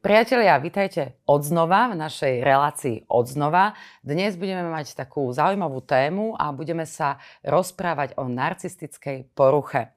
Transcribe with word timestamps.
Priatelia, 0.00 0.56
vítajte 0.56 1.20
odznova 1.28 1.92
v 1.92 2.00
našej 2.00 2.40
relácii 2.40 3.04
odznova. 3.12 3.76
Dnes 4.00 4.32
budeme 4.32 4.64
mať 4.72 4.96
takú 4.96 5.28
zaujímavú 5.28 5.84
tému 5.84 6.40
a 6.40 6.56
budeme 6.56 6.88
sa 6.88 7.20
rozprávať 7.44 8.16
o 8.16 8.24
narcistickej 8.24 9.28
poruche. 9.36 9.92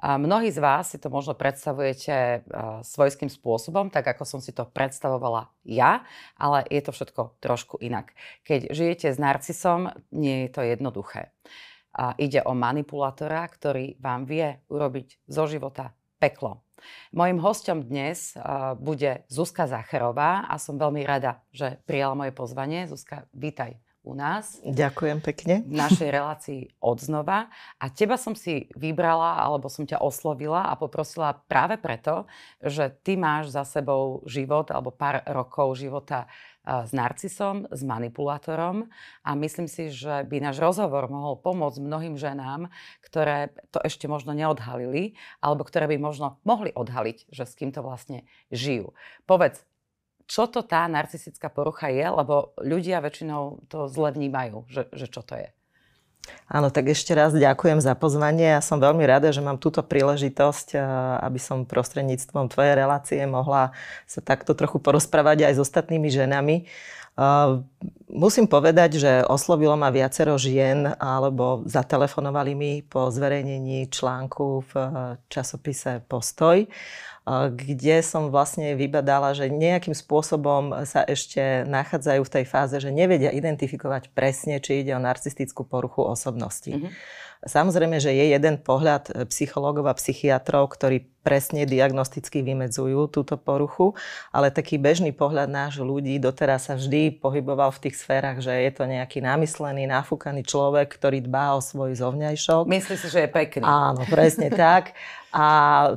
A 0.00 0.16
mnohí 0.16 0.48
z 0.48 0.56
vás 0.56 0.88
si 0.88 0.96
to 0.96 1.12
možno 1.12 1.36
predstavujete 1.36 2.48
svojským 2.80 3.28
spôsobom, 3.28 3.92
tak 3.92 4.16
ako 4.16 4.24
som 4.24 4.40
si 4.40 4.56
to 4.56 4.64
predstavovala 4.64 5.52
ja, 5.68 6.00
ale 6.40 6.64
je 6.72 6.80
to 6.80 6.96
všetko 6.96 7.36
trošku 7.44 7.76
inak. 7.84 8.16
Keď 8.48 8.72
žijete 8.72 9.12
s 9.12 9.20
narcisom, 9.20 9.92
nie 10.16 10.48
je 10.48 10.50
to 10.56 10.64
jednoduché. 10.64 11.28
A 11.92 12.16
ide 12.16 12.40
o 12.40 12.56
manipulátora, 12.56 13.44
ktorý 13.52 14.00
vám 14.00 14.24
vie 14.24 14.64
urobiť 14.72 15.28
zo 15.28 15.44
života 15.44 15.92
peklo. 16.16 16.64
Mojím 17.12 17.38
hostom 17.40 17.84
dnes 17.84 18.34
bude 18.80 19.24
Zuzka 19.28 19.68
Zacherová 19.68 20.46
a 20.48 20.56
som 20.56 20.80
veľmi 20.80 21.04
rada, 21.04 21.42
že 21.52 21.80
prijala 21.84 22.16
moje 22.16 22.32
pozvanie. 22.34 22.84
Zuzka, 22.88 23.28
vítaj 23.36 23.76
u 24.02 24.18
nás. 24.18 24.58
Ďakujem 24.66 25.22
pekne. 25.22 25.62
V 25.62 25.78
našej 25.78 26.10
relácii 26.10 26.60
odznova. 26.82 27.46
A 27.78 27.86
teba 27.86 28.18
som 28.18 28.34
si 28.34 28.66
vybrala, 28.74 29.38
alebo 29.38 29.70
som 29.70 29.86
ťa 29.86 30.02
oslovila 30.02 30.66
a 30.66 30.74
poprosila 30.74 31.38
práve 31.46 31.78
preto, 31.78 32.26
že 32.58 32.90
ty 33.06 33.14
máš 33.14 33.54
za 33.54 33.62
sebou 33.62 34.26
život, 34.26 34.74
alebo 34.74 34.90
pár 34.90 35.22
rokov 35.30 35.78
života 35.78 36.26
s 36.62 36.90
narcisom, 36.94 37.66
s 37.70 37.82
manipulátorom 37.82 38.86
a 39.26 39.30
myslím 39.34 39.66
si, 39.66 39.90
že 39.90 40.22
by 40.26 40.38
náš 40.38 40.62
rozhovor 40.62 41.10
mohol 41.10 41.34
pomôcť 41.38 41.82
mnohým 41.82 42.14
ženám, 42.14 42.70
ktoré 43.02 43.50
to 43.74 43.82
ešte 43.82 44.06
možno 44.06 44.30
neodhalili 44.30 45.18
alebo 45.42 45.66
ktoré 45.66 45.90
by 45.90 45.98
možno 45.98 46.38
mohli 46.46 46.70
odhaliť, 46.70 47.30
že 47.34 47.44
s 47.46 47.58
kým 47.58 47.74
to 47.74 47.82
vlastne 47.82 48.22
žijú. 48.54 48.94
Povedz, 49.26 49.66
čo 50.30 50.46
to 50.46 50.62
tá 50.62 50.86
narcistická 50.86 51.50
porucha 51.50 51.90
je, 51.90 52.06
lebo 52.06 52.54
ľudia 52.62 53.02
väčšinou 53.02 53.66
to 53.66 53.90
zle 53.90 54.14
vnímajú, 54.14 54.64
že, 54.70 54.88
že 54.94 55.06
čo 55.10 55.20
to 55.26 55.34
je. 55.36 55.50
Áno, 56.46 56.68
tak 56.68 56.92
ešte 56.92 57.16
raz 57.16 57.32
ďakujem 57.32 57.80
za 57.80 57.96
pozvanie. 57.96 58.54
Ja 58.56 58.62
som 58.62 58.78
veľmi 58.78 59.02
rada, 59.08 59.32
že 59.32 59.42
mám 59.42 59.58
túto 59.58 59.80
príležitosť, 59.80 60.76
aby 61.24 61.38
som 61.40 61.66
prostredníctvom 61.66 62.52
tvojej 62.52 62.76
relácie 62.78 63.24
mohla 63.24 63.72
sa 64.04 64.20
takto 64.22 64.52
trochu 64.52 64.78
porozprávať 64.78 65.48
aj 65.48 65.56
s 65.56 65.62
ostatnými 65.64 66.12
ženami. 66.12 66.68
Musím 68.08 68.48
povedať, 68.48 68.96
že 68.96 69.12
oslovilo 69.28 69.76
ma 69.76 69.92
viacero 69.92 70.36
žien 70.40 70.96
alebo 70.96 71.60
zatelefonovali 71.68 72.52
mi 72.56 72.72
po 72.80 73.12
zverejnení 73.12 73.92
článku 73.92 74.64
v 74.68 74.72
časopise 75.28 76.00
Postoj 76.08 76.64
kde 77.30 78.02
som 78.02 78.34
vlastne 78.34 78.74
vybadala, 78.74 79.30
že 79.30 79.46
nejakým 79.46 79.94
spôsobom 79.94 80.82
sa 80.82 81.06
ešte 81.06 81.62
nachádzajú 81.70 82.18
v 82.26 82.32
tej 82.34 82.44
fáze, 82.50 82.76
že 82.82 82.90
nevedia 82.90 83.30
identifikovať 83.30 84.10
presne, 84.10 84.58
či 84.58 84.82
ide 84.82 84.98
o 84.98 85.02
narcistickú 85.02 85.62
poruchu 85.62 86.02
osobnosti. 86.02 86.74
Mm-hmm. 86.74 86.90
Samozrejme, 87.42 87.98
že 87.98 88.14
je 88.14 88.34
jeden 88.34 88.58
pohľad 88.62 89.10
e, 89.10 89.26
psychológov 89.26 89.90
a 89.90 89.98
psychiatrov, 89.98 90.70
ktorí 90.78 91.10
presne 91.22 91.64
diagnosticky 91.64 92.42
vymedzujú 92.42 93.06
túto 93.08 93.38
poruchu, 93.38 93.94
ale 94.34 94.50
taký 94.50 94.76
bežný 94.76 95.14
pohľad 95.14 95.48
náš 95.48 95.78
ľudí 95.78 96.18
doteraz 96.18 96.68
sa 96.68 96.74
vždy 96.74 97.22
pohyboval 97.22 97.70
v 97.70 97.88
tých 97.88 97.98
sférach, 98.02 98.42
že 98.42 98.50
je 98.50 98.70
to 98.74 98.84
nejaký 98.84 99.22
namyslený, 99.22 99.86
nafúkaný 99.86 100.42
človek, 100.42 100.90
ktorý 100.98 101.22
dbá 101.22 101.54
o 101.56 101.60
svoj 101.62 101.94
zovňajšok. 101.94 102.66
Myslí 102.66 102.94
si, 102.98 103.08
že 103.08 103.24
je 103.24 103.30
pekný. 103.30 103.64
Áno, 103.64 104.02
presne 104.10 104.50
tak. 104.50 104.92
A 105.32 105.46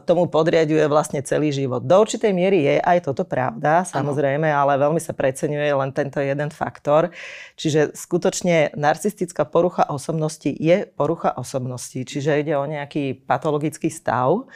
tomu 0.08 0.32
podriaduje 0.32 0.88
vlastne 0.88 1.20
celý 1.20 1.52
život. 1.52 1.84
Do 1.84 2.00
určitej 2.00 2.32
miery 2.32 2.64
je 2.72 2.76
aj 2.80 3.12
toto 3.12 3.28
pravda, 3.28 3.84
samozrejme, 3.84 4.48
ano. 4.48 4.64
ale 4.64 4.80
veľmi 4.80 5.02
sa 5.04 5.12
preceňuje 5.12 5.76
len 5.76 5.92
tento 5.92 6.24
jeden 6.24 6.48
faktor. 6.56 7.12
Čiže 7.60 7.92
skutočne 8.00 8.72
narcistická 8.80 9.44
porucha 9.44 9.84
osobnosti 9.92 10.48
je 10.48 10.88
porucha 10.88 11.36
osobnosti, 11.36 12.00
čiže 12.00 12.48
ide 12.48 12.56
o 12.56 12.64
nejaký 12.64 13.28
patologický 13.28 13.92
stav, 13.92 14.48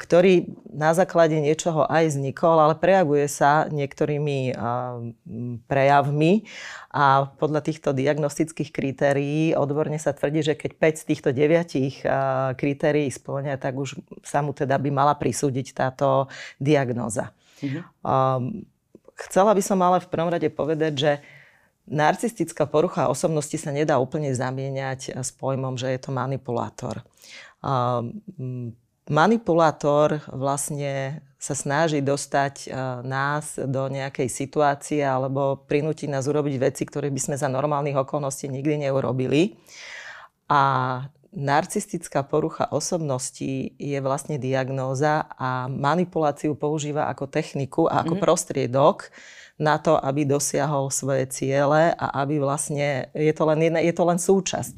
ktorý 0.00 0.48
na 0.72 0.96
základe 0.96 1.36
niečoho 1.36 1.84
aj 1.84 2.16
vznikol, 2.16 2.56
ale 2.56 2.80
prejavuje 2.80 3.28
sa 3.28 3.68
niektorými 3.68 4.38
eh, 4.50 4.56
prejavmi 5.68 6.48
a 6.88 7.28
podľa 7.36 7.60
týchto 7.60 7.92
diagnostických 7.92 8.72
kritérií 8.72 9.52
odborne 9.52 10.00
sa 10.00 10.16
tvrdí, 10.16 10.40
že 10.40 10.54
keď 10.56 10.70
5 10.80 11.00
z 11.00 11.04
týchto 11.04 11.28
9 11.36 11.76
eh, 11.76 11.88
kritérií 12.56 13.12
splňa, 13.12 13.60
tak 13.60 13.76
už 13.76 14.00
sa 14.24 14.40
mu 14.40 14.56
teda 14.56 14.80
by 14.80 14.88
mala 14.88 15.12
prisúdiť 15.12 15.76
táto 15.76 16.32
diagnóza. 16.56 17.36
Mhm. 17.60 17.80
Chcela 19.14 19.54
by 19.54 19.62
som 19.62 19.78
ale 19.78 20.02
v 20.02 20.10
prvom 20.10 20.32
rade 20.32 20.50
povedať, 20.50 20.92
že 20.98 21.12
Narcistická 21.84 22.64
porucha 22.64 23.12
osobnosti 23.12 23.60
sa 23.60 23.68
nedá 23.68 24.00
úplne 24.00 24.32
zamieňať 24.32 25.20
s 25.20 25.30
pojmom, 25.36 25.76
že 25.76 25.92
je 25.92 26.00
to 26.00 26.16
manipulátor. 26.16 27.04
Manipulátor 29.04 30.24
vlastne 30.32 31.20
sa 31.36 31.52
snaží 31.52 32.00
dostať 32.00 32.72
nás 33.04 33.60
do 33.60 33.92
nejakej 33.92 34.32
situácie 34.32 35.04
alebo 35.04 35.60
prinútiť 35.68 36.08
nás 36.08 36.24
urobiť 36.24 36.56
veci, 36.56 36.88
ktoré 36.88 37.12
by 37.12 37.20
sme 37.20 37.36
za 37.36 37.52
normálnych 37.52 38.00
okolností 38.00 38.48
nikdy 38.48 38.88
neurobili. 38.88 39.60
A 40.48 41.04
narcistická 41.34 42.24
porucha 42.24 42.70
osobnosti 42.72 43.76
je 43.76 43.98
vlastne 44.00 44.40
diagnóza 44.40 45.28
a 45.36 45.68
manipuláciu 45.68 46.56
používa 46.56 47.10
ako 47.10 47.28
techniku 47.28 47.90
a 47.90 48.00
ako 48.00 48.16
mm-hmm. 48.16 48.24
prostriedok, 48.24 49.12
na 49.54 49.78
to, 49.78 49.94
aby 49.94 50.26
dosiahol 50.26 50.90
svoje 50.90 51.30
ciele 51.30 51.94
a 51.94 52.06
aby 52.26 52.42
vlastne, 52.42 53.06
je 53.14 53.30
to 53.30 53.46
len, 53.46 53.62
jedna, 53.62 53.78
je 53.78 53.94
to 53.94 54.02
len 54.02 54.18
súčasť. 54.18 54.72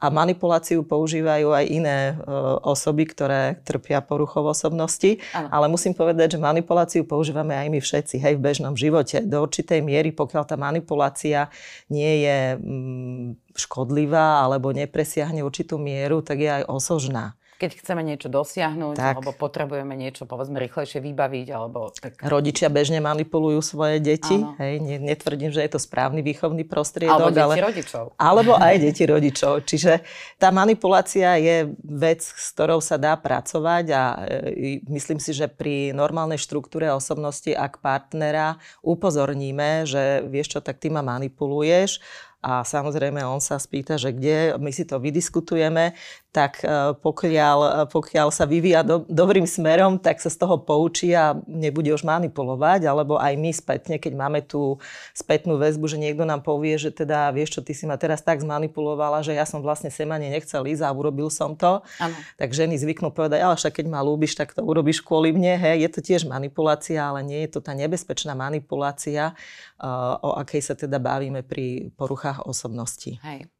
A 0.00 0.08
manipuláciu 0.08 0.80
používajú 0.88 1.52
aj 1.52 1.64
iné 1.68 1.98
e, 2.16 2.32
osoby, 2.64 3.04
ktoré 3.04 3.60
trpia 3.60 4.00
poruchou 4.00 4.48
osobnosti, 4.48 5.20
ano. 5.36 5.52
ale 5.52 5.66
musím 5.68 5.92
povedať, 5.92 6.36
že 6.36 6.38
manipuláciu 6.40 7.04
používame 7.04 7.52
aj 7.52 7.68
my 7.68 7.80
všetci, 7.84 8.16
hej, 8.24 8.34
v 8.40 8.44
bežnom 8.44 8.72
živote. 8.72 9.20
Do 9.20 9.44
určitej 9.44 9.84
miery, 9.84 10.16
pokiaľ 10.16 10.44
tá 10.48 10.56
manipulácia 10.56 11.52
nie 11.92 12.24
je 12.24 12.56
mm, 12.56 13.52
škodlivá 13.52 14.48
alebo 14.48 14.72
nepresiahne 14.72 15.44
určitú 15.44 15.76
mieru, 15.76 16.24
tak 16.24 16.40
je 16.40 16.48
aj 16.48 16.64
osožná 16.72 17.36
keď 17.62 17.78
chceme 17.78 18.02
niečo 18.02 18.26
dosiahnuť, 18.26 18.98
tak. 18.98 19.14
alebo 19.14 19.30
potrebujeme 19.30 19.94
niečo, 19.94 20.26
povedzme, 20.26 20.58
rýchlejšie 20.58 20.98
vybaviť, 20.98 21.46
alebo... 21.54 21.94
Tak... 21.94 22.18
Rodičia 22.26 22.66
bežne 22.66 22.98
manipulujú 22.98 23.62
svoje 23.62 24.02
deti, 24.02 24.42
Áno. 24.42 24.58
hej, 24.58 24.82
netvrdím, 24.82 25.54
že 25.54 25.62
je 25.62 25.70
to 25.70 25.78
správny 25.78 26.26
výchovný 26.26 26.66
prostriedok. 26.66 27.14
Alebo 27.14 27.30
deti 27.30 27.46
ale... 27.46 27.54
rodičov. 27.70 28.04
Alebo 28.18 28.52
aj 28.58 28.74
deti 28.82 29.04
rodičov. 29.06 29.62
Čiže 29.62 30.02
tá 30.42 30.50
manipulácia 30.50 31.38
je 31.38 31.70
vec, 31.86 32.26
s 32.26 32.50
ktorou 32.50 32.82
sa 32.82 32.98
dá 32.98 33.14
pracovať 33.14 33.84
a 33.94 34.02
e, 34.26 34.82
myslím 34.90 35.22
si, 35.22 35.30
že 35.30 35.46
pri 35.46 35.94
normálnej 35.94 36.42
štruktúre 36.42 36.90
osobnosti, 36.90 37.54
ak 37.54 37.78
partnera 37.78 38.58
upozorníme, 38.82 39.86
že 39.86 40.26
vieš 40.26 40.58
čo, 40.58 40.60
tak 40.60 40.82
ty 40.82 40.90
ma 40.90 41.06
manipuluješ, 41.06 42.02
a 42.42 42.66
samozrejme 42.66 43.22
on 43.22 43.38
sa 43.38 43.54
spýta, 43.54 43.94
že 43.94 44.10
kde, 44.10 44.58
my 44.58 44.74
si 44.74 44.82
to 44.82 44.98
vydiskutujeme, 44.98 45.94
tak 46.34 46.64
e, 46.66 46.96
pokiaľ, 46.98 47.58
e, 47.62 47.70
pokiaľ 47.86 48.34
sa 48.34 48.50
vyvíja 48.50 48.82
do, 48.82 49.06
dobrým 49.06 49.46
smerom, 49.46 50.00
tak 50.00 50.18
sa 50.18 50.26
z 50.26 50.42
toho 50.42 50.58
poučí 50.58 51.14
a 51.14 51.38
nebude 51.46 51.92
už 51.94 52.02
manipulovať, 52.02 52.88
alebo 52.88 53.20
aj 53.20 53.36
my 53.36 53.52
spätne, 53.54 54.00
keď 54.00 54.12
máme 54.18 54.40
tú 54.42 54.80
spätnú 55.14 55.60
väzbu, 55.60 55.86
že 55.86 56.02
niekto 56.02 56.26
nám 56.26 56.42
povie, 56.42 56.74
že 56.80 56.90
teda 56.90 57.30
vieš 57.30 57.54
čo, 57.54 57.60
ty 57.62 57.76
si 57.76 57.84
ma 57.84 57.94
teraz 57.94 58.24
tak 58.24 58.42
zmanipulovala, 58.42 59.22
že 59.22 59.36
ja 59.36 59.44
som 59.44 59.60
vlastne 59.60 59.92
sem 59.92 60.08
ani 60.08 60.32
nechcel 60.32 60.64
ísť 60.64 60.82
a 60.82 60.90
urobil 60.90 61.28
som 61.28 61.52
to. 61.52 61.84
Ano. 62.00 62.16
Tak 62.40 62.56
ženy 62.56 62.80
zvyknú 62.80 63.12
povedať, 63.12 63.44
ale 63.44 63.54
však 63.54 63.78
keď 63.78 63.86
ma 63.92 64.00
ľúbiš, 64.00 64.34
tak 64.34 64.56
to 64.56 64.64
urobíš 64.64 65.04
kvôli 65.04 65.36
mne. 65.36 65.60
Hej, 65.60 65.84
je 65.84 65.90
to 65.92 66.00
tiež 66.00 66.22
manipulácia, 66.24 67.06
ale 67.06 67.20
nie 67.20 67.44
je 67.44 67.54
to 67.54 67.60
tá 67.60 67.76
nebezpečná 67.76 68.32
manipulácia, 68.32 69.36
uh, 69.76 70.16
o 70.24 70.40
akej 70.40 70.64
sa 70.64 70.74
teda 70.74 70.96
bavíme 70.96 71.44
pri 71.44 71.92
poruchách 71.92 72.31
osobnosti. 72.40 73.20
Hej. 73.20 73.52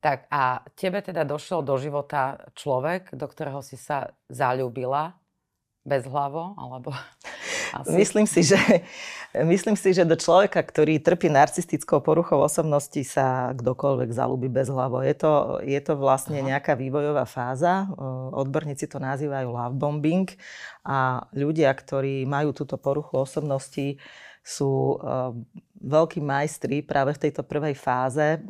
Tak 0.00 0.26
a 0.32 0.64
tebe 0.74 1.04
teda 1.04 1.28
došiel 1.28 1.60
do 1.60 1.76
života 1.76 2.50
človek, 2.56 3.12
do 3.12 3.28
ktorého 3.28 3.60
si 3.60 3.76
sa 3.76 4.16
zalúbila 4.32 5.20
bez 5.84 6.04
hlavo, 6.04 6.56
alebo 6.56 6.92
asi... 7.76 7.92
Myslím 7.92 8.24
si, 8.28 8.44
že, 8.44 8.56
myslím 9.36 9.76
si, 9.76 9.96
že 9.96 10.04
do 10.04 10.16
človeka, 10.16 10.60
ktorý 10.60 11.00
trpí 11.00 11.32
narcistickou 11.32 12.04
poruchou 12.04 12.40
osobnosti, 12.44 13.00
sa 13.04 13.56
kdokoľvek 13.56 14.10
zalúbi 14.12 14.52
bez 14.52 14.68
hlavo. 14.68 15.00
Je 15.00 15.16
to, 15.16 15.60
je 15.64 15.80
to 15.80 15.96
vlastne 15.96 16.40
Aha. 16.40 16.56
nejaká 16.56 16.76
vývojová 16.76 17.24
fáza. 17.24 17.88
Odborníci 18.36 18.88
to 18.88 19.00
nazývajú 19.00 19.48
love 19.48 19.76
bombing 19.76 20.28
a 20.84 21.28
ľudia, 21.32 21.72
ktorí 21.72 22.28
majú 22.28 22.52
túto 22.52 22.76
poruchu 22.76 23.20
osobnosti, 23.24 23.96
sú 24.40 24.96
uh, 24.96 25.36
veľkí 25.80 26.20
majstri 26.20 26.84
práve 26.84 27.16
v 27.16 27.28
tejto 27.28 27.44
prvej 27.44 27.76
fáze. 27.76 28.40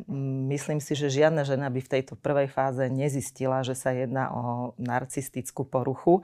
Myslím 0.50 0.82
si, 0.82 0.98
že 0.98 1.10
žiadna 1.10 1.46
žena 1.46 1.70
by 1.70 1.80
v 1.82 1.92
tejto 1.98 2.14
prvej 2.18 2.50
fáze 2.50 2.82
nezistila, 2.90 3.62
že 3.62 3.78
sa 3.78 3.94
jedná 3.94 4.30
o 4.34 4.74
narcistickú 4.78 5.66
poruchu. 5.66 6.22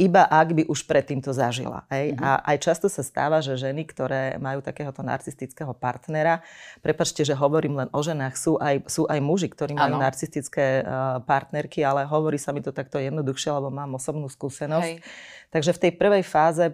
Iba 0.00 0.24
ak 0.24 0.48
by 0.56 0.62
už 0.66 0.88
predtým 0.88 1.20
to 1.20 1.36
zažila. 1.36 1.84
Hej? 1.92 2.16
Mm-hmm. 2.16 2.24
A 2.24 2.30
aj 2.42 2.56
často 2.64 2.88
sa 2.88 3.04
stáva, 3.04 3.44
že 3.44 3.60
ženy, 3.60 3.84
ktoré 3.84 4.40
majú 4.40 4.64
takéhoto 4.64 5.04
narcistického 5.04 5.76
partnera, 5.76 6.40
prepačte, 6.80 7.22
že 7.22 7.36
hovorím 7.36 7.76
len 7.76 7.88
o 7.92 8.00
ženách, 8.00 8.34
sú 8.34 8.56
aj, 8.56 8.88
sú 8.88 9.04
aj 9.04 9.20
muži, 9.20 9.52
ktorí 9.52 9.76
majú 9.76 10.00
ano. 10.00 10.04
narcistické 10.04 10.82
uh, 10.82 11.20
partnerky, 11.22 11.84
ale 11.84 12.08
hovorí 12.08 12.40
sa 12.40 12.56
mi 12.56 12.64
to 12.64 12.72
takto 12.72 12.96
jednoduchšie, 12.96 13.52
lebo 13.52 13.68
mám 13.68 13.94
osobnú 14.00 14.32
skúsenosť. 14.32 14.96
Hej. 14.96 15.04
Takže 15.52 15.70
v 15.76 15.82
tej 15.84 15.92
prvej 16.00 16.24
fáze 16.24 16.64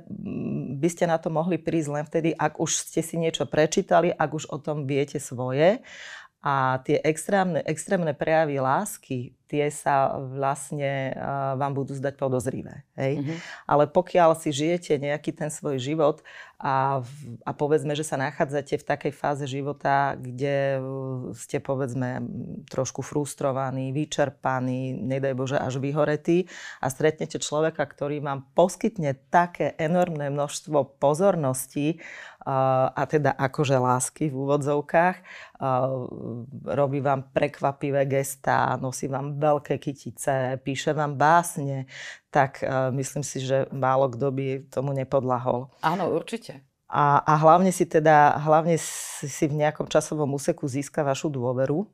by 0.79 0.89
ste 0.89 1.11
na 1.11 1.19
to 1.19 1.35
mohli 1.35 1.59
prísť 1.59 1.91
len 1.91 2.05
vtedy, 2.07 2.31
ak 2.39 2.63
už 2.63 2.71
ste 2.87 3.03
si 3.03 3.19
niečo 3.19 3.51
prečítali, 3.51 4.15
ak 4.15 4.31
už 4.31 4.47
o 4.55 4.63
tom 4.63 4.87
viete 4.87 5.19
svoje. 5.19 5.83
A 6.39 6.79
tie 6.87 7.03
extrémne, 7.03 7.67
extrémne 7.67 8.15
prejavy 8.15 8.63
lásky, 8.63 9.35
tie 9.49 9.73
sa 9.73 10.21
vlastne 10.21 11.17
vám 11.57 11.73
budú 11.73 11.97
zdať 11.97 12.15
podozrivé. 12.21 12.85
Hej? 13.01 13.25
Mm-hmm. 13.25 13.39
Ale 13.65 13.85
pokiaľ 13.89 14.37
si 14.37 14.53
žijete 14.53 15.01
nejaký 15.01 15.33
ten 15.33 15.49
svoj 15.49 15.81
život 15.81 16.21
a, 16.61 17.01
a 17.49 17.51
povedzme, 17.57 17.97
že 17.97 18.05
sa 18.05 18.21
nachádzate 18.21 18.77
v 18.77 18.85
takej 18.85 19.13
fáze 19.17 19.49
života, 19.49 20.21
kde 20.21 20.83
ste 21.33 21.65
povedzme 21.65 22.21
trošku 22.69 23.01
frustrovaní, 23.01 23.95
vyčerpaní, 23.97 24.93
nedaj 24.93 25.35
Bože 25.39 25.57
až 25.57 25.81
vyhoretí 25.81 26.51
a 26.85 26.93
stretnete 26.93 27.41
človeka, 27.41 27.87
ktorý 27.87 28.21
vám 28.21 28.45
poskytne 28.53 29.17
také 29.33 29.73
enormné 29.81 30.29
množstvo 30.29 31.01
pozornosti 31.01 32.05
a 32.89 33.03
teda 33.05 33.37
akože 33.37 33.77
lásky 33.77 34.33
v 34.33 34.37
úvodzovkách, 34.41 35.17
robí 36.65 36.99
vám 37.05 37.29
prekvapivé 37.29 38.09
gestá, 38.09 38.81
nosí 38.81 39.05
vám 39.05 39.37
veľké 39.37 39.77
kytice, 39.77 40.57
píše 40.65 40.97
vám 40.97 41.21
básne, 41.21 41.85
tak 42.33 42.65
uh, 42.65 42.89
myslím 42.97 43.25
si, 43.25 43.45
že 43.45 43.69
málo 43.73 44.09
kto 44.09 44.33
by 44.33 44.47
tomu 44.73 44.97
nepodlahol. 44.97 45.69
Áno, 45.85 46.09
určite. 46.13 46.65
A, 46.89 47.21
a 47.21 47.37
hlavne 47.37 47.69
si 47.69 47.85
teda, 47.85 48.41
hlavne 48.41 48.81
si 48.81 49.45
v 49.45 49.61
nejakom 49.61 49.85
časovom 49.93 50.33
úseku 50.33 50.65
získa 50.65 51.05
vašu 51.05 51.29
dôveru 51.29 51.85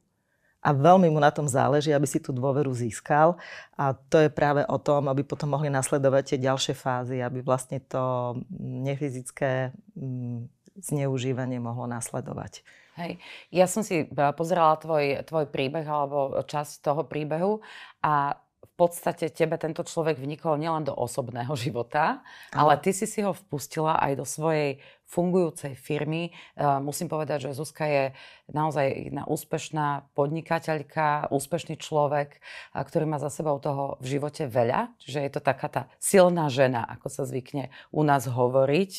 a 0.65 0.73
veľmi 0.73 1.13
mu 1.13 1.21
na 1.21 1.29
tom 1.29 1.45
záleží, 1.45 1.93
aby 1.93 2.09
si 2.09 2.17
tú 2.25 2.33
dôveru 2.33 2.73
získal. 2.73 3.37
A 3.77 3.93
to 3.93 4.17
je 4.17 4.33
práve 4.33 4.65
o 4.65 4.81
tom, 4.81 5.13
aby 5.13 5.21
potom 5.21 5.53
mohli 5.53 5.69
nasledovať 5.69 6.35
tie 6.35 6.39
ďalšie 6.49 6.73
fázy, 6.73 7.21
aby 7.21 7.45
vlastne 7.45 7.85
to 7.85 8.35
nefyzické 8.65 9.77
mm, 9.93 10.49
zneužívanie 10.81 11.61
mohlo 11.61 11.85
nasledovať. 11.85 12.65
Hej. 12.97 13.21
Ja 13.51 13.67
som 13.69 13.85
si 13.85 14.07
e, 14.07 14.07
pozerala 14.33 14.81
tvoj, 14.81 15.27
tvoj 15.29 15.51
príbeh 15.51 15.85
alebo 15.85 16.41
časť 16.47 16.81
toho 16.81 17.03
príbehu 17.05 17.61
a 18.01 18.39
v 18.65 18.73
podstate 18.75 19.31
tebe 19.31 19.55
tento 19.61 19.87
človek 19.87 20.19
vnikol 20.19 20.59
nielen 20.59 20.89
do 20.89 20.95
osobného 20.97 21.53
života, 21.55 22.25
ale 22.51 22.75
ty 22.81 22.91
si 22.91 23.07
si 23.07 23.23
ho 23.23 23.31
vpustila 23.31 24.01
aj 24.01 24.13
do 24.19 24.25
svojej 24.27 24.83
fungujúcej 25.07 25.77
firmy. 25.79 26.35
Uh, 26.57 26.81
musím 26.81 27.07
povedať, 27.07 27.49
že 27.49 27.57
Zuzka 27.57 27.87
je 27.87 28.05
naozaj 28.51 29.13
jedna 29.13 29.25
úspešná 29.29 30.11
podnikateľka, 30.17 31.31
úspešný 31.31 31.79
človek, 31.79 32.39
uh, 32.39 32.83
ktorý 32.83 33.05
má 33.09 33.23
za 33.23 33.31
sebou 33.31 33.61
toho 33.61 34.01
v 34.03 34.19
živote 34.19 34.49
veľa. 34.49 34.97
Čiže 35.01 35.19
je 35.25 35.31
to 35.31 35.41
taká 35.45 35.69
tá 35.71 35.83
silná 36.03 36.51
žena, 36.51 36.83
ako 36.89 37.09
sa 37.13 37.23
zvykne 37.29 37.71
u 37.95 38.03
nás 38.03 38.27
hovoriť, 38.27 38.93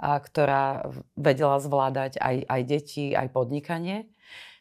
uh, 0.00 0.18
ktorá 0.18 0.90
vedela 1.14 1.60
zvládať 1.62 2.18
aj, 2.18 2.36
aj 2.48 2.60
deti, 2.66 3.12
aj 3.14 3.28
podnikanie. 3.30 4.10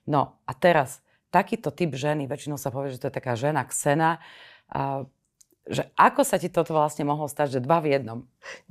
No 0.10 0.42
a 0.46 0.52
teraz 0.58 1.02
takýto 1.30 1.70
typ 1.70 1.94
ženy, 1.94 2.26
väčšinou 2.26 2.58
sa 2.58 2.74
povie, 2.74 2.94
že 2.94 3.02
to 3.02 3.08
je 3.10 3.18
taká 3.22 3.38
žena 3.38 3.62
ksena, 3.66 4.18
že 5.70 5.86
ako 5.94 6.26
sa 6.26 6.42
ti 6.42 6.48
toto 6.50 6.74
vlastne 6.74 7.06
mohlo 7.06 7.30
stať, 7.30 7.60
že 7.60 7.66
dva 7.66 7.78
v 7.84 7.94
jednom? 7.94 8.20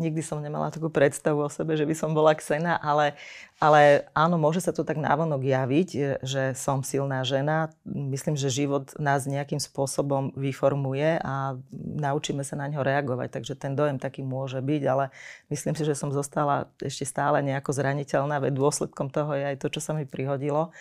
Nikdy 0.02 0.18
som 0.24 0.42
nemala 0.42 0.72
takú 0.74 0.90
predstavu 0.90 1.46
o 1.46 1.52
sebe, 1.52 1.78
že 1.78 1.86
by 1.86 1.94
som 1.94 2.10
bola 2.10 2.34
ksena, 2.34 2.74
ale, 2.80 3.14
ale 3.62 4.10
áno, 4.16 4.34
môže 4.34 4.58
sa 4.58 4.74
to 4.74 4.82
tak 4.82 4.98
návonok 4.98 5.44
javiť, 5.44 5.88
že 6.26 6.58
som 6.58 6.82
silná 6.82 7.22
žena. 7.22 7.70
Myslím, 7.86 8.34
že 8.34 8.50
život 8.50 8.90
nás 8.98 9.30
nejakým 9.30 9.62
spôsobom 9.62 10.34
vyformuje 10.34 11.22
a 11.22 11.54
naučíme 11.76 12.42
sa 12.42 12.58
na 12.58 12.66
ňo 12.66 12.82
reagovať, 12.82 13.30
takže 13.30 13.54
ten 13.54 13.78
dojem 13.78 14.02
taký 14.02 14.26
môže 14.26 14.58
byť, 14.58 14.82
ale 14.88 15.14
myslím 15.54 15.78
si, 15.78 15.86
že 15.86 15.94
som 15.94 16.10
zostala 16.10 16.66
ešte 16.82 17.06
stále 17.06 17.44
nejako 17.46 17.78
zraniteľná, 17.78 18.42
veď 18.42 18.58
dôsledkom 18.58 19.12
toho 19.12 19.38
je 19.38 19.44
aj 19.54 19.56
to, 19.62 19.70
čo 19.70 19.80
sa 19.84 19.94
mi 19.94 20.02
prihodilo. 20.02 20.74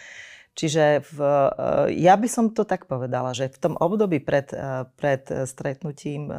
Čiže 0.57 1.05
v, 1.13 1.19
eh, 1.21 2.01
ja 2.01 2.17
by 2.17 2.25
som 2.25 2.49
to 2.49 2.65
tak 2.65 2.89
povedala, 2.89 3.37
že 3.37 3.53
v 3.53 3.61
tom 3.61 3.73
období 3.77 4.17
pred, 4.17 4.49
eh, 4.57 4.89
pred 4.97 5.21
stretnutím 5.45 6.33
eh, 6.33 6.37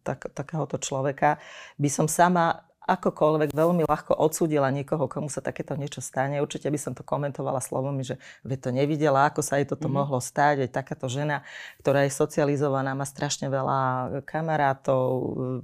tak, 0.00 0.32
takéhoto 0.32 0.80
človeka 0.80 1.36
by 1.76 1.88
som 1.92 2.08
sama 2.08 2.65
akokoľvek 2.86 3.50
veľmi 3.50 3.82
ľahko 3.82 4.14
odsúdila 4.14 4.70
niekoho, 4.70 5.10
komu 5.10 5.26
sa 5.26 5.42
takéto 5.42 5.74
niečo 5.74 5.98
stane. 5.98 6.38
Určite 6.38 6.70
by 6.70 6.78
som 6.78 6.92
to 6.94 7.02
komentovala 7.02 7.58
slovami, 7.58 8.06
že 8.06 8.22
ve 8.46 8.54
to 8.54 8.70
nevidela, 8.70 9.26
ako 9.26 9.42
sa 9.42 9.58
jej 9.58 9.66
toto 9.66 9.90
mm-hmm. 9.90 9.98
mohlo 10.06 10.22
stať. 10.22 10.64
Aj 10.64 10.70
takáto 10.70 11.10
žena, 11.10 11.42
ktorá 11.82 12.06
je 12.06 12.14
socializovaná, 12.14 12.94
má 12.94 13.02
strašne 13.02 13.50
veľa 13.50 14.22
kamarátov, 14.22 15.06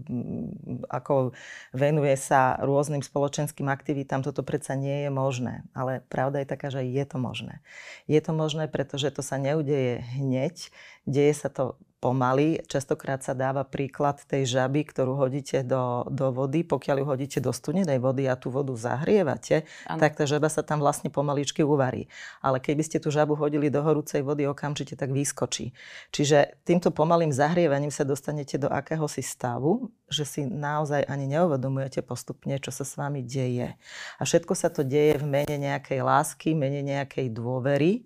mm, 0.02 0.90
ako 0.90 1.30
venuje 1.70 2.18
sa 2.18 2.58
rôznym 2.58 3.06
spoločenským 3.06 3.70
aktivitám. 3.70 4.26
Toto 4.26 4.42
predsa 4.42 4.74
nie 4.74 5.06
je 5.06 5.10
možné. 5.14 5.62
Ale 5.78 6.02
pravda 6.10 6.42
je 6.42 6.50
taká, 6.50 6.74
že 6.74 6.82
je 6.82 7.04
to 7.06 7.22
možné. 7.22 7.62
Je 8.10 8.18
to 8.18 8.34
možné, 8.34 8.66
pretože 8.66 9.14
to 9.14 9.22
sa 9.22 9.38
neudeje 9.38 10.02
hneď. 10.18 10.74
Deje 11.06 11.32
sa 11.38 11.46
to 11.46 11.78
pomaly. 12.02 12.58
Častokrát 12.66 13.22
sa 13.22 13.30
dáva 13.30 13.62
príklad 13.62 14.18
tej 14.26 14.58
žaby, 14.58 14.82
ktorú 14.90 15.14
hodíte 15.14 15.62
do, 15.62 16.02
do 16.10 16.34
vody. 16.34 16.66
Pokiaľ 16.66 16.96
ju 16.98 17.06
hodíte 17.06 17.38
do 17.38 17.54
studenej 17.54 18.02
vody 18.02 18.26
a 18.26 18.34
tú 18.34 18.50
vodu 18.50 18.74
zahrievate, 18.74 19.62
ano. 19.86 20.02
tak 20.02 20.18
tá 20.18 20.26
žaba 20.26 20.50
sa 20.50 20.66
tam 20.66 20.82
vlastne 20.82 21.14
pomaličky 21.14 21.62
uvarí. 21.62 22.10
Ale 22.42 22.58
keby 22.58 22.82
ste 22.82 22.98
tú 22.98 23.14
žabu 23.14 23.38
hodili 23.38 23.70
do 23.70 23.78
horúcej 23.86 24.26
vody, 24.26 24.50
okamžite 24.50 24.98
tak 24.98 25.14
vyskočí. 25.14 25.70
Čiže 26.10 26.58
týmto 26.66 26.90
pomalým 26.90 27.30
zahrievaním 27.30 27.94
sa 27.94 28.02
dostanete 28.02 28.58
do 28.58 28.66
akéhosi 28.66 29.22
stavu, 29.22 29.94
že 30.10 30.26
si 30.26 30.40
naozaj 30.42 31.06
ani 31.06 31.30
neuvedomujete 31.30 32.02
postupne, 32.02 32.58
čo 32.58 32.74
sa 32.74 32.82
s 32.82 32.98
vami 32.98 33.22
deje. 33.22 33.78
A 34.18 34.22
všetko 34.26 34.58
sa 34.58 34.74
to 34.74 34.82
deje 34.82 35.22
v 35.22 35.24
mene 35.30 35.56
nejakej 35.56 36.02
lásky, 36.02 36.58
mene 36.58 36.82
nejakej 36.82 37.30
dôvery 37.30 38.02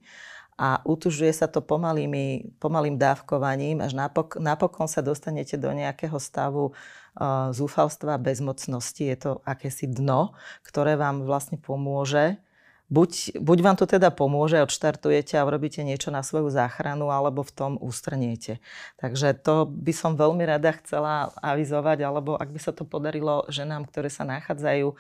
a 0.57 0.81
utužuje 0.89 1.33
sa 1.37 1.53
to 1.53 1.61
pomalými, 1.61 2.57
pomalým 2.57 2.97
dávkovaním, 2.97 3.85
až 3.85 3.93
napok- 3.93 4.41
napokon 4.41 4.89
sa 4.89 5.05
dostanete 5.05 5.61
do 5.61 5.69
nejakého 5.69 6.17
stavu 6.17 6.73
uh, 6.73 7.53
zúfalstva, 7.53 8.17
bezmocnosti. 8.17 9.05
Je 9.05 9.17
to 9.21 9.31
akési 9.45 9.85
dno, 9.85 10.33
ktoré 10.65 10.97
vám 10.97 11.29
vlastne 11.29 11.61
pomôže 11.61 12.41
buď, 12.87 13.43
buď 13.43 13.59
vám 13.63 13.77
to 13.77 13.87
teda 13.87 14.15
pomôže, 14.15 14.63
odštartujete 14.63 15.35
a 15.35 15.47
urobíte 15.47 15.83
niečo 15.83 16.15
na 16.15 16.23
svoju 16.23 16.55
záchranu, 16.55 17.11
alebo 17.11 17.43
v 17.43 17.53
tom 17.53 17.73
ústrniete. 17.83 18.63
Takže 19.03 19.35
to 19.43 19.67
by 19.67 19.93
som 19.93 20.15
veľmi 20.15 20.47
rada 20.47 20.71
chcela 20.79 21.35
avizovať, 21.43 21.99
alebo 22.07 22.39
ak 22.39 22.49
by 22.51 22.61
sa 22.63 22.71
to 22.71 22.87
podarilo 22.87 23.43
ženám, 23.51 23.91
ktoré 23.91 24.07
sa 24.07 24.23
nachádzajú 24.23 24.95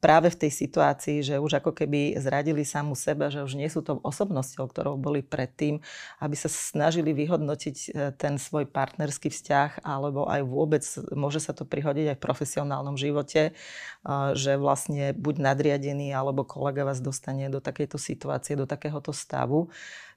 práve 0.00 0.32
v 0.32 0.40
tej 0.46 0.50
situácii, 0.50 1.22
že 1.22 1.36
už 1.36 1.60
ako 1.60 1.70
keby 1.76 2.16
zradili 2.16 2.64
samu 2.64 2.96
seba, 2.96 3.28
že 3.28 3.44
už 3.44 3.54
nie 3.54 3.68
sú 3.68 3.84
to 3.84 4.00
osobnosťou, 4.00 4.66
ktorou 4.66 4.94
boli 4.96 5.20
predtým, 5.20 5.84
aby 6.18 6.34
sa 6.34 6.50
snažili 6.50 7.12
vyhodnotiť 7.12 7.76
e, 7.76 7.88
ten 8.16 8.40
svoj 8.40 8.66
partnerský 8.66 9.30
vzťah, 9.30 9.84
alebo 9.84 10.26
aj 10.26 10.42
vôbec 10.48 10.82
môže 11.12 11.44
sa 11.44 11.52
to 11.52 11.68
prihodiť 11.68 12.14
aj 12.14 12.16
v 12.16 12.24
profesionálnom 12.24 12.96
živote, 12.96 13.50
e, 13.50 13.52
že 14.32 14.56
vlastne 14.56 15.12
buď 15.12 15.34
nadriadený, 15.44 16.10
alebo 16.10 16.42
kolega 16.42 16.82
vás 16.88 16.98
dostane 16.98 17.17
dostane 17.18 17.50
do 17.50 17.58
takejto 17.58 17.98
situácie, 17.98 18.54
do 18.54 18.62
takéhoto 18.70 19.10
stavu, 19.10 19.66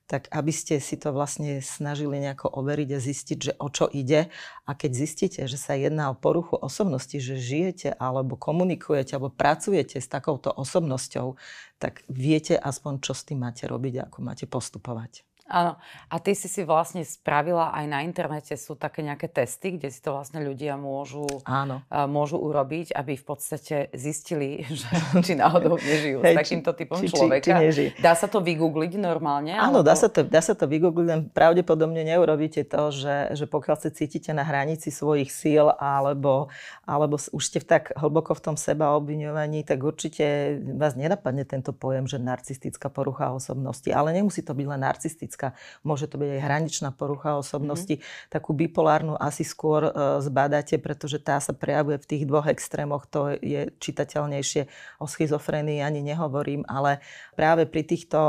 tak 0.05 0.29
aby 0.29 0.53
ste 0.53 0.77
si 0.77 0.99
to 1.01 1.09
vlastne 1.09 1.63
snažili 1.65 2.21
nejako 2.21 2.51
overiť 2.51 2.89
a 2.93 2.99
zistiť, 2.99 3.37
že 3.41 3.53
o 3.57 3.71
čo 3.73 3.89
ide. 3.89 4.29
A 4.67 4.75
keď 4.77 4.91
zistíte, 4.93 5.41
že 5.49 5.57
sa 5.57 5.73
jedná 5.73 6.13
o 6.13 6.19
poruchu 6.19 6.61
osobnosti, 6.61 7.15
že 7.15 7.41
žijete 7.41 7.95
alebo 7.97 8.37
komunikujete 8.37 9.17
alebo 9.17 9.33
pracujete 9.33 9.97
s 9.97 10.05
takouto 10.05 10.53
osobnosťou, 10.53 11.39
tak 11.81 12.05
viete 12.11 12.53
aspoň, 12.53 13.01
čo 13.01 13.17
s 13.17 13.25
tým 13.25 13.41
máte 13.41 13.65
robiť 13.65 13.93
a 13.97 14.05
ako 14.11 14.19
máte 14.21 14.45
postupovať. 14.45 15.25
Áno. 15.51 15.75
A 16.07 16.15
ty 16.23 16.31
si 16.31 16.47
si 16.47 16.63
vlastne 16.63 17.03
spravila 17.03 17.75
aj 17.75 17.85
na 17.91 17.99
internete, 18.07 18.55
sú 18.55 18.79
také 18.79 19.03
nejaké 19.03 19.27
testy, 19.27 19.75
kde 19.75 19.91
si 19.91 19.99
to 19.99 20.15
vlastne 20.15 20.39
ľudia 20.39 20.79
môžu, 20.79 21.27
Áno. 21.43 21.83
môžu 22.07 22.39
urobiť, 22.39 22.95
aby 22.95 23.19
v 23.19 23.25
podstate 23.27 23.91
zistili, 23.91 24.63
že, 24.79 24.87
či 25.27 25.35
náhodou 25.35 25.75
nežijú 25.75 26.23
Hej, 26.23 26.35
s 26.35 26.39
takýmto 26.39 26.71
typom 26.71 27.03
či, 27.03 27.11
človeka. 27.11 27.59
Či, 27.67 27.71
či 27.75 27.85
dá 27.99 28.15
sa 28.15 28.31
to 28.31 28.39
vygoogliť 28.39 28.95
normálne? 28.95 29.51
Áno, 29.51 29.83
alebo... 29.83 29.91
dá, 29.91 29.95
sa 29.99 30.07
to, 30.07 30.23
dá 30.23 30.39
sa 30.39 30.55
to 30.55 30.65
vygoogliť, 30.71 31.07
len 31.07 31.21
pravdepodobne 31.27 32.07
neurobíte 32.07 32.63
to, 32.63 32.95
že, 32.95 33.35
že 33.35 33.45
pokiaľ 33.45 33.75
sa 33.75 33.89
cítite 33.91 34.31
na 34.31 34.47
hranici 34.47 34.87
svojich 34.87 35.27
síl 35.27 35.67
alebo, 35.75 36.47
alebo 36.87 37.19
už 37.19 37.43
ste 37.43 37.59
tak 37.59 37.91
hlboko 37.99 38.31
v 38.37 38.41
tom 38.51 38.55
seba 38.55 38.95
obviňovaní, 38.95 39.67
tak 39.67 39.83
určite 39.83 40.57
vás 40.79 40.95
nenapadne 40.95 41.43
tento 41.43 41.75
pojem, 41.75 42.05
že 42.05 42.21
narcistická 42.21 42.87
porucha 42.93 43.33
osobnosti. 43.33 43.89
Ale 43.89 44.13
nemusí 44.13 44.45
to 44.45 44.53
byť 44.53 44.67
len 44.69 44.81
narcistická 44.85 45.40
narcistická, 45.41 45.57
môže 45.81 46.05
to 46.07 46.21
byť 46.21 46.29
aj 46.37 46.41
hraničná 46.45 46.89
porucha 46.93 47.37
osobnosti. 47.37 47.97
Mm-hmm. 47.97 48.29
Takú 48.29 48.53
bipolárnu 48.53 49.17
asi 49.17 49.41
skôr 49.41 49.89
uh, 49.89 50.21
zbadáte, 50.21 50.77
pretože 50.77 51.17
tá 51.17 51.41
sa 51.41 51.53
prejavuje 51.53 51.97
v 51.97 52.05
tých 52.05 52.23
dvoch 52.29 52.45
extrémoch. 52.45 53.09
To 53.09 53.33
je 53.33 53.73
čitateľnejšie. 53.81 54.61
O 55.01 55.09
schizofrenii 55.09 55.81
ani 55.81 56.05
nehovorím, 56.05 56.61
ale 56.69 57.01
práve 57.33 57.65
pri 57.65 57.83
týchto, 57.85 58.19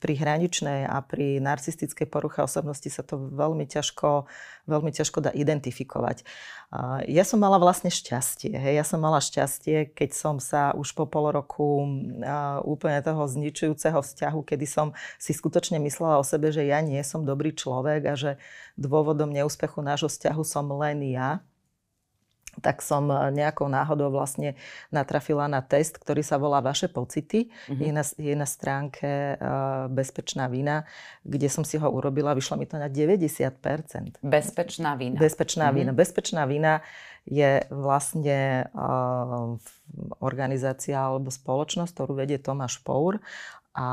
pri 0.00 0.14
hraničnej 0.16 0.88
a 0.88 1.04
pri 1.04 1.42
narcistickej 1.42 2.08
poruche 2.08 2.40
osobnosti 2.40 2.88
sa 2.88 3.04
to 3.04 3.18
veľmi 3.18 3.68
ťažko, 3.68 4.24
veľmi 4.68 4.92
ťažko 4.92 5.24
dá 5.24 5.30
identifikovať. 5.32 6.22
Ja 7.08 7.24
som 7.24 7.40
mala 7.40 7.56
vlastne 7.56 7.88
šťastie. 7.88 8.52
Hej. 8.52 8.74
Ja 8.76 8.84
som 8.84 9.00
mala 9.00 9.24
šťastie, 9.24 9.96
keď 9.96 10.10
som 10.12 10.36
sa 10.36 10.76
už 10.76 10.92
po 10.92 11.08
pol 11.08 11.32
roku 11.32 11.88
úplne 12.68 13.00
toho 13.00 13.24
zničujúceho 13.24 14.04
vzťahu, 14.04 14.44
kedy 14.44 14.68
som 14.68 14.92
si 15.16 15.32
skutočne 15.32 15.80
myslela 15.80 16.20
o 16.20 16.24
sebe, 16.28 16.52
že 16.52 16.68
ja 16.68 16.84
nie 16.84 17.00
som 17.00 17.24
dobrý 17.24 17.56
človek 17.56 18.12
a 18.12 18.14
že 18.14 18.36
dôvodom 18.76 19.32
neúspechu 19.32 19.80
nášho 19.80 20.12
vzťahu 20.12 20.42
som 20.44 20.68
len 20.76 21.00
ja, 21.08 21.40
tak 22.60 22.82
som 22.84 23.08
e, 23.08 23.16
nejakou 23.34 23.66
náhodou 23.70 24.10
vlastne 24.10 24.58
natrafila 24.90 25.46
na 25.46 25.62
test, 25.64 25.98
ktorý 25.98 26.22
sa 26.22 26.36
volá 26.36 26.58
Vaše 26.60 26.90
pocity. 26.90 27.48
Mm-hmm. 27.48 27.80
Je, 27.82 27.90
na, 27.92 28.04
je 28.04 28.34
na 28.34 28.48
stránke 28.48 29.10
uh, 29.38 29.86
Bezpečná 29.88 30.50
vina, 30.50 30.84
kde 31.22 31.48
som 31.48 31.62
si 31.62 31.78
ho 31.78 31.88
urobila, 31.88 32.36
vyšlo 32.36 32.58
mi 32.58 32.66
to 32.66 32.76
na 32.76 32.90
90%. 32.90 34.20
Bezpečná 34.22 34.98
vina. 34.98 35.16
Bezpečná 35.16 35.70
mm-hmm. 35.70 35.78
vina. 35.78 35.90
Bezpečná 35.94 36.42
vina 36.44 36.72
je 37.28 37.60
vlastne 37.68 38.68
uh, 38.72 39.56
organizácia 40.24 40.96
alebo 40.96 41.28
spoločnosť, 41.28 41.92
ktorú 41.92 42.12
vedie 42.16 42.40
Tomáš 42.40 42.80
Pour 42.80 43.20
a 43.78 43.88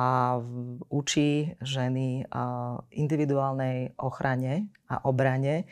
učí 0.90 1.54
ženy 1.62 2.26
uh, 2.26 2.82
individuálnej 2.90 3.94
ochrane 4.02 4.72
a 4.90 5.04
obrane 5.06 5.70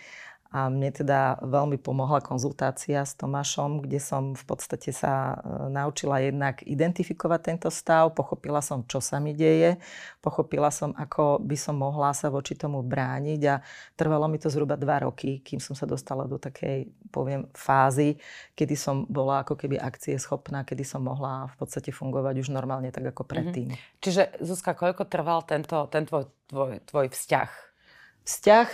a 0.54 0.70
mne 0.70 0.94
teda 0.94 1.42
veľmi 1.42 1.82
pomohla 1.82 2.22
konzultácia 2.22 3.02
s 3.02 3.18
Tomášom, 3.18 3.82
kde 3.82 3.98
som 3.98 4.38
v 4.38 4.44
podstate 4.46 4.94
sa 4.94 5.34
e, 5.34 5.36
naučila 5.74 6.22
jednak 6.22 6.62
identifikovať 6.62 7.42
tento 7.42 7.70
stav, 7.74 8.14
pochopila 8.14 8.62
som, 8.62 8.86
čo 8.86 9.02
sa 9.02 9.18
mi 9.18 9.34
deje, 9.34 9.82
pochopila 10.22 10.70
som, 10.70 10.94
ako 10.94 11.42
by 11.42 11.58
som 11.58 11.82
mohla 11.82 12.14
sa 12.14 12.30
voči 12.30 12.54
tomu 12.54 12.86
brániť 12.86 13.42
a 13.50 13.66
trvalo 13.98 14.30
mi 14.30 14.38
to 14.38 14.54
zhruba 14.54 14.78
dva 14.78 15.02
roky, 15.10 15.42
kým 15.42 15.58
som 15.58 15.74
sa 15.74 15.90
dostala 15.90 16.30
do 16.30 16.38
takej, 16.38 16.86
poviem, 17.10 17.50
fázy, 17.58 18.22
kedy 18.54 18.78
som 18.78 19.10
bola 19.10 19.42
ako 19.42 19.58
keby 19.58 19.82
akcie 19.82 20.22
schopná, 20.22 20.62
kedy 20.62 20.86
som 20.86 21.02
mohla 21.02 21.50
v 21.50 21.66
podstate 21.66 21.90
fungovať 21.90 22.46
už 22.46 22.54
normálne 22.54 22.94
tak 22.94 23.10
ako 23.10 23.26
mhm. 23.26 23.30
predtým. 23.34 23.68
Mm-hmm. 23.74 23.98
Čiže 24.06 24.22
Zuzka, 24.38 24.78
koľko 24.78 25.10
trval 25.10 25.50
tento, 25.50 25.90
ten 25.90 26.06
tvoj, 26.06 26.30
tvoj, 26.46 26.78
tvoj 26.86 27.10
vzťah? 27.10 27.73
Vzťah, 28.24 28.68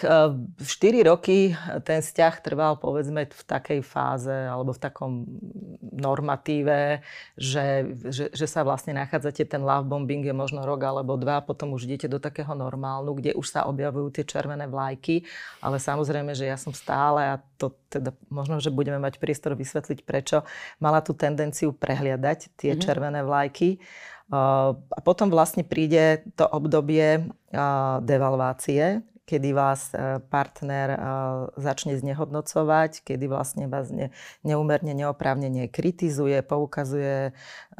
4 0.62 0.62
e, 0.62 1.02
roky 1.10 1.58
ten 1.82 2.06
vzťah 2.06 2.34
trval 2.46 2.78
povedzme 2.78 3.26
v 3.26 3.44
takej 3.50 3.82
fáze 3.82 4.30
alebo 4.30 4.78
v 4.78 4.82
takom 4.82 5.26
normatíve, 5.90 7.02
že, 7.34 7.98
že, 8.14 8.30
že 8.30 8.46
sa 8.46 8.62
vlastne 8.62 8.94
nachádzate, 8.94 9.50
ten 9.50 9.66
love 9.66 9.90
bombing 9.90 10.22
je 10.22 10.38
možno 10.38 10.62
rok 10.70 10.86
alebo 10.86 11.18
dva, 11.18 11.42
potom 11.42 11.74
už 11.74 11.90
idete 11.90 12.06
do 12.06 12.22
takého 12.22 12.54
normálnu, 12.54 13.18
kde 13.18 13.34
už 13.34 13.50
sa 13.50 13.66
objavujú 13.66 14.22
tie 14.22 14.24
červené 14.30 14.70
vlajky, 14.70 15.26
ale 15.66 15.82
samozrejme, 15.82 16.38
že 16.38 16.46
ja 16.46 16.54
som 16.54 16.70
stále, 16.70 17.34
a 17.34 17.42
to 17.58 17.74
teda 17.90 18.14
možno, 18.30 18.62
že 18.62 18.70
budeme 18.70 19.02
mať 19.02 19.18
priestor 19.18 19.58
vysvetliť 19.58 20.06
prečo, 20.06 20.46
mala 20.78 21.02
tú 21.02 21.18
tendenciu 21.18 21.74
prehliadať 21.74 22.54
tie 22.54 22.78
mm-hmm. 22.78 22.86
červené 22.86 23.26
vlajky. 23.26 23.82
Uh, 24.30 24.78
a 24.94 25.00
potom 25.02 25.34
vlastne 25.34 25.66
príde 25.66 26.22
to 26.38 26.46
obdobie 26.46 27.34
devalvácie, 28.06 29.02
kedy 29.30 29.54
vás 29.54 29.94
e, 29.94 30.18
partner 30.26 30.90
e, 30.90 30.98
začne 31.62 31.94
znehodnocovať, 32.02 33.06
kedy 33.06 33.30
vlastne 33.30 33.70
vás 33.70 33.94
ne, 33.94 34.10
neumerne, 34.42 34.98
neoprávnene 34.98 35.70
kritizuje, 35.70 36.42
poukazuje 36.42 37.30
e, 37.30 37.32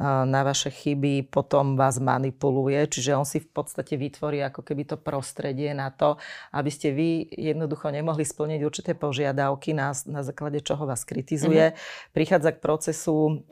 na 0.06 0.40
vaše 0.46 0.70
chyby, 0.70 1.26
potom 1.26 1.74
vás 1.74 1.98
manipuluje, 1.98 2.78
čiže 2.86 3.18
on 3.18 3.26
si 3.26 3.42
v 3.42 3.50
podstate 3.50 3.98
vytvorí 3.98 4.38
ako 4.46 4.62
keby 4.62 4.94
to 4.94 4.96
prostredie 5.02 5.74
na 5.74 5.90
to, 5.90 6.22
aby 6.54 6.70
ste 6.70 6.94
vy 6.94 7.26
jednoducho 7.34 7.90
nemohli 7.90 8.22
splniť 8.22 8.60
určité 8.62 8.94
požiadavky, 8.94 9.74
na, 9.74 9.90
na 10.06 10.22
základe 10.22 10.62
čoho 10.62 10.86
vás 10.86 11.02
kritizuje. 11.02 11.74
Mm-hmm. 11.74 12.14
Prichádza 12.14 12.54
k 12.54 12.62
procesu 12.62 13.42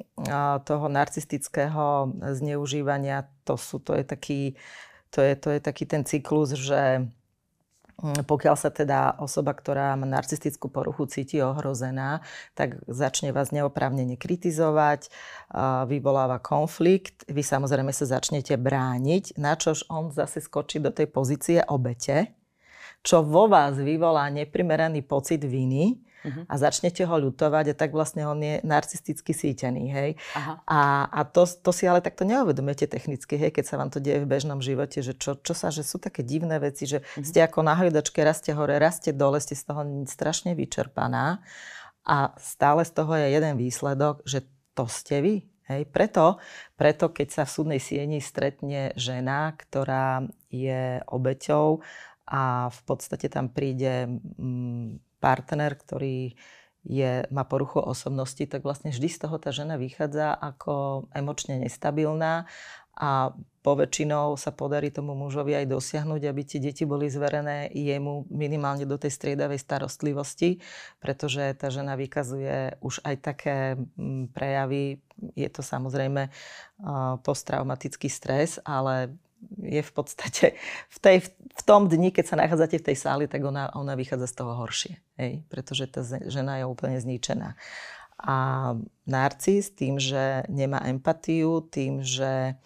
toho 0.62 0.87
narcistického 0.87 2.14
zneužívania, 2.37 3.26
to, 3.43 3.59
sú, 3.59 3.83
to 3.83 3.99
je 3.99 4.05
taký 4.07 4.40
to 5.09 5.25
je, 5.25 5.33
to 5.40 5.49
je 5.57 5.61
taký 5.64 5.88
ten 5.88 6.05
cyklus, 6.05 6.52
že 6.52 7.09
pokiaľ 7.99 8.55
sa 8.55 8.71
teda 8.71 9.19
osoba, 9.19 9.50
ktorá 9.50 9.99
má 9.99 10.07
narcistickú 10.07 10.71
poruchu, 10.71 11.11
cíti 11.11 11.43
ohrozená, 11.43 12.23
tak 12.55 12.78
začne 12.87 13.35
vás 13.35 13.50
neoprávnene 13.50 14.14
kritizovať, 14.14 15.11
vyvoláva 15.90 16.38
konflikt, 16.38 17.26
vy 17.26 17.43
samozrejme 17.43 17.90
sa 17.90 18.07
začnete 18.07 18.55
brániť, 18.55 19.35
na 19.35 19.59
čož 19.59 19.90
on 19.90 20.14
zase 20.14 20.38
skočí 20.38 20.78
do 20.78 20.95
tej 20.95 21.11
pozície 21.11 21.59
obete, 21.67 22.38
čo 23.02 23.26
vo 23.26 23.50
vás 23.50 23.75
vyvolá 23.75 24.31
neprimeraný 24.31 25.02
pocit 25.02 25.43
viny, 25.43 25.99
uh-huh. 26.25 26.44
a 26.48 26.54
začnete 26.58 27.04
ho 27.04 27.16
ľutovať 27.18 27.72
a 27.72 27.78
tak 27.78 27.94
vlastne 27.94 28.26
on 28.26 28.38
je 28.40 28.62
narcisticky 28.64 29.32
sítený, 29.34 29.84
hej. 29.90 30.10
Aha. 30.34 30.62
A, 30.66 30.80
a 31.10 31.20
to, 31.28 31.46
to 31.46 31.70
si 31.70 31.84
ale 31.84 32.00
takto 32.00 32.26
neuvedomujete 32.26 32.90
technicky, 32.90 33.37
hej, 33.37 33.50
keď 33.54 33.64
sa 33.66 33.78
vám 33.78 33.90
to 33.90 34.02
deje 34.02 34.22
v 34.25 34.30
bežnom 34.30 34.58
živote, 34.58 35.02
že 35.02 35.14
čo, 35.14 35.38
čo 35.38 35.54
sa, 35.54 35.68
že 35.68 35.87
sú 35.87 36.02
také 36.02 36.26
divné 36.26 36.58
veci, 36.58 36.88
že 36.88 37.02
uh-huh. 37.02 37.25
ste 37.26 37.42
ako 37.44 37.62
na 37.62 37.78
hojdačke, 37.78 38.22
raste 38.22 38.50
hore, 38.54 38.78
raste 38.80 39.14
dole, 39.14 39.38
ste 39.38 39.54
z 39.54 39.64
toho 39.68 39.82
strašne 40.06 40.54
vyčerpaná 40.58 41.40
a 42.08 42.32
stále 42.40 42.82
z 42.88 42.92
toho 42.96 43.12
je 43.20 43.26
jeden 43.37 43.54
výsledok, 43.60 44.25
že 44.25 44.48
to 44.72 44.88
ste 44.88 45.20
vy. 45.20 45.34
Hej, 45.68 45.84
preto, 45.92 46.40
preto, 46.80 47.12
keď 47.12 47.28
sa 47.28 47.42
v 47.44 47.52
súdnej 47.52 47.80
sieni 47.82 48.25
stretne 48.25 48.96
žena, 48.96 49.52
ktorá 49.52 50.25
je 50.48 51.04
obeťou 51.04 51.84
a 52.25 52.72
v 52.72 52.80
podstate 52.88 53.28
tam 53.28 53.52
príde 53.52 54.08
mm, 54.08 55.07
partner, 55.18 55.75
ktorý 55.75 56.38
je, 56.88 57.26
má 57.28 57.44
poruchu 57.44 57.82
osobnosti, 57.82 58.40
tak 58.48 58.64
vlastne 58.64 58.94
vždy 58.94 59.08
z 59.10 59.18
toho 59.26 59.37
tá 59.37 59.52
žena 59.52 59.76
vychádza 59.76 60.32
ako 60.32 61.06
emočne 61.12 61.60
nestabilná 61.60 62.48
a 62.98 63.30
poväčšinou 63.62 64.34
sa 64.34 64.50
podarí 64.50 64.90
tomu 64.90 65.14
mužovi 65.14 65.54
aj 65.54 65.70
dosiahnuť, 65.70 66.22
aby 66.26 66.42
tie 66.42 66.58
deti 66.58 66.82
boli 66.82 67.06
zverené 67.06 67.70
jemu 67.70 68.26
minimálne 68.26 68.82
do 68.90 68.98
tej 68.98 69.14
striedavej 69.14 69.62
starostlivosti, 69.62 70.58
pretože 70.98 71.54
tá 71.54 71.70
žena 71.70 71.94
vykazuje 71.94 72.80
už 72.82 72.98
aj 73.06 73.16
také 73.22 73.78
mm, 73.78 74.34
prejavy. 74.34 74.98
Je 75.38 75.46
to 75.46 75.62
samozrejme 75.62 76.30
posttraumatický 77.22 78.10
stres, 78.10 78.58
ale 78.66 79.14
je 79.62 79.83
v 79.83 79.92
podstate 79.95 80.59
v, 80.90 80.99
tej, 80.99 81.16
v 81.30 81.62
tom 81.62 81.87
dni, 81.87 82.11
keď 82.11 82.25
sa 82.35 82.40
nachádzate 82.40 82.78
v 82.78 82.87
tej 82.92 82.97
sáli, 82.97 83.25
tak 83.30 83.42
ona, 83.42 83.71
ona 83.75 83.95
vychádza 83.95 84.26
z 84.30 84.35
toho 84.38 84.52
horšie. 84.59 84.95
Hej? 85.18 85.42
Pretože 85.50 85.85
tá 85.90 86.00
žena 86.04 86.62
je 86.62 86.64
úplne 86.66 86.99
zničená. 86.99 87.54
A 88.18 88.37
narcis 89.07 89.71
tým, 89.71 90.02
že 90.02 90.42
nemá 90.50 90.83
empatiu, 90.90 91.62
tým, 91.62 92.02
že 92.02 92.59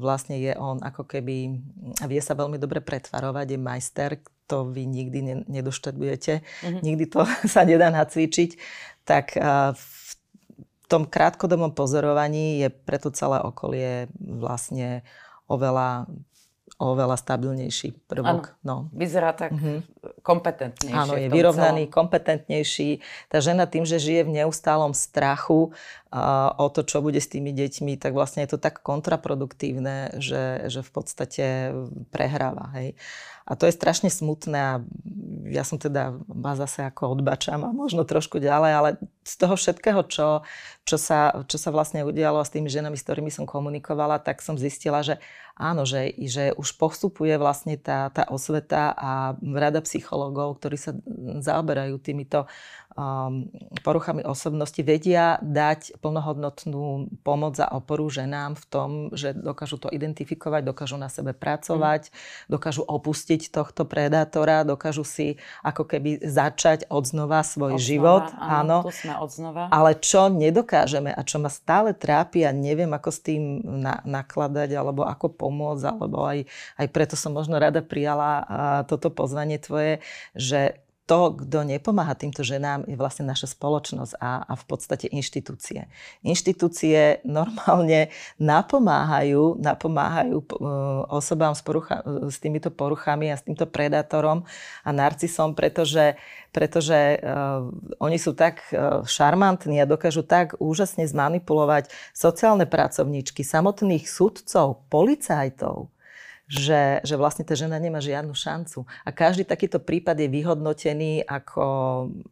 vlastne 0.00 0.40
je 0.40 0.56
on 0.56 0.80
ako 0.80 1.04
keby, 1.04 1.60
vie 2.08 2.20
sa 2.24 2.32
veľmi 2.32 2.56
dobre 2.56 2.80
pretvarovať, 2.80 3.46
je 3.52 3.58
majster, 3.60 4.10
to 4.48 4.72
vy 4.72 4.88
nikdy 4.88 5.44
nedoštedujete, 5.50 6.40
mm-hmm. 6.40 6.80
nikdy 6.80 7.04
to 7.04 7.26
sa 7.54 7.66
nedá 7.68 7.92
nacvičiť, 7.92 8.50
tak 9.04 9.36
v 9.76 10.12
tom 10.86 11.02
krátkodobom 11.06 11.74
pozorovaní 11.74 12.62
je 12.62 12.68
preto 12.70 13.10
celé 13.10 13.42
okolie 13.42 14.06
vlastne 14.18 15.02
oveľa 15.50 16.06
oveľa 16.76 17.16
stabilnejší 17.16 18.04
prvok. 18.04 18.52
Ano, 18.60 18.92
no. 18.92 18.92
Vyzerá 18.92 19.32
tak 19.32 19.56
mm-hmm. 19.56 19.78
kompetentnejší. 20.20 20.92
Áno, 20.92 21.16
je 21.16 21.32
vyrovnaný, 21.32 21.88
celom. 21.88 21.96
kompetentnejší. 21.96 22.90
Tá 23.32 23.40
žena 23.40 23.64
tým, 23.64 23.88
že 23.88 23.96
žije 23.96 24.28
v 24.28 24.44
neustálom 24.44 24.92
strachu 24.92 25.72
uh, 25.72 26.52
o 26.60 26.68
to, 26.68 26.84
čo 26.84 27.00
bude 27.00 27.16
s 27.16 27.32
tými 27.32 27.56
deťmi, 27.56 27.96
tak 27.96 28.12
vlastne 28.12 28.44
je 28.44 28.52
to 28.52 28.58
tak 28.60 28.84
kontraproduktívne, 28.84 30.20
že, 30.20 30.68
že 30.68 30.84
v 30.84 30.90
podstate 30.92 31.46
prehráva. 32.12 32.68
Hej. 32.76 33.00
A 33.46 33.54
to 33.54 33.70
je 33.70 33.78
strašne 33.78 34.10
smutné 34.10 34.58
a 34.58 34.74
ja 35.46 35.62
som 35.62 35.78
teda 35.78 36.18
vás 36.26 36.58
zase 36.58 36.82
ako 36.82 37.14
odbačam 37.14 37.62
a 37.62 37.70
možno 37.70 38.02
trošku 38.02 38.42
ďalej, 38.42 38.72
ale 38.74 38.90
z 39.22 39.34
toho 39.38 39.54
všetkého, 39.54 40.02
čo, 40.10 40.42
čo, 40.82 40.96
sa, 40.98 41.30
čo 41.46 41.54
sa 41.54 41.70
vlastne 41.70 42.02
udialo 42.02 42.42
s 42.42 42.50
tými 42.50 42.66
ženami, 42.66 42.98
s 42.98 43.06
ktorými 43.06 43.30
som 43.30 43.46
komunikovala, 43.46 44.18
tak 44.18 44.42
som 44.42 44.58
zistila, 44.58 45.06
že 45.06 45.22
áno, 45.54 45.86
že, 45.86 46.10
že 46.26 46.50
už 46.58 46.74
postupuje 46.74 47.38
vlastne 47.38 47.78
tá, 47.78 48.10
tá 48.10 48.26
osveta 48.26 48.90
a 48.98 49.38
rada 49.38 49.78
psychológov, 49.86 50.58
ktorí 50.58 50.76
sa 50.76 50.98
zaoberajú 51.40 52.02
týmito 52.02 52.50
poruchami 53.84 54.24
osobnosti, 54.24 54.80
vedia 54.80 55.36
dať 55.44 56.00
plnohodnotnú 56.00 57.12
pomoc 57.20 57.60
a 57.60 57.68
oporu 57.76 58.08
ženám 58.08 58.56
v 58.56 58.64
tom, 58.72 58.90
že 59.12 59.36
dokážu 59.36 59.76
to 59.76 59.92
identifikovať, 59.92 60.64
dokážu 60.64 60.96
na 60.96 61.12
sebe 61.12 61.36
pracovať, 61.36 62.08
mm. 62.08 62.12
dokážu 62.48 62.82
opustiť 62.88 63.52
tohto 63.52 63.84
predátora, 63.84 64.64
dokážu 64.64 65.04
si 65.04 65.36
ako 65.60 65.84
keby 65.84 66.24
začať 66.24 66.88
odznova 66.88 67.44
svoj 67.44 67.76
odznova, 67.76 67.84
život. 67.84 68.24
Áno, 68.40 68.80
áno. 68.80 68.88
Tu 68.88 68.92
sme 69.04 69.14
odznova. 69.20 69.68
Ale 69.68 70.00
čo 70.00 70.32
nedokážeme 70.32 71.12
a 71.12 71.20
čo 71.20 71.36
ma 71.36 71.52
stále 71.52 71.92
trápi 71.92 72.48
a 72.48 72.50
neviem, 72.56 72.88
ako 72.96 73.10
s 73.12 73.20
tým 73.20 73.60
na, 73.60 74.00
nakladať 74.08 74.72
alebo 74.72 75.04
ako 75.04 75.36
pomôcť, 75.36 75.84
alebo 75.84 76.24
aj, 76.24 76.48
aj 76.80 76.86
preto 76.88 77.14
som 77.14 77.36
možno 77.36 77.60
rada 77.60 77.84
prijala 77.84 78.48
toto 78.88 79.12
pozvanie 79.12 79.60
tvoje, 79.60 80.00
že 80.32 80.80
to, 81.06 81.38
kto 81.38 81.62
nepomáha 81.62 82.18
týmto 82.18 82.42
ženám, 82.42 82.82
je 82.90 82.98
vlastne 82.98 83.30
naša 83.30 83.54
spoločnosť 83.54 84.18
a, 84.18 84.42
a 84.42 84.52
v 84.58 84.64
podstate 84.66 85.06
inštitúcie. 85.06 85.86
Inštitúcie 86.26 87.22
normálne 87.22 88.10
napomáhajú, 88.42 89.62
napomáhajú 89.62 90.36
e, 90.42 90.46
osobám 91.06 91.54
s, 91.54 91.62
porucha, 91.62 92.02
s 92.26 92.42
týmito 92.42 92.74
poruchami 92.74 93.30
a 93.30 93.38
s 93.38 93.46
týmto 93.46 93.70
predátorom 93.70 94.42
a 94.82 94.90
narcisom, 94.90 95.54
pretože, 95.54 96.18
pretože 96.50 97.22
uh, 97.22 97.68
oni 98.02 98.18
sú 98.18 98.34
tak 98.34 98.66
uh, 98.70 99.06
šarmantní 99.06 99.78
a 99.78 99.88
dokážu 99.88 100.26
tak 100.26 100.58
úžasne 100.58 101.06
zmanipulovať 101.06 101.90
sociálne 102.10 102.66
pracovníčky, 102.66 103.46
samotných 103.46 104.10
sudcov, 104.10 104.82
policajtov, 104.90 105.90
že, 106.46 107.02
že 107.02 107.18
vlastne 107.18 107.42
tá 107.42 107.58
žena 107.58 107.74
nemá 107.82 107.98
žiadnu 107.98 108.30
šancu. 108.30 108.86
A 109.02 109.10
každý 109.10 109.42
takýto 109.42 109.82
prípad 109.82 110.14
je 110.14 110.30
vyhodnotený 110.30 111.26
ako, 111.26 111.66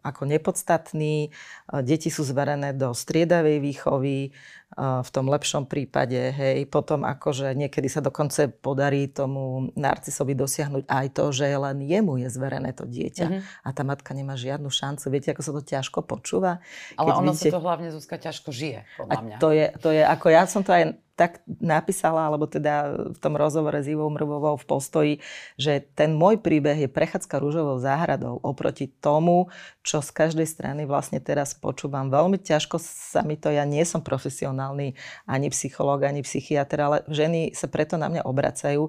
ako 0.07 0.23
nepodstatný. 0.23 1.35
Deti 1.83 2.15
sú 2.15 2.23
zverené 2.23 2.79
do 2.79 2.95
striedavej 2.95 3.59
výchovy, 3.59 4.31
v 4.79 5.09
tom 5.15 5.31
lepšom 5.31 5.71
prípade, 5.71 6.19
hej, 6.19 6.67
potom 6.67 7.07
akože 7.07 7.55
niekedy 7.55 7.87
sa 7.87 8.03
dokonca 8.03 8.51
podarí 8.51 9.07
tomu 9.07 9.71
narcisovi 9.79 10.35
dosiahnuť 10.35 10.91
aj 10.91 11.07
to, 11.15 11.25
že 11.31 11.47
len 11.47 11.79
jemu 11.87 12.19
je 12.27 12.29
zverené 12.35 12.75
to 12.75 12.83
dieťa 12.83 13.27
mm-hmm. 13.31 13.43
a 13.63 13.69
tá 13.71 13.83
matka 13.87 14.11
nemá 14.11 14.35
žiadnu 14.35 14.67
šancu. 14.67 15.07
Viete, 15.15 15.31
ako 15.31 15.43
sa 15.47 15.53
to 15.55 15.63
ťažko 15.63 16.03
počúva? 16.03 16.59
Ale 16.99 17.15
ono 17.15 17.31
vidíte... 17.31 17.55
sa 17.55 17.57
to 17.57 17.63
hlavne 17.63 17.89
Zuzka 17.95 18.17
ťažko 18.19 18.51
žije, 18.51 18.83
podľa 18.99 19.21
mňa. 19.23 19.37
A 19.37 19.43
to 19.43 19.49
je, 19.55 19.67
to 19.79 19.89
je, 19.95 20.03
ako 20.03 20.27
ja 20.35 20.43
som 20.51 20.67
to 20.67 20.75
aj 20.75 20.99
tak 21.15 21.47
napísala, 21.47 22.27
alebo 22.27 22.51
teda 22.51 22.91
v 23.15 23.19
tom 23.23 23.39
rozhovore 23.39 23.79
s 23.79 23.87
Ivou 23.87 24.11
Mrvovou 24.11 24.59
v 24.59 24.67
postoji, 24.67 25.13
že 25.55 25.79
ten 25.95 26.11
môj 26.11 26.43
príbeh 26.43 26.75
je 26.75 26.91
prechádzka 26.91 27.39
rúžovou 27.39 27.79
záhradou 27.79 28.43
oproti 28.43 28.91
tomu, 28.91 29.47
čo 29.87 30.03
z 30.03 30.11
každej 30.11 30.49
strany 30.49 30.83
vlastne 30.89 31.21
teraz 31.21 31.55
počúvam. 31.55 32.09
Veľmi 32.09 32.41
ťažko 32.41 32.83
sa 32.83 33.23
mi 33.23 33.37
to, 33.37 33.53
ja 33.53 33.63
nie 33.69 33.85
som 33.87 34.03
profesionál 34.03 34.64
profesionálny 34.65 34.97
ani 35.29 35.49
psychológ, 35.51 36.01
ani 36.05 36.23
psychiatr, 36.23 36.79
ale 36.81 36.97
ženy 37.09 37.53
sa 37.53 37.69
preto 37.69 38.01
na 38.01 38.09
mňa 38.09 38.23
obracajú. 38.25 38.89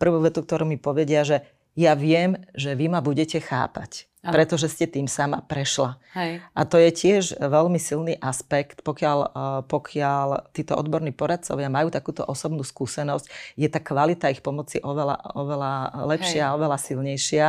Prvú 0.00 0.18
vetu, 0.24 0.40
ktorú 0.40 0.64
mi 0.64 0.80
povedia, 0.80 1.24
že 1.24 1.44
ja 1.76 1.92
viem, 1.92 2.40
že 2.56 2.72
vy 2.72 2.88
ma 2.88 3.04
budete 3.04 3.38
chápať. 3.40 4.09
Aha. 4.20 4.36
pretože 4.36 4.68
ste 4.68 4.84
tým 4.84 5.08
sama 5.08 5.40
prešla. 5.40 5.96
Hej. 6.12 6.44
A 6.52 6.68
to 6.68 6.76
je 6.76 6.92
tiež 6.92 7.40
veľmi 7.40 7.80
silný 7.80 8.20
aspekt, 8.20 8.84
pokiaľ, 8.84 9.18
eh, 9.24 9.60
pokiaľ 9.64 10.52
títo 10.52 10.76
odborní 10.76 11.16
poradcovia 11.16 11.72
majú 11.72 11.88
takúto 11.88 12.28
osobnú 12.28 12.60
skúsenosť, 12.60 13.56
je 13.56 13.64
tá 13.72 13.80
kvalita 13.80 14.28
ich 14.28 14.44
pomoci 14.44 14.76
oveľa, 14.84 15.24
oveľa 15.32 15.72
lepšia, 16.04 16.52
Hej. 16.52 16.54
oveľa 16.60 16.78
silnejšia, 16.84 17.46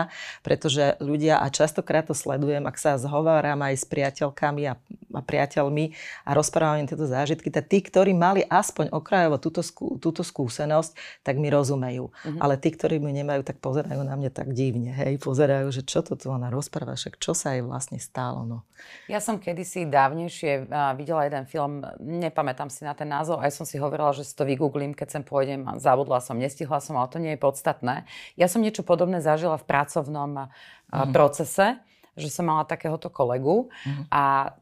pretože 0.47 0.95
ľudia, 1.03 1.43
a 1.43 1.51
častokrát 1.51 2.07
to 2.07 2.15
sledujem, 2.15 2.63
ak 2.63 2.79
sa 2.79 2.95
zhováram 2.95 3.59
aj 3.67 3.75
s 3.75 3.85
priateľkami 3.91 4.71
a, 4.71 4.79
a 5.11 5.21
priateľmi 5.27 5.91
a 6.23 6.31
rozprávam 6.31 6.79
im 6.79 6.87
tieto 6.87 7.03
zážitky, 7.03 7.51
tak 7.51 7.67
tí, 7.67 7.83
ktorí 7.83 8.15
mali 8.15 8.47
aspoň 8.47 8.95
okrajovo 8.95 9.35
túto, 9.43 9.59
skú, 9.59 9.99
túto 9.99 10.23
skúsenosť, 10.23 10.95
tak 11.27 11.35
mi 11.35 11.51
rozumejú. 11.51 12.15
Mhm. 12.31 12.39
Ale 12.39 12.55
tí, 12.55 12.71
ktorí 12.71 13.03
mi 13.03 13.11
nemajú, 13.11 13.43
tak 13.43 13.59
pozerajú 13.59 14.07
na 14.07 14.15
mňa 14.15 14.31
tak 14.31 14.55
divne. 14.55 14.95
Hej, 14.95 15.19
pozerajú, 15.19 15.67
že 15.75 15.83
čo 15.83 15.99
to 15.99 16.15
tu 16.15 16.31
ona 16.31 16.47
rozpráva, 16.61 16.93
však 16.93 17.17
čo 17.17 17.33
sa 17.33 17.57
jej 17.57 17.65
vlastne 17.65 17.97
stalo. 17.97 18.45
No. 18.45 18.61
Ja 19.09 19.17
som 19.17 19.41
kedysi 19.41 19.89
dávnejšie 19.89 20.69
videla 20.95 21.25
jeden 21.25 21.49
film, 21.49 21.81
nepamätám 21.97 22.69
si 22.69 22.85
na 22.85 22.93
ten 22.93 23.09
názov, 23.09 23.41
aj 23.41 23.51
som 23.51 23.65
si 23.65 23.81
hovorila, 23.81 24.13
že 24.13 24.21
si 24.21 24.37
to 24.37 24.45
vygooglím, 24.45 24.93
keď 24.93 25.19
sem 25.19 25.23
pôjdem, 25.25 25.65
zabudla 25.81 26.21
som, 26.21 26.37
nestihla 26.37 26.77
som, 26.77 26.95
ale 27.01 27.09
to 27.09 27.17
nie 27.17 27.33
je 27.33 27.41
podstatné. 27.41 28.05
Ja 28.37 28.45
som 28.45 28.61
niečo 28.61 28.85
podobné 28.85 29.19
zažila 29.19 29.57
v 29.57 29.65
pracovnom 29.65 30.53
mm. 30.93 31.09
procese, 31.09 31.81
že 32.13 32.27
som 32.27 32.43
mala 32.45 32.67
takéhoto 32.67 33.07
kolegu 33.07 33.71
mm. 33.71 34.11
a 34.11 34.53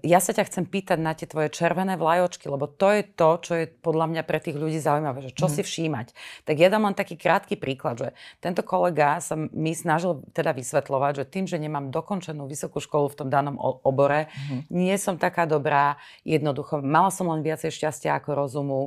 ja 0.00 0.18
sa 0.24 0.32
ťa 0.32 0.48
chcem 0.48 0.64
pýtať 0.64 0.96
na 0.96 1.12
tie 1.12 1.28
tvoje 1.28 1.52
červené 1.52 2.00
vlajočky, 2.00 2.48
lebo 2.48 2.64
to 2.64 2.88
je 2.88 3.02
to, 3.04 3.30
čo 3.44 3.52
je 3.52 3.64
podľa 3.68 4.08
mňa 4.08 4.22
pre 4.24 4.40
tých 4.40 4.56
ľudí 4.56 4.80
zaujímavé, 4.80 5.28
že 5.28 5.36
čo 5.36 5.46
mm. 5.48 5.52
si 5.52 5.60
všímať. 5.60 6.06
Tak 6.48 6.56
ja 6.56 6.72
dám 6.72 6.88
len 6.88 6.96
taký 6.96 7.20
krátky 7.20 7.60
príklad, 7.60 8.00
že 8.00 8.08
tento 8.40 8.64
kolega 8.64 9.20
sa 9.20 9.36
mi 9.36 9.76
snažil 9.76 10.24
teda 10.32 10.56
vysvetľovať, 10.56 11.12
že 11.20 11.24
tým, 11.28 11.44
že 11.44 11.60
nemám 11.60 11.92
dokončenú 11.92 12.48
vysokú 12.48 12.80
školu 12.80 13.12
v 13.12 13.18
tom 13.20 13.28
danom 13.28 13.60
obore, 13.60 14.32
mm. 14.32 14.72
nie 14.72 14.96
som 14.96 15.20
taká 15.20 15.44
dobrá, 15.44 16.00
jednoducho, 16.24 16.80
mala 16.80 17.12
som 17.12 17.28
len 17.28 17.44
viacej 17.44 17.68
šťastia 17.68 18.16
ako 18.16 18.30
rozumu, 18.32 18.80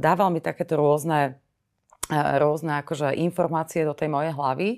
dával 0.00 0.32
mi 0.32 0.40
takéto 0.40 0.80
rôzne, 0.80 1.36
rôzne 2.10 2.80
akože 2.80 3.16
informácie 3.16 3.84
do 3.84 3.92
tej 3.92 4.08
mojej 4.08 4.32
hlavy 4.32 4.68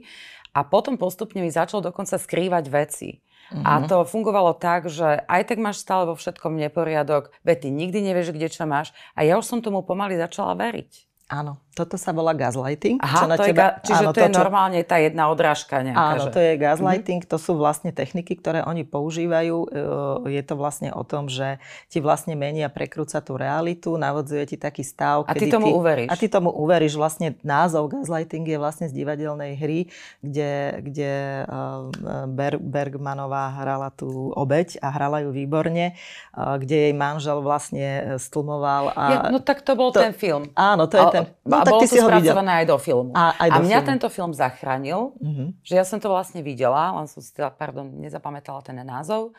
a 0.51 0.67
potom 0.67 0.99
postupne 0.99 1.41
mi 1.41 1.51
začal 1.51 1.79
dokonca 1.79 2.19
skrývať 2.19 2.65
veci. 2.71 3.11
Uh-huh. 3.51 3.67
A 3.67 3.83
mhm. 3.83 3.87
to 3.91 3.97
fungovalo 4.07 4.55
tak, 4.55 4.87
že 4.87 5.27
aj 5.27 5.51
tak 5.51 5.59
máš 5.59 5.83
stále 5.83 6.07
vo 6.07 6.15
všetkom 6.15 6.55
neporiadok, 6.55 7.35
veď 7.43 7.67
ty 7.67 7.69
nikdy 7.71 7.99
nevieš, 8.03 8.31
kde 8.35 8.49
čo 8.51 8.67
máš. 8.67 8.95
A 9.19 9.27
ja 9.27 9.39
už 9.39 9.47
som 9.47 9.59
tomu 9.63 9.83
pomaly 9.83 10.15
začala 10.15 10.55
veriť. 10.55 11.11
Áno, 11.31 11.63
toto 11.71 11.95
sa 11.95 12.11
volá 12.11 12.35
gaslighting. 12.35 12.99
Aha, 12.99 13.19
čo 13.23 13.27
na 13.31 13.37
to 13.39 13.47
teba, 13.47 13.79
je, 13.79 13.91
čiže 13.91 14.05
áno, 14.05 14.11
to, 14.11 14.19
to 14.19 14.23
je 14.27 14.31
čo, 14.35 14.41
normálne 14.43 14.81
tá 14.83 14.97
jedna 14.99 15.31
odrážka 15.31 15.87
nejaká. 15.87 16.03
Áno, 16.03 16.25
že... 16.27 16.31
to 16.35 16.41
je 16.43 16.53
gaslighting, 16.59 17.21
mm-hmm. 17.23 17.35
to 17.35 17.39
sú 17.39 17.53
vlastne 17.55 17.91
techniky, 17.95 18.35
ktoré 18.35 18.67
oni 18.67 18.83
používajú. 18.83 19.57
E, 19.71 20.35
je 20.35 20.43
to 20.43 20.55
vlastne 20.59 20.91
o 20.91 21.03
tom, 21.07 21.31
že 21.31 21.63
ti 21.87 22.03
vlastne 22.03 22.35
menia, 22.35 22.67
prekrúca 22.73 23.23
tú 23.23 23.39
realitu, 23.39 23.95
navodzuje 23.95 24.51
ti 24.51 24.57
taký 24.59 24.83
stav. 24.83 25.23
A 25.31 25.33
ty 25.37 25.47
tomu 25.47 25.71
ty, 25.71 25.75
uveríš. 25.79 26.09
A 26.11 26.15
ty 26.19 26.27
tomu 26.27 26.51
uveríš. 26.51 26.99
Vlastne 26.99 27.39
názov 27.47 27.95
gaslighting 27.95 28.51
je 28.51 28.59
vlastne 28.59 28.87
z 28.91 28.93
divadelnej 28.97 29.55
hry, 29.55 29.87
kde, 30.27 30.83
kde 30.83 31.13
e, 31.47 32.25
Ber, 32.27 32.59
Bergmanová 32.59 33.63
hrala 33.63 33.95
tú 33.95 34.35
obeď 34.35 34.83
a 34.83 34.91
hrala 34.91 35.23
ju 35.23 35.31
výborne, 35.31 35.93
e, 35.93 35.95
kde 36.35 36.91
jej 36.91 36.95
manžel 36.99 37.39
vlastne 37.47 38.19
stlmoval. 38.19 38.91
A 38.99 39.03
ja, 39.07 39.19
no 39.31 39.39
tak 39.39 39.63
to 39.63 39.79
bol 39.79 39.95
to, 39.95 40.03
ten 40.03 40.11
film. 40.11 40.51
Áno, 40.59 40.91
to 40.91 40.99
je 40.99 41.07
ten 41.15 41.25
No, 41.51 41.57
a 41.59 41.65
tak 41.71 41.73
bolo 41.73 41.83
ty 41.83 41.87
to 41.87 41.95
si 41.95 41.99
spracované 42.03 42.53
aj 42.61 42.67
do 42.67 42.77
filmu. 42.83 43.11
A, 43.15 43.39
aj 43.39 43.49
do 43.49 43.55
a 43.55 43.59
mňa 43.63 43.79
filmu. 43.79 43.91
tento 43.95 44.09
film 44.11 44.33
zachránil, 44.35 45.15
mm-hmm. 45.23 45.49
že 45.63 45.75
ja 45.79 45.85
som 45.87 46.03
to 46.03 46.11
vlastne 46.11 46.43
videla, 46.43 46.91
len 46.99 47.07
som 47.07 47.23
si 47.23 47.31
teda, 47.31 47.55
pardon, 47.55 47.87
nezapamätala 47.87 48.61
ten 48.67 48.83
názov. 48.83 49.39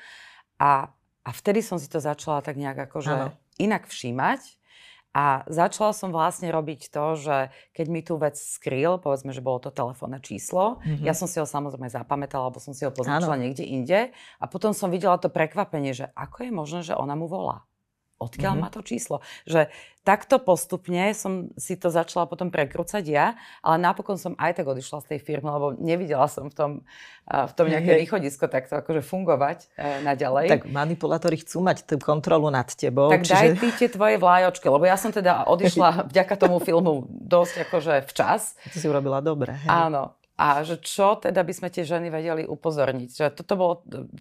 A, 0.56 0.88
a 1.28 1.30
vtedy 1.36 1.60
som 1.60 1.76
si 1.76 1.92
to 1.92 2.00
začala 2.00 2.40
tak 2.40 2.56
nejak 2.56 2.88
akože 2.88 3.12
ano. 3.12 3.28
inak 3.60 3.92
všímať. 3.92 4.58
A 5.12 5.44
začala 5.52 5.92
som 5.92 6.16
vlastne 6.16 6.48
robiť 6.56 6.88
to, 6.88 7.20
že 7.20 7.36
keď 7.76 7.86
mi 7.92 8.00
tú 8.00 8.16
vec 8.16 8.40
skryl, 8.40 8.96
povedzme, 8.96 9.36
že 9.36 9.44
bolo 9.44 9.60
to 9.60 9.68
telefónne 9.68 10.24
číslo, 10.24 10.80
mm-hmm. 10.80 11.04
ja 11.04 11.12
som 11.12 11.28
si 11.28 11.36
ho 11.36 11.44
samozrejme 11.44 11.92
zapamätala, 11.92 12.48
alebo 12.48 12.64
som 12.64 12.72
si 12.72 12.88
ho 12.88 12.96
poznačila 12.96 13.36
niekde 13.36 13.68
inde. 13.68 14.16
A 14.40 14.46
potom 14.48 14.72
som 14.72 14.88
videla 14.88 15.20
to 15.20 15.28
prekvapenie, 15.28 15.92
že 15.92 16.08
ako 16.16 16.48
je 16.48 16.52
možné, 16.56 16.80
že 16.88 16.96
ona 16.96 17.20
mu 17.20 17.28
volá 17.28 17.68
odkiaľ 18.22 18.54
mm-hmm. 18.54 18.70
má 18.70 18.70
to 18.70 18.86
číslo. 18.86 19.26
Že 19.50 19.74
takto 20.06 20.42
postupne 20.42 21.14
som 21.14 21.50
si 21.58 21.78
to 21.78 21.90
začala 21.90 22.26
potom 22.26 22.50
prekrúcať 22.50 23.04
ja, 23.06 23.38
ale 23.62 23.78
napokon 23.82 24.18
som 24.18 24.34
aj 24.38 24.62
tak 24.62 24.66
odišla 24.70 25.02
z 25.02 25.10
tej 25.16 25.20
firmy, 25.22 25.50
lebo 25.50 25.74
nevidela 25.78 26.26
som 26.30 26.50
v 26.50 26.56
tom, 26.56 26.72
v 27.30 27.54
tom 27.54 27.66
nejaké 27.70 28.02
východisko 28.06 28.50
takto 28.50 28.82
akože 28.82 29.02
fungovať 29.06 29.70
e, 29.78 30.06
naďalej. 30.06 30.46
Tak 30.50 30.64
manipulátori 30.70 31.42
chcú 31.42 31.62
mať 31.66 31.86
tú 31.86 31.96
kontrolu 32.02 32.50
nad 32.50 32.66
tebou. 32.74 33.14
Tak 33.14 33.26
čiže... 33.26 33.34
daj 33.34 33.50
ty 33.62 33.68
tie 33.78 33.90
tvoje 33.90 34.18
vlájočky, 34.18 34.66
lebo 34.70 34.86
ja 34.86 34.98
som 34.98 35.14
teda 35.14 35.46
odišla 35.46 36.02
vďaka 36.12 36.34
tomu 36.38 36.58
filmu 36.62 37.06
dosť 37.10 37.70
akože 37.70 37.94
včas. 38.10 38.58
To 38.74 38.78
si 38.78 38.86
urobila 38.90 39.22
dobre. 39.22 39.54
Hej? 39.54 39.70
Áno. 39.70 40.21
A 40.42 40.66
že 40.66 40.82
čo 40.82 41.22
teda 41.22 41.46
by 41.46 41.54
sme 41.54 41.70
tie 41.70 41.86
ženy 41.86 42.10
vedeli 42.10 42.50
upozorniť? 42.50 43.10
Že 43.14 43.26
toto, 43.38 43.54
bolo, 43.54 43.76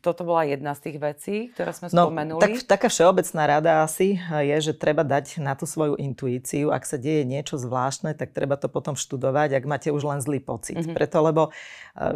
toto 0.04 0.28
bola 0.28 0.44
jedna 0.44 0.76
z 0.76 0.80
tých 0.85 0.96
vecí, 1.00 1.37
ktoré 1.56 1.72
sme 1.72 1.88
no, 1.96 2.12
spomenuli. 2.12 2.44
Tak, 2.44 2.52
taká 2.68 2.92
všeobecná 2.92 3.42
rada 3.48 3.72
asi 3.80 4.20
je, 4.20 4.56
že 4.61 4.76
treba 4.76 5.00
dať 5.00 5.40
na 5.40 5.56
tú 5.56 5.64
svoju 5.64 5.96
intuíciu. 5.96 6.76
Ak 6.76 6.85
sa 6.85 7.00
deje 7.00 7.24
niečo 7.24 7.56
zvláštne, 7.56 8.12
tak 8.12 8.37
treba 8.37 8.61
to 8.61 8.68
potom 8.68 9.00
študovať, 9.00 9.56
ak 9.56 9.64
máte 9.64 9.88
už 9.88 10.04
len 10.04 10.20
zlý 10.20 10.44
pocit. 10.44 10.76
Mm-hmm. 10.76 10.92
Preto, 10.92 11.24
lebo 11.24 11.42
e, 11.48 11.50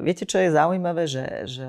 viete, 0.04 0.28
čo 0.28 0.36
je 0.36 0.52
zaujímavé, 0.52 1.08
že, 1.08 1.48
že 1.48 1.68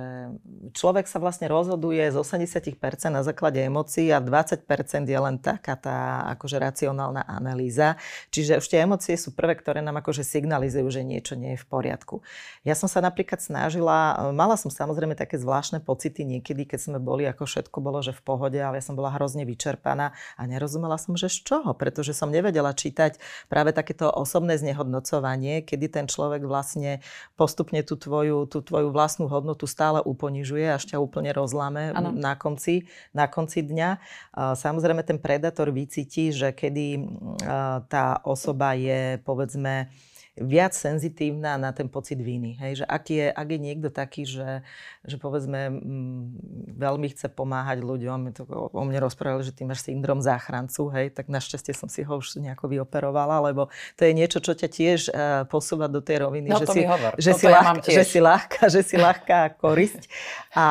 človek 0.75 1.07
sa 1.07 1.23
vlastne 1.23 1.47
rozhoduje 1.47 2.03
z 2.11 2.19
80% 2.19 2.75
na 3.15 3.23
základe 3.23 3.63
emócií 3.63 4.11
a 4.11 4.19
20% 4.19 4.67
je 5.07 5.19
len 5.23 5.39
taká 5.39 5.79
tá 5.79 6.27
akože 6.35 6.59
racionálna 6.59 7.23
analýza. 7.23 7.95
Čiže 8.35 8.59
už 8.59 8.67
tie 8.67 8.83
emócie 8.83 9.15
sú 9.15 9.31
prvé, 9.31 9.55
ktoré 9.55 9.79
nám 9.79 10.03
akože 10.03 10.27
signalizujú, 10.27 10.91
že 10.91 11.07
niečo 11.07 11.39
nie 11.39 11.55
je 11.55 11.63
v 11.63 11.67
poriadku. 11.71 12.24
Ja 12.65 12.73
som 12.73 12.89
sa 12.89 12.97
napríklad 13.01 13.37
snažila, 13.41 14.31
mala 14.33 14.57
som 14.57 14.73
samozrejme 14.73 15.13
také 15.13 15.37
zvláštne 15.37 15.85
pocity 15.85 16.25
niekedy, 16.25 16.65
keď 16.65 16.79
sme 16.81 16.97
boli, 16.97 17.29
ako 17.29 17.45
všetko 17.45 17.77
bolo, 17.77 18.01
že 18.01 18.13
v 18.13 18.21
pohode, 18.25 18.57
ale 18.57 18.81
ja 18.81 18.83
som 18.85 18.97
bola 18.97 19.13
hrozne 19.13 19.45
vyčerpaná 19.45 20.17
a 20.35 20.41
nerozumela 20.49 20.97
som, 20.97 21.13
že 21.13 21.29
z 21.29 21.45
čoho, 21.45 21.77
pretože 21.77 22.17
som 22.17 22.33
nevedela 22.33 22.73
čítať 22.73 23.21
práve 23.47 23.69
takéto 23.69 24.09
osobné 24.09 24.57
znehodnocovanie, 24.57 25.61
kedy 25.61 25.85
ten 25.93 26.05
človek 26.09 26.41
vlastne 26.41 27.05
postupne 27.37 27.85
tú 27.85 27.99
tvoju, 28.01 28.49
tú 28.49 28.65
tvoju 28.65 28.89
vlastnú 28.89 29.29
hodnotu 29.29 29.69
stále 29.69 30.01
uponižuje 30.01 30.65
až 30.73 30.89
ťa 30.89 30.97
úplne 30.97 31.29
rozlame 31.37 31.93
na 32.17 32.33
konci, 32.33 32.89
na 33.13 33.29
konci 33.29 33.61
dňa. 33.61 33.89
Samozrejme 34.57 35.05
ten 35.05 35.21
predátor 35.21 35.69
vycíti, 35.69 36.33
že 36.33 36.49
kedy 36.49 37.07
tá 37.87 38.19
osoba 38.25 38.73
je 38.73 39.21
povedzme 39.21 39.93
viac 40.35 40.75
senzitívna 40.75 41.55
na 41.55 41.71
ten 41.71 41.87
pocit 41.87 42.19
viny. 42.19 42.59
Hej? 42.59 42.83
Že 42.83 42.85
ak, 42.91 43.03
je, 43.07 43.25
ak 43.31 43.47
je 43.47 43.59
niekto 43.59 43.87
taký, 43.87 44.27
že, 44.27 44.67
že 45.07 45.15
povedzme 45.15 45.71
m, 45.71 46.35
veľmi 46.75 47.07
chce 47.15 47.31
pomáhať 47.31 47.79
ľuďom, 47.79 48.35
to 48.35 48.43
o 48.51 48.83
mne 48.83 48.99
rozprávali, 48.99 49.47
že 49.47 49.55
ty 49.55 49.63
máš 49.63 49.87
syndrom 49.87 50.19
záchrancu, 50.19 50.91
hej? 50.91 51.15
tak 51.15 51.31
našťastie 51.31 51.71
som 51.71 51.87
si 51.87 52.03
ho 52.03 52.19
už 52.19 52.35
nejako 52.43 52.67
vyoperovala, 52.67 53.39
lebo 53.47 53.71
to 53.95 54.03
je 54.03 54.11
niečo, 54.11 54.43
čo 54.43 54.51
ťa 54.51 54.67
tiež 54.67 54.99
uh, 55.07 55.47
posúva 55.47 55.87
do 55.87 56.03
tej 56.03 56.27
roviny, 56.27 56.51
no, 56.51 56.59
že, 56.59 56.67
si, 56.67 56.81
že, 57.15 57.31
si 57.31 57.45
ja 57.47 57.63
že 57.79 58.03
si 58.03 58.19
ľahká, 58.19 58.61
že 58.67 58.81
si 58.83 58.95
ľahká 58.99 59.55
korisť. 59.55 60.11
A 60.51 60.65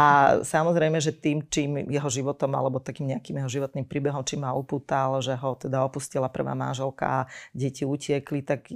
samozrejme, 0.45 1.01
že 1.01 1.17
tým, 1.17 1.41
čím 1.49 1.89
jeho 1.89 2.11
životom 2.13 2.53
alebo 2.53 2.85
takým 2.85 3.17
nejakým 3.17 3.41
jeho 3.41 3.51
životným 3.61 3.89
príbehom, 3.89 4.21
či 4.29 4.37
ma 4.37 4.53
upútal, 4.53 5.25
že 5.25 5.33
ho 5.33 5.57
teda 5.57 5.81
opustila 5.89 6.29
prvá 6.29 6.53
manželka 6.53 7.05
a 7.05 7.21
deti 7.57 7.89
utiekli, 7.89 8.45
tak 8.45 8.69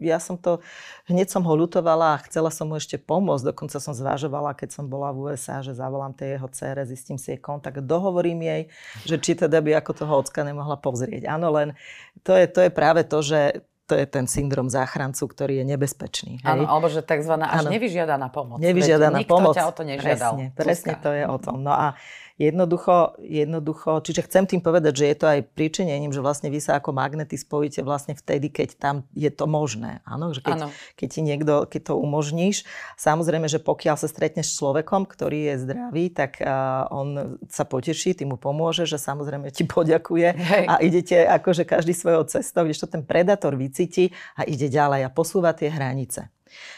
ja 0.00 0.21
som 0.22 0.38
to, 0.38 0.62
hneď 1.10 1.26
som 1.26 1.42
ho 1.42 1.54
ľutovala 1.58 2.14
a 2.14 2.22
chcela 2.30 2.54
som 2.54 2.70
mu 2.70 2.78
ešte 2.78 2.94
pomôcť. 3.02 3.50
Dokonca 3.50 3.82
som 3.82 3.90
zvažovala, 3.90 4.54
keď 4.54 4.78
som 4.78 4.86
bola 4.86 5.10
v 5.10 5.34
USA, 5.34 5.58
že 5.58 5.74
zavolám 5.74 6.14
tej 6.14 6.38
jeho 6.38 6.48
cére, 6.54 6.86
zistím 6.86 7.18
si 7.18 7.34
jej 7.34 7.40
kontakt, 7.42 7.82
dohovorím 7.82 8.46
jej, 8.46 8.62
že 9.02 9.18
či 9.18 9.34
teda 9.34 9.58
by 9.58 9.82
ako 9.82 10.06
toho 10.06 10.22
ocka 10.22 10.46
nemohla 10.46 10.78
pozrieť. 10.78 11.26
Áno, 11.26 11.50
len 11.50 11.74
to 12.22 12.38
je, 12.38 12.46
to 12.46 12.62
je 12.62 12.70
práve 12.70 13.02
to, 13.02 13.18
že 13.18 13.66
to 13.90 13.98
je 13.98 14.06
ten 14.06 14.24
syndrom 14.30 14.70
záchrancu, 14.70 15.26
ktorý 15.26 15.60
je 15.60 15.64
nebezpečný. 15.74 16.40
Áno, 16.46 16.64
alebo 16.64 16.88
že 16.88 17.02
tzv. 17.02 17.34
až 17.36 17.68
nevyžiadaná 17.68 18.30
pomoc. 18.30 18.62
Nevyžiadaná 18.62 19.20
pomoc. 19.26 19.52
Nikto 19.52 19.60
ťa 19.60 19.64
o 19.68 19.72
to 19.74 19.82
nežiadal. 19.84 20.32
Presne, 20.38 20.56
presne 20.56 20.94
to 21.02 21.10
je 21.12 21.24
o 21.28 21.36
tom. 21.36 21.60
No 21.60 21.74
a 21.74 21.98
Jednoducho, 22.40 23.16
jednoducho, 23.20 24.00
čiže 24.04 24.24
chcem 24.28 24.44
tým 24.48 24.60
povedať, 24.64 25.04
že 25.04 25.08
je 25.12 25.16
to 25.16 25.26
aj 25.28 25.40
príčinením, 25.52 26.12
že 26.12 26.24
vlastne 26.24 26.48
vy 26.48 26.60
sa 26.60 26.80
ako 26.80 26.96
magnety 26.96 27.36
spojíte 27.36 27.84
vlastne 27.84 28.16
vtedy, 28.16 28.48
keď 28.48 28.76
tam 28.76 28.96
je 29.12 29.28
to 29.28 29.44
možné. 29.48 30.00
Áno, 30.04 30.32
že 30.32 30.44
keď, 30.44 30.72
keď 30.96 31.08
ti 31.08 31.20
niekto, 31.20 31.54
keď 31.68 31.92
to 31.92 31.94
umožníš. 31.98 32.64
Samozrejme, 33.00 33.48
že 33.48 33.60
pokiaľ 33.60 33.96
sa 33.96 34.08
stretneš 34.08 34.52
s 34.52 34.58
človekom, 34.60 35.04
ktorý 35.08 35.52
je 35.52 35.54
zdravý, 35.68 36.04
tak 36.12 36.40
uh, 36.40 36.88
on 36.92 37.38
sa 37.48 37.64
poteší, 37.64 38.16
ty 38.16 38.24
mu 38.28 38.36
pomôže, 38.36 38.84
že 38.84 39.00
samozrejme 39.00 39.52
ti 39.52 39.64
poďakuje 39.64 40.28
Hej. 40.36 40.64
a 40.68 40.74
idete 40.84 41.16
akože 41.24 41.64
každý 41.64 41.96
svojou 41.96 42.28
cestou, 42.28 42.68
to 42.68 42.86
ten 42.90 43.06
predátor 43.06 43.54
vycíti 43.54 44.10
a 44.34 44.42
ide 44.42 44.66
ďalej 44.66 45.06
a 45.06 45.14
posúva 45.14 45.54
tie 45.54 45.70
hranice. 45.70 46.26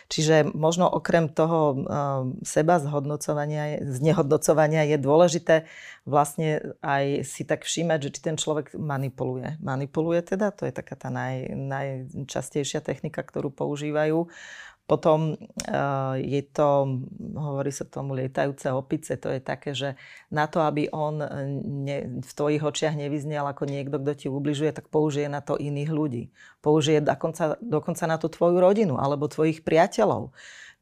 Čiže 0.09 0.53
možno 0.53 0.87
okrem 0.87 1.31
toho 1.33 1.87
seba 2.45 2.79
zhodnocovania, 2.81 3.81
znehodnocovania 3.83 4.85
je 4.89 4.97
dôležité 5.01 5.55
vlastne 6.05 6.77
aj 6.85 7.25
si 7.25 7.49
tak 7.49 7.65
všímať, 7.65 7.99
že 8.09 8.13
či 8.13 8.21
ten 8.21 8.37
človek 8.37 8.77
manipuluje. 8.77 9.57
Manipuluje 9.65 10.21
teda, 10.21 10.53
to 10.53 10.69
je 10.69 10.73
taká 10.73 10.95
tá 11.01 11.09
naj, 11.09 11.49
najčastejšia 11.57 12.85
technika, 12.85 13.25
ktorú 13.25 13.49
používajú. 13.49 14.29
Potom 14.85 15.33
uh, 15.33 16.15
je 16.21 16.45
to, 16.45 17.01
hovorí 17.33 17.73
sa 17.73 17.89
tomu 17.89 18.13
lietajúce 18.13 18.69
opice, 18.69 19.17
to 19.17 19.33
je 19.33 19.41
také, 19.41 19.73
že 19.73 19.97
na 20.29 20.45
to, 20.45 20.61
aby 20.61 20.93
on 20.93 21.25
ne, 21.65 22.21
v 22.21 22.31
tvojich 22.37 22.61
očiach 22.61 22.93
nevyznel 22.93 23.49
ako 23.49 23.65
niekto, 23.65 23.97
kto 23.97 24.13
ti 24.13 24.27
ubližuje, 24.29 24.77
tak 24.77 24.93
použije 24.93 25.33
na 25.33 25.41
to 25.41 25.57
iných 25.57 25.89
ľudí. 25.89 26.25
Použije 26.61 27.01
dokonca, 27.01 27.57
dokonca 27.65 28.05
na 28.05 28.21
to 28.21 28.29
tvoju 28.29 28.61
rodinu 28.61 29.01
alebo 29.01 29.25
tvojich 29.25 29.65
priateľov 29.65 30.37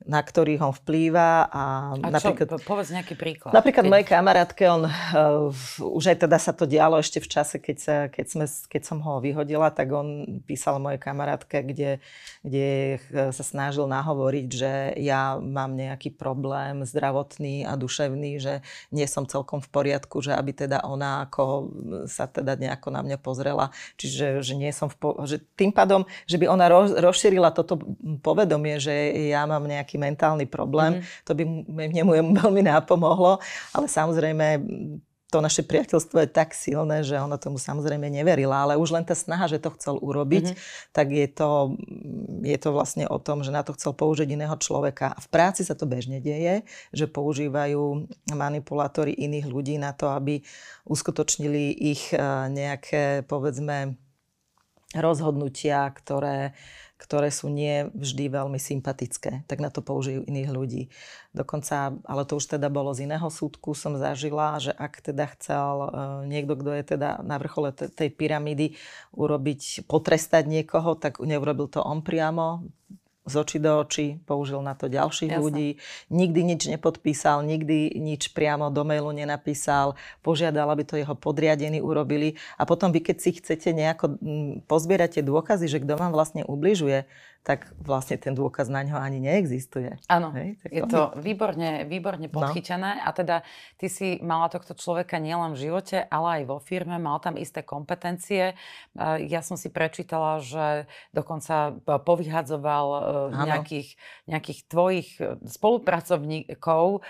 na 0.07 0.21
ktorých 0.21 0.61
on 0.63 0.75
vplýva. 0.75 1.47
A, 1.49 1.65
a 1.99 2.09
napríklad, 2.11 2.49
čo, 2.49 2.63
povedz 2.63 2.91
nejaký 2.93 3.15
príklad. 3.15 3.53
Napríklad 3.55 3.87
mojej 3.87 4.07
kamarátke, 4.07 4.65
on, 4.67 4.87
uh, 4.87 5.51
už 5.81 6.05
aj 6.15 6.27
teda 6.27 6.39
sa 6.39 6.53
to 6.55 6.67
dialo 6.67 6.99
ešte 6.99 7.23
v 7.23 7.29
čase, 7.29 7.57
keď, 7.59 7.77
sa, 7.79 7.97
keď, 8.11 8.27
sme, 8.27 8.47
keď 8.47 8.83
som 8.83 8.99
ho 9.03 9.23
vyhodila, 9.23 9.71
tak 9.71 9.91
on 9.95 10.41
písal 10.47 10.83
mojej 10.83 10.99
kamarátke, 10.99 11.63
kde, 11.63 12.03
kde 12.43 12.99
sa 13.31 13.45
snažil 13.45 13.87
nahovoriť, 13.87 14.49
že 14.51 14.73
ja 14.99 15.39
mám 15.39 15.75
nejaký 15.75 16.15
problém 16.15 16.83
zdravotný 16.87 17.65
a 17.67 17.75
duševný, 17.79 18.39
že 18.39 18.63
nie 18.91 19.07
som 19.07 19.27
celkom 19.27 19.63
v 19.63 19.69
poriadku, 19.69 20.21
že 20.23 20.35
aby 20.35 20.53
teda 20.55 20.85
ona 20.85 21.27
ako 21.27 21.71
sa 22.07 22.27
teda 22.29 22.59
nejako 22.59 22.89
na 22.93 23.01
mňa 23.05 23.19
pozrela. 23.21 23.71
Čiže 23.97 24.45
že 24.45 24.55
nie 24.55 24.73
som 24.75 24.89
v 24.91 24.97
po- 24.99 25.19
že 25.25 25.41
tým 25.57 25.71
pádom, 25.73 26.05
že 26.27 26.37
by 26.39 26.47
ona 26.49 26.67
rozšírila 26.99 27.55
toto 27.55 27.81
povedomie, 28.21 28.79
že 28.79 28.93
ja 29.33 29.45
mám 29.45 29.65
nejaký 29.65 29.92
nejaký 29.93 30.01
mentálny 30.01 30.49
problém. 30.49 31.05
Mm-hmm. 31.05 31.25
To 31.29 31.33
by 31.37 31.43
mne 31.69 32.03
veľmi 32.41 32.63
nápomohlo, 32.65 33.37
ale 33.77 33.87
samozrejme 33.89 34.65
to 35.33 35.41
naše 35.41 35.65
priateľstvo 35.65 36.21
je 36.21 36.29
tak 36.29 36.53
silné, 36.53 37.01
že 37.01 37.17
ona 37.17 37.41
tomu 37.41 37.57
samozrejme 37.57 38.05
neverila, 38.05 38.69
ale 38.69 38.77
už 38.77 38.93
len 38.93 39.01
tá 39.01 39.17
snaha, 39.17 39.49
že 39.49 39.57
to 39.57 39.73
chcel 39.81 39.97
urobiť, 39.97 40.53
mm-hmm. 40.53 40.93
tak 40.93 41.09
je 41.09 41.25
to, 41.25 41.73
je 42.45 42.59
to 42.61 42.69
vlastne 42.69 43.09
o 43.09 43.17
tom, 43.17 43.41
že 43.41 43.49
na 43.49 43.65
to 43.65 43.73
chcel 43.73 43.97
použiť 43.97 44.29
iného 44.29 44.53
človeka. 44.61 45.17
V 45.17 45.29
práci 45.33 45.65
sa 45.65 45.73
to 45.73 45.89
bežne 45.89 46.21
deje, 46.21 46.69
že 46.93 47.09
používajú 47.09 48.13
manipulátory 48.29 49.17
iných 49.17 49.49
ľudí 49.49 49.81
na 49.81 49.97
to, 49.97 50.13
aby 50.13 50.45
uskutočnili 50.85 51.81
ich 51.81 52.13
eh, 52.13 52.21
nejaké, 52.53 53.25
povedzme, 53.25 53.97
rozhodnutia, 54.93 55.89
ktoré 55.89 56.53
ktoré 57.03 57.35
sú 57.35 57.51
nie 57.51 57.91
vždy 57.91 58.31
veľmi 58.31 58.63
sympatické, 58.63 59.43
tak 59.51 59.59
na 59.59 59.75
to 59.75 59.83
použijú 59.83 60.23
iných 60.23 60.51
ľudí. 60.55 60.83
Dokonca, 61.35 61.99
ale 62.07 62.23
to 62.23 62.39
už 62.39 62.55
teda 62.55 62.71
bolo 62.71 62.95
z 62.95 63.11
iného 63.11 63.27
súdku, 63.27 63.75
som 63.75 63.99
zažila, 63.99 64.63
že 64.63 64.71
ak 64.71 65.03
teda 65.03 65.27
chcel 65.35 65.75
e, 65.83 65.89
niekto, 66.31 66.55
kto 66.55 66.71
je 66.79 66.85
teda 66.95 67.19
na 67.27 67.43
vrchole 67.43 67.75
tej 67.75 68.09
pyramídy 68.15 68.79
urobiť, 69.11 69.91
potrestať 69.91 70.47
niekoho, 70.47 70.95
tak 70.95 71.19
neurobil 71.19 71.67
to 71.67 71.83
on 71.83 72.07
priamo, 72.07 72.63
z 73.23 73.35
očí 73.39 73.59
do 73.63 73.87
očí, 73.87 74.19
použil 74.27 74.59
na 74.67 74.75
to 74.75 74.91
ďalších 74.91 75.31
Jasne. 75.31 75.43
ľudí, 75.43 75.69
nikdy 76.11 76.41
nič 76.43 76.67
nepodpísal, 76.67 77.47
nikdy 77.47 77.95
nič 77.95 78.35
priamo 78.35 78.67
do 78.75 78.83
mailu 78.83 79.15
nenapísal, 79.15 79.95
požiadal, 80.27 80.67
aby 80.75 80.83
to 80.83 80.99
jeho 80.99 81.15
podriadení 81.15 81.79
urobili 81.79 82.35
a 82.59 82.67
potom 82.67 82.91
vy, 82.91 82.99
keď 82.99 83.17
si 83.23 83.31
chcete 83.39 83.71
nejako 83.71 84.19
pozbierať 84.67 85.19
tie 85.19 85.25
dôkazy, 85.25 85.71
že 85.71 85.79
kto 85.79 85.95
vám 85.95 86.11
vlastne 86.11 86.43
ubližuje, 86.43 87.07
tak 87.43 87.75
vlastne 87.83 88.15
ten 88.23 88.39
dôkaz 88.39 88.71
na 88.71 88.87
ňo 88.87 89.03
ani 89.03 89.19
neexistuje. 89.19 89.99
Áno, 90.07 90.31
je 90.63 90.83
to 90.87 91.11
výborne, 91.19 91.83
výborne 91.91 92.31
podchytené 92.31 93.03
no. 93.03 93.05
a 93.05 93.11
teda 93.11 93.37
ty 93.83 93.91
si 93.91 94.23
mala 94.23 94.47
tohto 94.47 94.79
človeka 94.79 95.19
nielen 95.19 95.59
v 95.59 95.67
živote, 95.67 96.07
ale 96.07 96.43
aj 96.43 96.43
vo 96.47 96.63
firme, 96.63 97.03
mal 97.03 97.19
tam 97.19 97.35
isté 97.35 97.67
kompetencie. 97.67 98.55
Ja 98.95 99.41
som 99.43 99.59
si 99.59 99.75
prečítala, 99.75 100.39
že 100.39 100.87
dokonca 101.11 101.83
povyhadzoval 101.83 102.87
e, 102.87 103.01
nejakých, 103.35 103.89
nejakých 104.31 104.61
tvojich 104.71 105.09
e, 105.19 105.35
spolupracovníkov, 105.43 107.03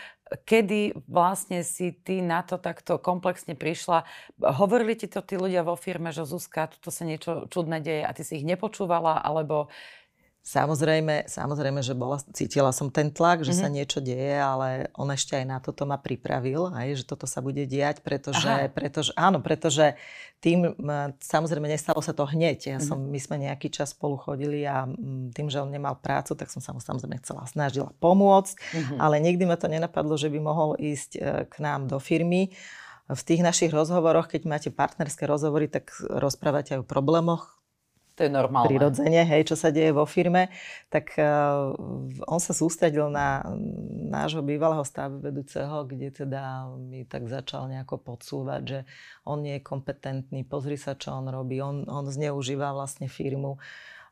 kedy 0.49 0.97
vlastne 1.05 1.61
si 1.61 1.92
ty 1.92 2.25
na 2.25 2.40
to 2.40 2.57
takto 2.57 2.97
komplexne 2.97 3.53
prišla. 3.53 4.09
Hovorili 4.40 4.97
ti 4.97 5.05
to 5.05 5.21
tí 5.21 5.37
ľudia 5.37 5.61
vo 5.61 5.77
firme, 5.77 6.09
že 6.09 6.25
Zuzka, 6.25 6.73
toto 6.73 6.88
sa 6.88 7.05
niečo 7.05 7.45
čudné 7.53 7.85
deje 7.85 8.03
a 8.09 8.16
ty 8.16 8.25
si 8.25 8.40
ich 8.40 8.49
nepočúvala, 8.49 9.21
alebo 9.21 9.68
Samozrejme, 10.43 11.31
samozrejme, 11.31 11.87
že 11.87 11.95
bola, 11.95 12.19
cítila 12.35 12.75
som 12.75 12.91
ten 12.91 13.15
tlak, 13.15 13.47
že 13.47 13.55
mm-hmm. 13.55 13.63
sa 13.63 13.69
mhm. 13.71 13.75
niečo 13.79 13.99
deje, 14.03 14.35
ale 14.43 14.91
on 14.99 15.07
ešte 15.15 15.39
aj 15.39 15.47
na 15.47 15.63
toto 15.63 15.87
ma 15.87 16.03
pripravil, 16.03 16.67
aj, 16.75 16.99
že 16.99 17.05
toto 17.07 17.31
sa 17.31 17.39
bude 17.39 17.63
diať, 17.63 18.03
pretože, 18.03 18.51
pretože 18.75 19.15
áno, 19.15 19.39
pretože 19.39 19.95
tým, 20.43 20.75
samozrejme, 21.23 21.71
nestalo 21.71 22.03
sa 22.03 22.11
to 22.11 22.27
hneď. 22.27 22.75
Ja 22.75 22.79
som, 22.83 22.99
mm-hmm. 22.99 23.15
my 23.15 23.19
sme 23.23 23.37
nejaký 23.47 23.71
čas 23.71 23.95
spolu 23.95 24.19
chodili 24.19 24.67
a 24.67 24.91
tým, 25.31 25.47
že 25.47 25.63
on 25.63 25.71
nemal 25.71 25.95
prácu, 26.03 26.35
tak 26.35 26.51
som 26.51 26.59
sa 26.59 26.75
mu 26.75 26.83
samozrejme 26.83 27.23
chcela 27.23 27.47
snažila 27.47 27.95
pomôcť, 28.03 28.55
mm-hmm. 28.59 28.99
ale 28.99 29.23
nikdy 29.23 29.47
ma 29.47 29.55
to 29.55 29.71
nenapadlo, 29.71 30.19
že 30.19 30.27
by 30.27 30.43
mohol 30.43 30.75
ísť 30.75 31.11
e, 31.15 31.21
k 31.47 31.55
nám 31.63 31.87
do 31.87 32.03
firmy. 32.03 32.51
V 33.07 33.23
tých 33.23 33.47
našich 33.47 33.71
rozhovoroch, 33.71 34.27
keď 34.27 34.43
máte 34.51 34.71
partnerské 34.75 35.23
rozhovory, 35.31 35.71
tak 35.71 35.95
rozprávate 36.03 36.75
aj 36.75 36.83
o 36.83 36.89
problémoch, 36.91 37.62
to 38.23 38.31
je 38.31 38.39
normálne. 38.39 38.71
Prirodzene, 38.71 39.27
hej, 39.27 39.51
čo 39.51 39.59
sa 39.59 39.75
deje 39.75 39.91
vo 39.91 40.07
firme, 40.07 40.47
tak 40.87 41.19
uh, 41.19 41.75
on 42.31 42.39
sa 42.39 42.55
sústredil 42.55 43.11
na 43.11 43.43
nášho 44.15 44.47
bývalého 44.47 44.87
vedúceho, 45.19 45.83
kde 45.91 46.23
teda 46.23 46.71
mi 46.79 47.03
tak 47.03 47.27
začal 47.27 47.67
nejako 47.67 47.99
podsúvať, 47.99 48.63
že 48.63 48.79
on 49.27 49.43
nie 49.43 49.59
je 49.59 49.67
kompetentný, 49.67 50.47
pozri 50.47 50.79
sa, 50.79 50.95
čo 50.95 51.19
on 51.19 51.27
robí, 51.35 51.59
on, 51.59 51.83
on 51.91 52.07
zneužíva 52.07 52.71
vlastne 52.71 53.11
firmu. 53.11 53.59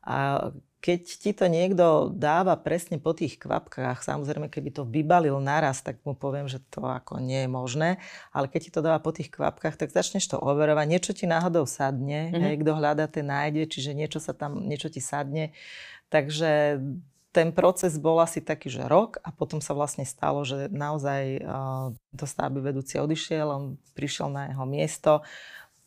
A 0.05 0.49
keď 0.81 1.01
ti 1.05 1.31
to 1.37 1.45
niekto 1.45 2.09
dáva 2.17 2.57
presne 2.57 2.97
po 2.97 3.13
tých 3.13 3.37
kvapkách, 3.37 4.01
samozrejme, 4.01 4.49
keby 4.49 4.73
to 4.73 4.89
vybalil 4.89 5.37
naraz, 5.37 5.85
tak 5.85 6.01
mu 6.09 6.17
poviem, 6.17 6.49
že 6.49 6.57
to 6.73 6.81
ako 6.89 7.21
nie 7.21 7.45
je 7.45 7.51
možné, 7.53 7.91
ale 8.33 8.49
keď 8.49 8.61
ti 8.65 8.71
to 8.73 8.81
dáva 8.81 8.97
po 8.97 9.13
tých 9.13 9.29
kvapkách, 9.29 9.77
tak 9.77 9.93
začneš 9.93 10.33
to 10.33 10.41
overovať, 10.41 10.87
niečo 10.89 11.13
ti 11.13 11.29
náhodou 11.29 11.69
sadne, 11.69 12.33
mm-hmm. 12.33 12.43
hej, 12.49 12.55
kto 12.65 12.73
hľadá, 12.81 13.05
ten 13.13 13.29
nájde, 13.29 13.69
čiže 13.69 13.93
niečo 13.93 14.25
sa 14.25 14.33
tam, 14.33 14.65
niečo 14.65 14.89
ti 14.89 15.05
sadne. 15.05 15.53
Takže 16.09 16.81
ten 17.31 17.55
proces 17.55 17.95
bol 18.01 18.19
asi 18.19 18.41
taký, 18.43 18.73
že 18.73 18.89
rok 18.89 19.23
a 19.23 19.31
potom 19.31 19.63
sa 19.63 19.77
vlastne 19.77 20.09
stalo, 20.09 20.43
že 20.43 20.67
naozaj 20.73 21.23
uh, 21.45 21.95
to 22.17 22.25
stavby 22.25 22.59
vedúci 22.59 22.99
odišiel, 22.99 23.47
on 23.47 23.65
prišiel 23.95 24.33
na 24.33 24.51
jeho 24.51 24.65
miesto, 24.67 25.23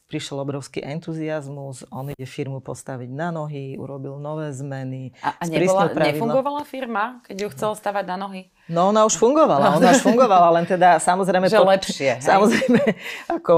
prišiel 0.08 0.44
obrovský 0.44 0.84
entuziasmus, 0.84 1.88
on 1.89 2.12
ide 2.13 2.28
firmu 2.28 2.60
postaviť 2.60 3.10
na 3.10 3.34
nohy, 3.34 3.80
urobil 3.80 4.20
nové 4.20 4.52
zmeny. 4.54 5.16
A, 5.24 5.34
a 5.39 5.44
nebola, 5.50 5.89
nefungovala 5.89 6.63
firma, 6.68 7.24
keď 7.26 7.36
ju 7.44 7.48
chcel 7.56 7.72
stavať 7.74 8.06
na 8.13 8.18
nohy? 8.20 8.54
No 8.72 8.96
ona 8.96 9.04
už 9.04 9.20
fungovala, 9.20 9.76
ona 9.76 9.92
už 9.92 10.00
fungovala, 10.00 10.48
len 10.56 10.63
teda 10.63 10.96
samozrejme... 10.96 11.52
Že 11.52 11.60
po, 11.60 11.68
lepšie. 11.68 12.12
Hej? 12.16 12.24
Samozrejme, 12.24 12.80
ako 13.28 13.54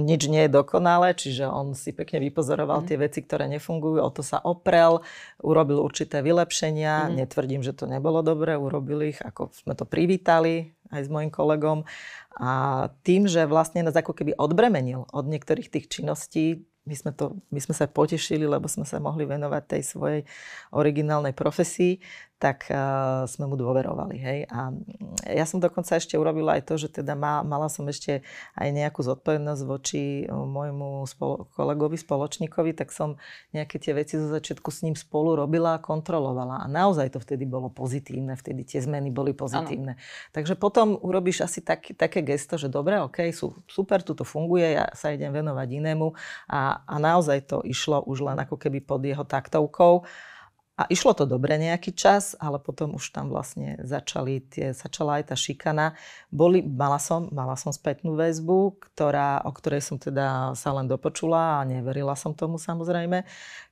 nič 0.00 0.32
nie 0.32 0.48
je 0.48 0.50
dokonalé, 0.52 1.12
čiže 1.12 1.44
on 1.44 1.76
si 1.76 1.92
pekne 1.92 2.24
vypozoroval 2.24 2.80
mm. 2.80 2.86
tie 2.88 2.96
veci, 2.96 3.20
ktoré 3.20 3.44
nefungujú, 3.52 4.00
o 4.00 4.08
to 4.08 4.24
sa 4.24 4.40
oprel, 4.40 5.04
urobil 5.44 5.84
určité 5.84 6.24
vylepšenia, 6.24 7.12
mm. 7.12 7.20
netvrdím, 7.20 7.60
že 7.60 7.76
to 7.76 7.84
nebolo 7.84 8.24
dobré, 8.24 8.56
urobil 8.56 9.04
ich, 9.04 9.20
ako 9.20 9.52
sme 9.52 9.76
to 9.76 9.84
privítali 9.84 10.72
aj 10.94 11.04
s 11.04 11.12
mojim 11.12 11.28
kolegom 11.28 11.84
a 12.34 12.50
tým, 13.06 13.30
že 13.30 13.46
vlastne 13.46 13.86
nás 13.86 13.94
ako 13.94 14.10
keby 14.10 14.34
odbremenil 14.34 15.06
od 15.14 15.24
niektorých 15.30 15.70
tých 15.70 15.86
činností, 15.86 16.66
my 16.84 16.92
sme, 16.92 17.16
to, 17.16 17.40
my 17.48 17.60
sme 17.64 17.72
sa 17.72 17.88
potešili, 17.88 18.44
lebo 18.44 18.68
sme 18.68 18.84
sa 18.84 19.00
mohli 19.00 19.24
venovať 19.24 19.62
tej 19.64 19.82
svojej 19.88 20.20
originálnej 20.76 21.32
profesii, 21.32 21.96
tak 22.38 22.68
uh, 22.68 23.24
sme 23.30 23.46
mu 23.48 23.54
dôverovali. 23.54 24.16
Hej? 24.18 24.38
A 24.50 24.74
ja 25.30 25.46
som 25.46 25.62
dokonca 25.62 25.96
ešte 25.96 26.18
urobila 26.18 26.58
aj 26.58 26.66
to, 26.66 26.74
že 26.76 27.00
teda 27.00 27.14
má, 27.14 27.40
mala 27.46 27.70
som 27.70 27.86
ešte 27.86 28.26
aj 28.58 28.68
nejakú 28.74 29.00
zodpovednosť 29.00 29.62
voči 29.64 30.26
môjmu 30.28 31.06
spolo, 31.08 31.48
kolegovi, 31.54 31.96
spoločníkovi, 31.96 32.74
tak 32.76 32.90
som 32.90 33.16
nejaké 33.54 33.78
tie 33.78 33.94
veci 33.96 34.18
zo 34.18 34.28
začiatku 34.28 34.68
s 34.68 34.82
ním 34.84 34.98
spolu 34.98 35.38
robila 35.38 35.78
a 35.78 35.82
kontrolovala. 35.82 36.60
A 36.60 36.66
naozaj 36.66 37.14
to 37.14 37.22
vtedy 37.22 37.46
bolo 37.46 37.70
pozitívne, 37.70 38.34
vtedy 38.34 38.66
tie 38.66 38.82
zmeny 38.82 39.14
boli 39.14 39.32
pozitívne. 39.32 39.96
Ano. 39.96 40.34
Takže 40.34 40.58
potom 40.58 40.98
urobíš 41.00 41.46
asi 41.46 41.62
tak, 41.62 41.94
také 41.94 42.20
gesto, 42.20 42.58
že 42.58 42.66
dobre, 42.68 42.98
ok, 42.98 43.30
sú, 43.30 43.56
super, 43.70 44.02
tu 44.02 44.12
to 44.12 44.26
funguje, 44.26 44.76
ja 44.76 44.90
sa 44.92 45.14
idem 45.14 45.30
venovať 45.30 45.68
inému. 45.80 46.12
A, 46.50 46.82
a 46.84 46.94
naozaj 46.98 47.46
to 47.46 47.62
išlo 47.62 48.02
už 48.04 48.26
len 48.26 48.36
ako 48.42 48.58
keby 48.58 48.82
pod 48.82 49.00
jeho 49.00 49.22
taktovkou. 49.22 50.04
A 50.74 50.90
išlo 50.90 51.14
to 51.14 51.22
dobre 51.22 51.54
nejaký 51.54 51.94
čas, 51.94 52.34
ale 52.42 52.58
potom 52.58 52.98
už 52.98 53.14
tam 53.14 53.30
vlastne 53.30 53.78
začali 53.78 54.42
tie, 54.42 54.74
začala 54.74 55.22
aj 55.22 55.30
tá 55.30 55.36
šikana. 55.38 55.94
Boli, 56.34 56.66
mala, 56.66 56.98
som, 56.98 57.30
mala 57.30 57.54
som 57.54 57.70
spätnú 57.70 58.18
väzbu, 58.18 58.82
ktorá, 58.82 59.46
o 59.46 59.54
ktorej 59.54 59.86
som 59.86 60.02
teda 60.02 60.50
sa 60.58 60.74
len 60.74 60.90
dopočula 60.90 61.62
a 61.62 61.66
neverila 61.66 62.18
som 62.18 62.34
tomu 62.34 62.58
samozrejme 62.58 63.22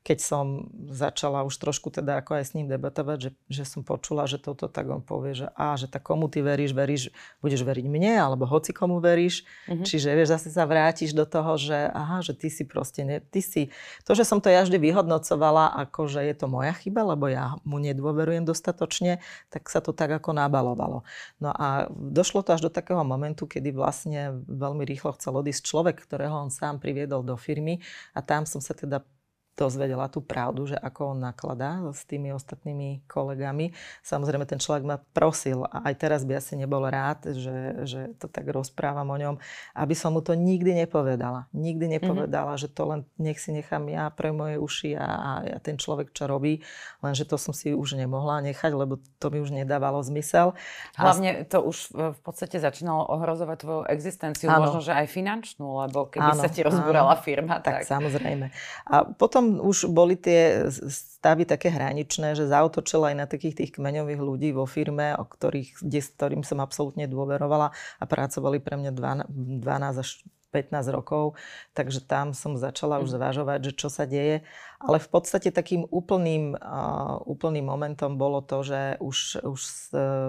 keď 0.02 0.18
som 0.18 0.66
začala 0.90 1.46
už 1.46 1.54
trošku 1.62 1.94
teda 1.94 2.18
ako 2.18 2.42
aj 2.42 2.44
s 2.50 2.52
ním 2.58 2.66
debatovať, 2.66 3.18
že, 3.22 3.30
že 3.46 3.62
som 3.62 3.86
počula, 3.86 4.26
že 4.26 4.42
toto 4.42 4.66
tak 4.66 4.90
on 4.90 4.98
povie, 4.98 5.38
že 5.38 5.46
a, 5.54 5.78
že 5.78 5.86
tak 5.86 6.02
komu 6.02 6.26
ty 6.26 6.42
veríš, 6.42 6.74
veríš, 6.74 7.14
budeš 7.38 7.62
veriť 7.62 7.86
mne, 7.86 8.18
alebo 8.18 8.42
hoci 8.42 8.74
komu 8.74 8.98
veríš. 8.98 9.46
Mm-hmm. 9.70 9.86
Čiže 9.86 10.08
vieš, 10.18 10.28
zase 10.34 10.48
sa 10.50 10.66
vrátiš 10.66 11.14
do 11.14 11.22
toho, 11.22 11.54
že 11.54 11.86
aha, 11.94 12.18
že 12.18 12.34
ty 12.34 12.50
si 12.50 12.66
proste, 12.66 13.06
ne, 13.06 13.22
ty 13.22 13.38
si, 13.38 13.70
to, 14.02 14.18
že 14.18 14.26
som 14.26 14.42
to 14.42 14.50
ja 14.50 14.66
vždy 14.66 14.82
vyhodnocovala, 14.82 15.78
ako 15.86 16.10
že 16.10 16.26
je 16.26 16.34
to 16.34 16.50
moja 16.50 16.74
chyba, 16.82 17.06
lebo 17.06 17.30
ja 17.30 17.54
mu 17.62 17.78
nedôverujem 17.78 18.42
dostatočne, 18.42 19.22
tak 19.54 19.70
sa 19.70 19.78
to 19.78 19.94
tak 19.94 20.10
ako 20.10 20.34
nabalovalo. 20.34 21.06
No 21.38 21.54
a 21.54 21.86
došlo 21.94 22.42
to 22.42 22.58
až 22.58 22.66
do 22.66 22.74
takého 22.74 23.06
momentu, 23.06 23.46
kedy 23.46 23.70
vlastne 23.70 24.42
veľmi 24.50 24.82
rýchlo 24.82 25.14
chcel 25.14 25.38
odísť 25.38 25.62
človek, 25.62 26.02
ktorého 26.02 26.34
on 26.34 26.50
sám 26.50 26.82
priviedol 26.82 27.22
do 27.22 27.38
firmy 27.38 27.78
a 28.18 28.20
tam 28.20 28.50
som 28.50 28.58
sa 28.58 28.74
teda 28.74 29.06
dozvedela 29.52 30.08
tú 30.08 30.24
pravdu, 30.24 30.64
že 30.64 30.76
ako 30.80 31.12
on 31.12 31.18
nakladá 31.20 31.84
s 31.92 32.08
tými 32.08 32.32
ostatnými 32.32 33.04
kolegami. 33.04 33.76
Samozrejme, 34.00 34.48
ten 34.48 34.56
človek 34.56 34.84
ma 34.84 34.96
prosil 35.12 35.68
a 35.68 35.92
aj 35.92 35.94
teraz 36.00 36.20
by 36.24 36.40
asi 36.40 36.56
nebol 36.56 36.80
rád, 36.88 37.28
že, 37.36 37.84
že 37.84 38.00
to 38.16 38.32
tak 38.32 38.48
rozprávam 38.48 39.06
o 39.12 39.16
ňom, 39.20 39.34
aby 39.76 39.94
som 39.94 40.16
mu 40.16 40.24
to 40.24 40.32
nikdy 40.32 40.72
nepovedala. 40.72 41.52
Nikdy 41.52 41.84
mhm. 41.88 41.92
nepovedala, 42.00 42.56
mm-hmm. 42.56 42.64
že 42.68 42.74
to 42.74 42.82
len 42.88 43.00
nech 43.20 43.38
si 43.38 43.52
nechám 43.52 43.84
ja 43.92 44.08
pre 44.08 44.32
moje 44.32 44.56
uši 44.56 44.96
a, 44.96 45.08
a 45.08 45.58
ten 45.60 45.76
človek, 45.76 46.16
čo 46.16 46.24
robí, 46.24 46.64
lenže 47.04 47.28
to 47.28 47.36
som 47.36 47.52
si 47.52 47.76
už 47.76 48.00
nemohla 48.00 48.40
nechať, 48.42 48.72
lebo 48.72 48.98
to 49.20 49.28
mi 49.28 49.38
už 49.44 49.52
nedávalo 49.52 50.00
zmysel. 50.00 50.56
Hlavne 50.96 51.44
to 51.44 51.60
už 51.60 51.92
v 51.92 52.20
podstate 52.24 52.56
začínalo 52.56 53.04
ohrozovať 53.14 53.56
tvoju 53.62 53.82
existenciu, 53.92 54.48
ano. 54.48 54.66
možno, 54.66 54.80
že 54.80 54.96
aj 54.96 55.06
finančnú, 55.12 55.86
lebo 55.86 56.08
keby 56.08 56.34
ano, 56.34 56.42
sa 56.42 56.48
ti 56.48 56.64
rozbúrala 56.64 57.14
firma, 57.20 57.60
tak... 57.60 57.84
Tak 57.84 57.88
samozrejme. 57.88 58.48
A 58.88 59.06
potom 59.10 59.41
potom 59.42 59.58
už 59.58 59.90
boli 59.90 60.14
tie 60.14 60.70
stavy 60.70 61.42
také 61.42 61.66
hraničné, 61.74 62.38
že 62.38 62.46
zautočila 62.46 63.10
aj 63.10 63.16
na 63.18 63.26
takých 63.26 63.58
tých 63.58 63.70
kmeňových 63.74 64.22
ľudí 64.22 64.50
vo 64.54 64.70
firme, 64.70 65.18
o 65.18 65.26
ktorých, 65.26 65.82
kde, 65.82 65.98
s 65.98 66.08
ktorým 66.14 66.42
som 66.46 66.62
absolútne 66.62 67.10
dôverovala 67.10 67.74
a 67.74 68.04
pracovali 68.06 68.62
pre 68.62 68.78
mňa 68.78 68.92
12, 68.94 69.66
12 69.66 70.02
až 70.02 70.10
15 70.54 70.94
rokov, 70.94 71.34
takže 71.72 72.04
tam 72.04 72.36
som 72.36 72.60
začala 72.60 73.00
už 73.00 73.10
mm. 73.10 73.16
zvažovať, 73.18 73.58
že 73.66 73.72
čo 73.72 73.88
sa 73.90 74.04
deje. 74.04 74.44
Ale 74.78 75.00
v 75.00 75.08
podstate 75.08 75.48
takým 75.50 75.88
úplným, 75.88 76.54
uh, 76.54 77.18
úplným 77.24 77.66
momentom 77.66 78.20
bolo 78.20 78.44
to, 78.44 78.62
že 78.62 79.00
už, 79.00 79.42
už 79.42 79.60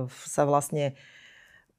sa 0.09 0.43
vlastne 0.47 0.95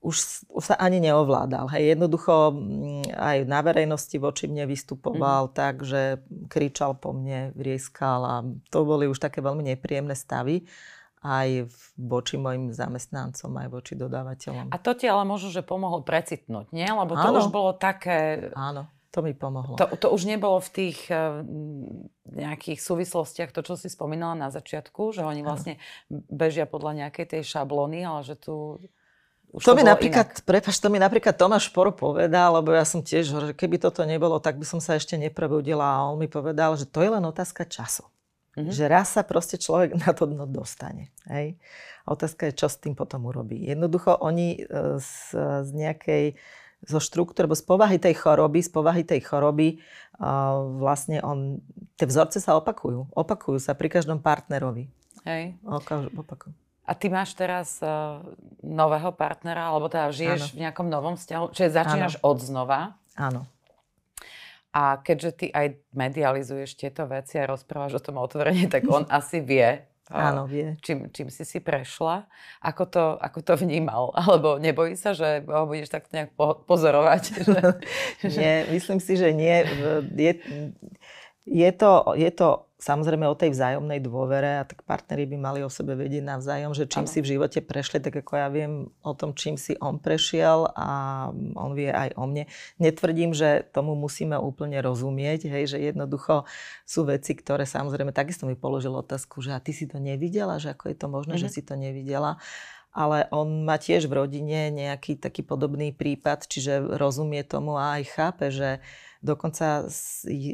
už, 0.04 0.46
už 0.52 0.62
sa 0.62 0.76
ani 0.76 1.00
neovládal. 1.00 1.72
Hej. 1.72 1.96
Jednoducho 1.96 2.52
mm, 2.52 3.16
aj 3.16 3.36
na 3.48 3.60
verejnosti 3.64 4.16
voči 4.20 4.44
mne 4.46 4.68
vystupoval 4.68 5.48
mm. 5.48 5.52
tak, 5.56 5.80
že 5.80 6.20
kričal 6.52 7.00
po 7.00 7.16
mne, 7.16 7.56
vrieskal 7.56 8.20
a 8.22 8.34
to 8.68 8.84
boli 8.84 9.08
už 9.08 9.16
také 9.16 9.40
veľmi 9.40 9.64
nepríjemné 9.72 10.12
stavy 10.12 10.68
aj 11.24 11.72
voči 11.96 12.36
mojim 12.36 12.68
zamestnancom, 12.68 13.48
aj 13.56 13.68
voči 13.72 13.96
dodávateľom. 13.96 14.68
A 14.68 14.76
to 14.76 14.92
ti 14.92 15.08
ale 15.08 15.24
možno, 15.24 15.48
že 15.48 15.64
pomohlo 15.64 16.04
precitnúť, 16.04 16.68
nie? 16.76 16.84
Lebo 16.84 17.16
to 17.16 17.32
Áno. 17.32 17.40
už 17.40 17.48
bolo 17.48 17.72
také... 17.72 18.52
Áno, 18.52 18.92
to 19.08 19.24
mi 19.24 19.32
pomohlo. 19.32 19.80
To, 19.80 19.88
to 19.96 20.12
už 20.12 20.28
nebolo 20.28 20.60
v 20.60 20.70
tých 20.84 21.08
uh, 21.08 21.40
nejakých 22.28 22.76
súvislostiach, 22.76 23.56
to, 23.56 23.64
čo 23.64 23.80
si 23.80 23.88
spomínala 23.88 24.36
na 24.36 24.52
začiatku, 24.52 25.16
že 25.16 25.24
oni 25.24 25.40
vlastne 25.40 25.80
Áno. 26.12 26.28
bežia 26.28 26.68
podľa 26.68 27.08
nejakej 27.08 27.40
tej 27.40 27.42
šablóny, 27.48 28.04
ale 28.04 28.20
že 28.20 28.36
tu 28.36 28.76
už 29.54 29.62
to, 29.62 29.70
to 29.70 29.78
mi 29.78 29.86
napríklad, 29.86 30.42
prepač, 30.42 30.74
to 30.82 30.90
mi 30.90 30.98
napríklad 30.98 31.38
Tomáš 31.38 31.70
Poro 31.70 31.94
povedal, 31.94 32.58
lebo 32.58 32.74
ja 32.74 32.82
som 32.82 33.06
tiež, 33.06 33.24
že 33.30 33.38
keby 33.54 33.78
toto 33.78 34.02
nebolo, 34.02 34.42
tak 34.42 34.58
by 34.58 34.66
som 34.66 34.82
sa 34.82 34.98
ešte 34.98 35.14
neprebudila 35.14 35.86
a 35.86 36.10
on 36.10 36.18
mi 36.18 36.26
povedal, 36.26 36.74
že 36.74 36.90
to 36.90 37.06
je 37.06 37.14
len 37.14 37.22
otázka 37.22 37.62
času. 37.62 38.02
Mm-hmm. 38.58 38.74
Že 38.74 38.84
raz 38.90 39.14
sa 39.14 39.22
proste 39.22 39.54
človek 39.54 39.94
na 39.94 40.10
to 40.10 40.26
dno 40.26 40.50
dostane. 40.50 41.14
Hej? 41.30 41.54
A 42.02 42.18
otázka 42.18 42.50
je, 42.50 42.58
čo 42.58 42.66
s 42.66 42.82
tým 42.82 42.98
potom 42.98 43.30
urobí. 43.30 43.62
Jednoducho 43.62 44.18
oni 44.18 44.58
e, 44.58 44.98
z, 44.98 45.34
z 45.62 45.70
nejakej 45.70 46.24
zo 46.84 47.00
štruktúry, 47.00 47.48
alebo 47.48 47.56
z 47.56 47.64
povahy 47.64 47.96
tej 47.96 48.14
choroby, 48.20 48.60
z 48.60 48.68
povahy 48.68 49.02
tej 49.08 49.24
choroby 49.24 49.80
uh, 50.20 50.60
vlastne 50.76 51.16
on, 51.24 51.64
tie 51.96 52.04
vzorce 52.04 52.44
sa 52.44 52.60
opakujú. 52.60 53.08
Opakujú 53.16 53.56
sa 53.56 53.72
pri 53.72 53.88
každom 53.88 54.20
partnerovi. 54.20 54.92
Hej. 55.24 55.56
Opakujú. 55.64 56.52
A 56.84 56.92
ty 56.92 57.08
máš 57.08 57.32
teraz 57.32 57.80
uh, 57.80 58.20
nového 58.60 59.08
partnera, 59.16 59.72
alebo 59.72 59.88
teda 59.88 60.12
žiješ 60.12 60.40
ano. 60.40 60.52
v 60.52 60.60
nejakom 60.68 60.88
novom 60.92 61.14
vzťahu, 61.16 61.46
čiže 61.56 61.70
začínaš 61.72 62.14
ano. 62.20 62.24
od 62.28 62.38
znova. 62.44 62.80
Áno. 63.16 63.40
A 64.74 65.00
keďže 65.00 65.30
ty 65.32 65.46
aj 65.54 65.80
medializuješ 65.96 66.76
tieto 66.76 67.06
veci 67.06 67.40
a 67.40 67.48
rozprávaš 67.48 67.96
o 67.98 68.04
tom 68.04 68.20
otvorene, 68.20 68.68
tak 68.68 68.84
on 68.90 69.08
asi 69.22 69.40
vie, 69.40 69.86
Áno, 70.12 70.44
vie. 70.44 70.76
Čím, 70.84 71.08
čím 71.08 71.32
si 71.32 71.48
si 71.48 71.64
prešla. 71.64 72.28
Ako 72.60 72.84
to, 72.84 73.04
ako 73.16 73.40
to 73.40 73.52
vnímal? 73.56 74.12
Alebo 74.20 74.60
nebojí 74.60 75.00
sa, 75.00 75.16
že 75.16 75.40
ho 75.48 75.64
budeš 75.64 75.88
tak 75.88 76.12
nejak 76.12 76.36
pozorovať? 76.68 77.48
nie, 78.36 78.68
myslím 78.68 79.00
si, 79.00 79.16
že 79.16 79.32
nie. 79.32 79.64
Je, 80.12 80.32
je, 81.48 81.70
to, 81.72 82.12
je 82.12 82.30
to 82.36 82.68
samozrejme 82.84 83.24
o 83.24 83.32
tej 83.32 83.56
vzájomnej 83.56 84.04
dôvere 84.04 84.60
a 84.60 84.68
tak 84.68 84.84
partneri 84.84 85.24
by 85.24 85.36
mali 85.40 85.60
o 85.64 85.72
sebe 85.72 85.96
vedieť 85.96 86.20
navzájom, 86.20 86.76
že 86.76 86.84
čím 86.84 87.08
ano. 87.08 87.12
si 87.16 87.18
v 87.24 87.30
živote 87.32 87.64
prešli, 87.64 88.04
tak 88.04 88.20
ako 88.20 88.32
ja 88.36 88.48
viem 88.52 88.92
o 89.00 89.12
tom, 89.16 89.32
čím 89.32 89.56
si 89.56 89.72
on 89.80 89.96
prešiel 89.96 90.68
a 90.76 90.88
on 91.56 91.72
vie 91.72 91.88
aj 91.88 92.12
o 92.20 92.28
mne. 92.28 92.44
Netvrdím, 92.76 93.32
že 93.32 93.64
tomu 93.72 93.96
musíme 93.96 94.36
úplne 94.36 94.84
rozumieť, 94.84 95.48
hej, 95.48 95.64
že 95.72 95.78
jednoducho 95.80 96.44
sú 96.84 97.08
veci, 97.08 97.32
ktoré 97.32 97.64
samozrejme, 97.64 98.12
takisto 98.12 98.44
mi 98.44 98.52
položil 98.52 98.92
otázku, 98.92 99.40
že 99.40 99.56
a 99.56 99.64
ty 99.64 99.72
si 99.72 99.88
to 99.88 99.96
nevidela, 99.96 100.60
že 100.60 100.76
ako 100.76 100.92
je 100.92 100.96
to 101.00 101.06
možné, 101.08 101.40
mm-hmm. 101.40 101.48
že 101.48 101.48
mhm. 101.48 101.54
si 101.56 101.62
to 101.64 101.74
nevidela 101.80 102.36
ale 102.94 103.26
on 103.34 103.66
má 103.66 103.76
tiež 103.76 104.06
v 104.06 104.22
rodine 104.22 104.70
nejaký 104.70 105.18
taký 105.18 105.42
podobný 105.42 105.90
prípad, 105.90 106.46
čiže 106.46 106.94
rozumie 106.94 107.42
tomu 107.42 107.74
a 107.74 107.98
aj 107.98 108.02
chápe, 108.14 108.46
že 108.54 108.78
Dokonca 109.24 109.88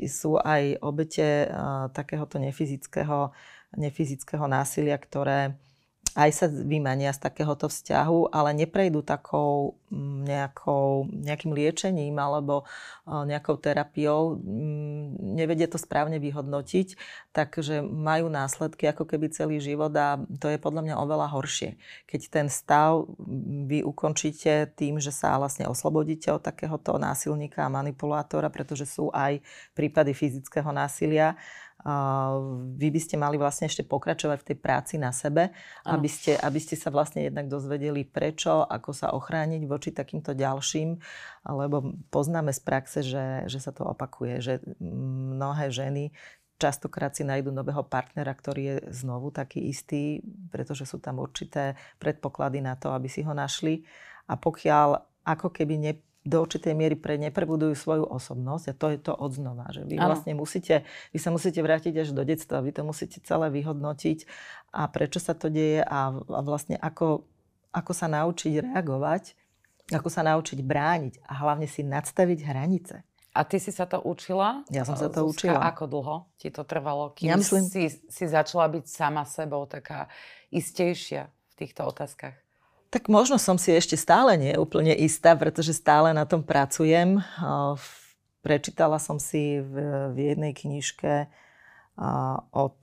sú 0.07 0.38
aj 0.38 0.79
obete 0.79 1.50
takéhoto 1.90 2.38
nefyzického, 2.38 3.35
nefyzického 3.74 4.46
násilia, 4.46 4.94
ktoré 4.94 5.59
aj 6.18 6.31
sa 6.35 6.46
vymania 6.51 7.14
z 7.14 7.23
takéhoto 7.23 7.70
vzťahu, 7.70 8.35
ale 8.35 8.51
neprejdú 8.55 9.07
takou 9.07 9.79
mm, 9.94 10.27
nejakou, 10.27 11.07
nejakým 11.07 11.53
liečením 11.55 12.18
alebo 12.18 12.66
nejakou 13.11 13.59
terapiou, 13.59 14.38
mm, 14.38 15.35
nevedia 15.35 15.66
to 15.66 15.79
správne 15.79 16.23
vyhodnotiť, 16.23 16.94
takže 17.35 17.83
majú 17.83 18.31
následky 18.31 18.87
ako 18.90 19.07
keby 19.07 19.35
celý 19.35 19.59
život 19.59 19.90
a 19.99 20.18
to 20.38 20.46
je 20.46 20.62
podľa 20.62 20.87
mňa 20.87 20.94
oveľa 20.99 21.27
horšie. 21.35 21.75
Keď 22.07 22.20
ten 22.31 22.46
stav 22.46 23.07
vy 23.66 23.83
ukončíte 23.83 24.70
tým, 24.79 25.03
že 25.03 25.11
sa 25.11 25.35
vlastne 25.38 25.66
oslobodíte 25.66 26.31
od 26.31 26.42
takéhoto 26.42 26.99
násilníka 26.99 27.66
a 27.66 27.73
manipulátora, 27.73 28.46
pretože 28.51 28.87
sú 28.87 29.11
aj 29.11 29.42
prípady 29.75 30.14
fyzického 30.14 30.70
násilia, 30.70 31.35
vy 32.77 32.88
by 32.93 33.01
ste 33.01 33.16
mali 33.16 33.40
vlastne 33.40 33.64
ešte 33.64 33.88
pokračovať 33.88 34.38
v 34.45 34.49
tej 34.53 34.59
práci 34.61 34.95
na 35.01 35.16
sebe, 35.16 35.49
aby 35.88 36.09
ste, 36.12 36.37
aby 36.37 36.61
ste 36.61 36.77
sa 36.77 36.93
vlastne 36.93 37.25
jednak 37.25 37.49
dozvedeli 37.49 38.05
prečo, 38.05 38.64
ako 38.69 38.90
sa 38.93 39.16
ochrániť 39.16 39.62
voči 39.64 39.90
takýmto 39.97 40.37
ďalším, 40.37 41.01
lebo 41.49 41.97
poznáme 42.12 42.53
z 42.53 42.61
praxe, 42.61 43.01
že, 43.01 43.49
že 43.49 43.59
sa 43.64 43.73
to 43.73 43.88
opakuje, 43.88 44.45
že 44.45 44.55
mnohé 44.81 45.73
ženy 45.73 46.12
častokrát 46.61 47.16
si 47.16 47.25
nájdú 47.25 47.49
nového 47.49 47.81
partnera, 47.88 48.37
ktorý 48.37 48.62
je 48.62 48.77
znovu 48.93 49.33
taký 49.33 49.73
istý, 49.73 50.21
pretože 50.53 50.85
sú 50.85 51.01
tam 51.01 51.16
určité 51.16 51.81
predpoklady 51.97 52.61
na 52.61 52.77
to, 52.77 52.93
aby 52.93 53.09
si 53.09 53.25
ho 53.25 53.33
našli. 53.33 53.81
A 54.29 54.37
pokiaľ 54.37 55.01
ako 55.25 55.49
keby 55.49 55.75
ne, 55.81 55.93
do 56.21 56.45
určitej 56.45 56.77
miery 56.77 57.01
pre 57.01 57.17
neprebudujú 57.17 57.73
svoju 57.73 58.05
osobnosť 58.05 58.65
a 58.71 58.75
to 58.77 58.87
je 58.93 58.99
to 59.01 59.13
odznova, 59.17 59.73
že 59.73 59.89
vy 59.89 59.97
ano. 59.97 60.13
vlastne 60.13 60.37
musíte, 60.37 60.85
vy 61.17 61.19
sa 61.19 61.33
musíte 61.33 61.65
vrátiť 61.65 62.05
až 62.05 62.13
do 62.13 62.21
detstva, 62.29 62.61
vy 62.61 62.77
to 62.77 62.85
musíte 62.85 63.25
celé 63.25 63.49
vyhodnotiť 63.49 64.29
a 64.77 64.85
prečo 64.93 65.17
sa 65.17 65.33
to 65.33 65.49
deje 65.49 65.81
a, 65.81 66.13
a 66.13 66.41
vlastne 66.45 66.77
ako, 66.77 67.25
ako 67.73 67.93
sa 67.97 68.07
naučiť 68.13 68.61
reagovať, 68.69 69.33
ako 69.97 70.09
sa 70.13 70.21
naučiť 70.21 70.61
brániť 70.61 71.25
a 71.25 71.33
hlavne 71.41 71.65
si 71.65 71.81
nadstaviť 71.81 72.39
hranice. 72.45 73.01
A 73.31 73.47
ty 73.47 73.63
si 73.63 73.71
sa 73.71 73.87
to 73.87 74.03
učila? 74.03 74.67
Ja 74.75 74.83
som 74.83 74.99
sa 74.99 75.07
to 75.07 75.23
Zuzka, 75.25 75.55
učila. 75.55 75.63
Ako 75.71 75.87
dlho 75.87 76.17
ti 76.35 76.51
to 76.51 76.67
trvalo? 76.67 77.15
Kým 77.15 77.31
ja 77.31 77.37
myslím... 77.39 77.63
si, 77.63 77.87
si 77.89 78.25
začala 78.27 78.67
byť 78.67 78.85
sama 78.91 79.23
sebou 79.23 79.71
taká 79.71 80.11
istejšia 80.51 81.31
v 81.31 81.55
týchto 81.55 81.87
otázkach? 81.87 82.35
Tak 82.90 83.07
možno 83.07 83.38
som 83.38 83.55
si 83.55 83.70
ešte 83.70 83.94
stále 83.94 84.35
nie 84.35 84.59
úplne 84.59 84.90
istá, 84.90 85.38
pretože 85.38 85.70
stále 85.70 86.11
na 86.11 86.26
tom 86.26 86.42
pracujem. 86.42 87.22
Prečítala 88.42 88.98
som 88.98 89.22
si 89.22 89.62
v, 89.62 89.74
v 90.11 90.35
jednej 90.35 90.50
knižke 90.50 91.31
od 92.50 92.79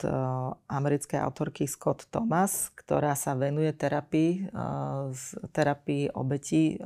americkej 0.72 1.20
autorky 1.20 1.68
Scott 1.68 2.08
Thomas, 2.08 2.72
ktorá 2.80 3.20
sa 3.20 3.36
venuje 3.36 3.68
terapii, 3.76 4.48
terapii 5.52 6.16
obetí 6.16 6.80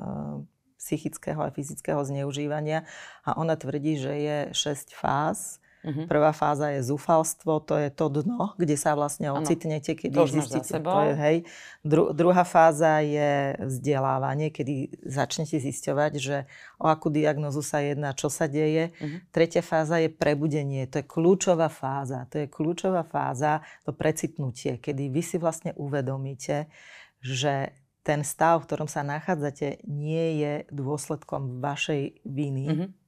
psychického 0.82 1.46
a 1.46 1.54
fyzického 1.54 2.02
zneužívania 2.02 2.90
a 3.22 3.38
ona 3.38 3.54
tvrdí, 3.54 4.02
že 4.02 4.14
je 4.18 4.38
6 4.50 4.98
fáz 4.98 5.61
Uh-huh. 5.82 6.06
Prvá 6.06 6.30
fáza 6.30 6.70
je 6.78 6.86
zúfalstvo, 6.86 7.58
to 7.66 7.74
je 7.74 7.90
to 7.90 8.06
dno, 8.22 8.54
kde 8.54 8.78
sa 8.78 8.94
vlastne 8.94 9.34
ocitnete, 9.34 9.98
kedy 9.98 10.14
to 10.14 10.30
zistíte. 10.30 10.78
To 10.78 11.02
je, 11.10 11.14
hej. 11.18 11.38
Dru- 11.82 12.14
druhá 12.14 12.46
fáza 12.46 13.02
je 13.02 13.58
vzdelávanie, 13.58 14.54
kedy 14.54 15.02
začnete 15.02 15.58
zisťovať, 15.58 16.12
že 16.22 16.38
o 16.78 16.86
akú 16.86 17.10
diagnozu 17.10 17.66
sa 17.66 17.82
jedná, 17.82 18.14
čo 18.14 18.30
sa 18.30 18.46
deje. 18.46 18.94
Uh-huh. 18.94 19.26
Tretia 19.34 19.66
fáza 19.66 19.98
je 19.98 20.14
prebudenie, 20.14 20.86
to 20.86 21.02
je 21.02 21.06
kľúčová 21.10 21.74
fáza. 21.74 22.30
To 22.30 22.46
je 22.46 22.48
kľúčová 22.48 23.02
fáza, 23.02 23.66
to 23.82 23.90
precitnutie, 23.90 24.78
kedy 24.78 25.10
vy 25.10 25.26
si 25.26 25.42
vlastne 25.42 25.74
uvedomíte, 25.82 26.70
že 27.26 27.74
ten 28.06 28.22
stav, 28.22 28.62
v 28.62 28.66
ktorom 28.70 28.90
sa 28.90 29.02
nachádzate, 29.02 29.82
nie 29.90 30.42
je 30.42 30.54
dôsledkom 30.70 31.58
vašej 31.58 32.22
viny, 32.22 32.66
uh-huh 32.70 33.01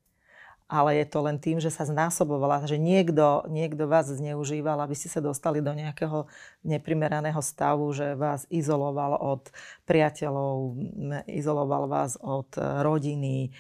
ale 0.67 0.97
je 1.01 1.05
to 1.05 1.19
len 1.21 1.37
tým, 1.37 1.59
že 1.59 1.69
sa 1.69 1.85
znásobovala, 1.85 2.65
že 2.65 2.81
niekto, 2.81 3.45
niekto 3.51 3.85
vás 3.85 4.09
zneužíval, 4.09 4.79
aby 4.81 4.95
ste 4.95 5.11
sa 5.11 5.19
dostali 5.19 5.59
do 5.59 5.69
nejakého 5.75 6.25
neprimeraného 6.63 7.39
stavu, 7.43 7.91
že 7.91 8.15
vás 8.15 8.47
izoloval 8.47 9.19
od 9.19 9.51
priateľov, 9.85 10.79
izoloval 11.27 11.85
vás 11.91 12.15
od 12.17 12.49
rodiny, 12.57 13.51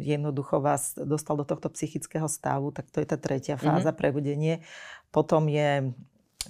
jednoducho 0.00 0.62
vás 0.62 0.96
dostal 0.96 1.36
do 1.36 1.44
tohto 1.44 1.68
psychického 1.68 2.30
stavu, 2.30 2.70
tak 2.70 2.88
to 2.88 3.02
je 3.02 3.08
tá 3.08 3.18
tretia 3.18 3.58
mhm. 3.58 3.62
fáza, 3.62 3.90
mm-hmm. 3.90 4.00
prebudenie. 4.00 4.54
Potom 5.14 5.46
je, 5.46 5.94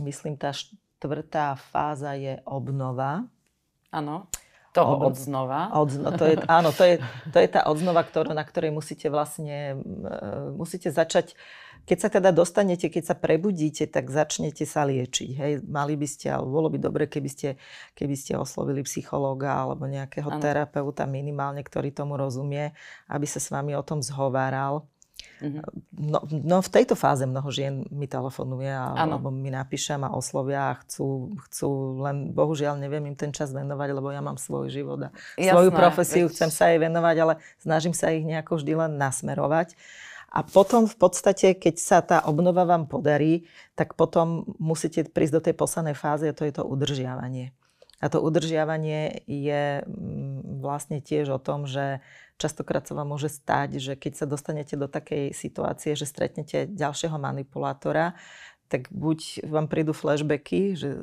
myslím, 0.00 0.40
tá 0.40 0.54
štvrtá 0.54 1.56
fáza 1.58 2.16
je 2.16 2.40
obnova. 2.48 3.28
Áno. 3.92 4.28
Toho 4.74 5.06
od, 5.06 5.14
odznova. 5.14 5.70
Odzno, 5.70 6.10
to 6.18 6.26
je, 6.26 6.34
áno, 6.50 6.74
to 6.74 6.82
je, 6.82 6.98
to 7.30 7.38
je 7.38 7.46
tá 7.46 7.62
odznova, 7.70 8.02
ktorú, 8.02 8.34
na 8.34 8.42
ktorej 8.42 8.74
musíte 8.74 9.06
vlastne, 9.06 9.78
uh, 9.78 10.50
musíte 10.50 10.90
začať, 10.90 11.38
keď 11.84 11.98
sa 12.00 12.08
teda 12.10 12.34
dostanete, 12.34 12.90
keď 12.90 13.12
sa 13.12 13.16
prebudíte, 13.16 13.86
tak 13.86 14.10
začnete 14.10 14.66
sa 14.66 14.82
liečiť. 14.82 15.30
Hej. 15.36 15.52
Mali 15.68 15.94
by 15.94 16.08
ste, 16.08 16.32
alebo 16.32 16.58
bolo 16.58 16.68
by 16.72 16.82
dobre, 16.82 17.04
keby 17.06 17.28
ste, 17.30 17.48
keby 17.94 18.16
ste 18.18 18.34
oslovili 18.34 18.82
psychológa 18.82 19.52
alebo 19.52 19.86
nejakého 19.86 20.26
ano. 20.26 20.42
terapeuta 20.42 21.06
minimálne, 21.06 21.62
ktorý 21.62 21.94
tomu 21.94 22.18
rozumie, 22.18 22.72
aby 23.06 23.26
sa 23.28 23.38
s 23.38 23.52
vami 23.52 23.76
o 23.76 23.84
tom 23.84 24.02
zhováral. 24.02 24.88
No, 25.92 26.24
no 26.30 26.56
v 26.64 26.70
tejto 26.72 26.96
fáze 26.96 27.26
mnoho 27.28 27.50
žien 27.52 27.84
mi 27.92 28.08
telefonuje 28.08 28.70
a, 28.70 28.96
alebo 28.96 29.28
mi 29.28 29.52
napíša 29.52 30.00
a 30.00 30.14
oslovia 30.14 30.72
a 30.72 30.78
chcú, 30.80 31.36
chcú 31.48 32.00
len, 32.00 32.32
bohužiaľ 32.32 32.80
neviem 32.80 33.12
im 33.12 33.16
ten 33.18 33.34
čas 33.34 33.52
venovať, 33.52 33.88
lebo 33.92 34.08
ja 34.14 34.24
mám 34.24 34.40
svoj 34.40 34.72
život 34.72 35.06
a 35.06 35.10
Jasné, 35.36 35.52
svoju 35.52 35.70
profesiu, 35.74 36.26
veď... 36.26 36.32
chcem 36.32 36.50
sa 36.50 36.72
jej 36.72 36.78
venovať, 36.80 37.16
ale 37.20 37.34
snažím 37.60 37.92
sa 37.92 38.14
ich 38.14 38.24
nejako 38.24 38.62
vždy 38.62 38.72
len 38.72 38.92
nasmerovať. 38.96 39.76
A 40.34 40.42
potom 40.42 40.90
v 40.90 40.96
podstate, 40.98 41.54
keď 41.54 41.74
sa 41.78 41.98
tá 42.02 42.18
obnova 42.26 42.66
vám 42.66 42.90
podarí, 42.90 43.46
tak 43.78 43.94
potom 43.94 44.42
musíte 44.58 45.06
prísť 45.06 45.34
do 45.38 45.44
tej 45.44 45.54
poslednej 45.54 45.94
fázy 45.94 46.26
a 46.26 46.34
to 46.34 46.42
je 46.42 46.54
to 46.58 46.66
udržiavanie. 46.66 47.54
A 48.04 48.12
to 48.12 48.20
udržiavanie 48.20 49.24
je 49.24 49.80
mm, 49.80 50.60
vlastne 50.60 51.00
tiež 51.00 51.32
o 51.32 51.40
tom, 51.40 51.64
že 51.64 52.04
Častokrát 52.34 52.82
sa 52.82 52.98
vám 52.98 53.14
môže 53.14 53.30
stať, 53.30 53.78
že 53.78 53.92
keď 53.94 54.12
sa 54.18 54.26
dostanete 54.26 54.74
do 54.74 54.90
takej 54.90 55.30
situácie, 55.30 55.94
že 55.94 56.02
stretnete 56.02 56.66
ďalšieho 56.66 57.14
manipulátora, 57.14 58.18
tak 58.66 58.90
buď 58.90 59.46
vám 59.46 59.70
prídu 59.70 59.94
flashbacky, 59.94 60.74
že 60.74 60.98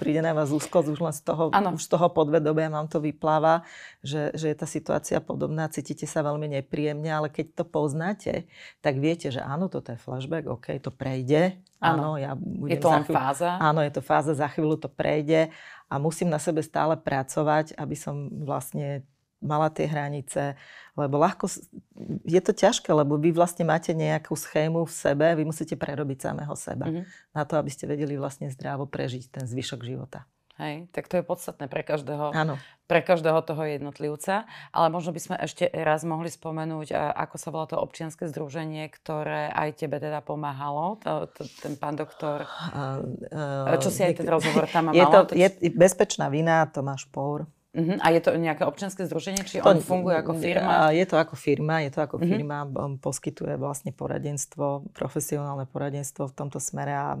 príde 0.00 0.24
na 0.24 0.32
vás 0.32 0.48
úzkosť 0.48 0.96
už 0.96 1.00
len 1.02 1.12
z 1.12 1.20
toho, 1.28 1.52
už 1.52 1.82
z 1.84 1.90
toho 1.92 2.08
podvedobia 2.08 2.72
vám 2.72 2.88
to 2.88 3.04
vypláva, 3.04 3.68
že, 4.00 4.32
že 4.32 4.48
je 4.48 4.56
tá 4.56 4.64
situácia 4.64 5.18
podobná, 5.20 5.68
cítite 5.68 6.08
sa 6.08 6.24
veľmi 6.24 6.56
nepríjemne, 6.56 7.10
ale 7.12 7.28
keď 7.28 7.52
to 7.52 7.64
poznáte, 7.68 8.48
tak 8.80 8.96
viete, 8.96 9.28
že 9.28 9.44
áno, 9.44 9.68
toto 9.68 9.92
je 9.92 10.00
flashback, 10.00 10.48
OK, 10.48 10.78
to 10.80 10.88
prejde. 10.88 11.60
Áno, 11.82 12.14
ja 12.14 12.38
budem 12.38 12.78
je 12.78 12.80
to 12.80 12.88
len 12.94 13.02
chvíľu, 13.02 13.18
fáza? 13.18 13.50
Áno, 13.58 13.82
je 13.82 13.92
to 13.92 14.00
fáza, 14.00 14.32
za 14.38 14.48
chvíľu 14.48 14.78
to 14.78 14.88
prejde 14.88 15.50
a 15.92 16.00
musím 16.00 16.32
na 16.32 16.40
sebe 16.40 16.64
stále 16.64 16.96
pracovať, 16.96 17.76
aby 17.76 17.92
som 17.92 18.32
vlastne 18.48 19.04
mala 19.44 19.68
tie 19.68 19.90
hranice, 19.90 20.56
lebo 20.96 21.18
ľahko, 21.20 21.50
je 22.24 22.40
to 22.40 22.52
ťažké, 22.54 22.88
lebo 22.94 23.18
vy 23.18 23.34
vlastne 23.34 23.66
máte 23.66 23.90
nejakú 23.92 24.32
schému 24.32 24.86
v 24.86 24.92
sebe, 24.94 25.26
vy 25.34 25.44
musíte 25.44 25.74
prerobiť 25.74 26.32
samého 26.32 26.54
seba 26.54 26.88
mm-hmm. 26.88 27.04
na 27.34 27.42
to, 27.42 27.58
aby 27.58 27.68
ste 27.68 27.90
vedeli 27.90 28.14
vlastne 28.16 28.48
zdravo 28.48 28.86
prežiť 28.88 29.28
ten 29.28 29.44
zvyšok 29.44 29.82
života. 29.82 30.24
Hej, 30.62 30.86
tak 30.94 31.10
to 31.10 31.18
je 31.18 31.26
podstatné 31.26 31.66
pre 31.66 31.82
každého, 31.82 32.30
Áno. 32.30 32.54
pre 32.86 33.02
každého 33.02 33.42
toho 33.42 33.66
jednotlivca. 33.66 34.46
Ale 34.70 34.94
možno 34.94 35.10
by 35.10 35.18
sme 35.18 35.36
ešte 35.42 35.66
raz 35.74 36.06
mohli 36.06 36.30
spomenúť, 36.30 36.94
ako 36.94 37.34
sa 37.34 37.48
volá 37.50 37.66
to 37.66 37.82
občianske 37.82 38.30
združenie, 38.30 38.86
ktoré 38.94 39.50
aj 39.50 39.82
tebe 39.82 39.98
teda 39.98 40.22
pomáhalo, 40.22 41.02
to, 41.02 41.26
to, 41.34 41.50
ten 41.58 41.74
pán 41.74 41.98
doktor. 41.98 42.46
Uh, 42.46 43.02
uh, 43.34 43.74
Čo 43.82 43.90
si 43.90 44.06
aj 44.06 44.22
ten 44.22 44.28
rozhovor 44.30 44.70
tam 44.70 44.94
je 44.94 45.02
To, 45.02 45.34
je 45.34 45.50
bezpečná 45.74 46.30
vina, 46.30 46.70
Tomáš 46.70 47.10
Pour. 47.10 47.50
Uh-huh. 47.72 47.96
A 48.04 48.12
je 48.12 48.20
to 48.20 48.36
nejaké 48.36 48.68
občianske 48.68 49.08
združenie, 49.08 49.48
či 49.48 49.58
to, 49.58 49.66
on 49.66 49.80
funguje 49.80 50.12
ako 50.12 50.36
firma? 50.36 50.92
Je 50.92 51.08
to 51.08 51.16
ako 51.16 51.34
firma, 51.40 51.80
je 51.80 51.90
to 51.90 52.04
ako 52.04 52.20
uh-huh. 52.20 52.28
firma, 52.28 52.68
on 52.68 53.00
poskytuje 53.00 53.56
vlastne 53.56 53.96
poradenstvo, 53.96 54.92
profesionálne 54.92 55.64
poradenstvo 55.64 56.28
v 56.28 56.36
tomto 56.36 56.60
smere 56.60 56.92
a 56.92 57.16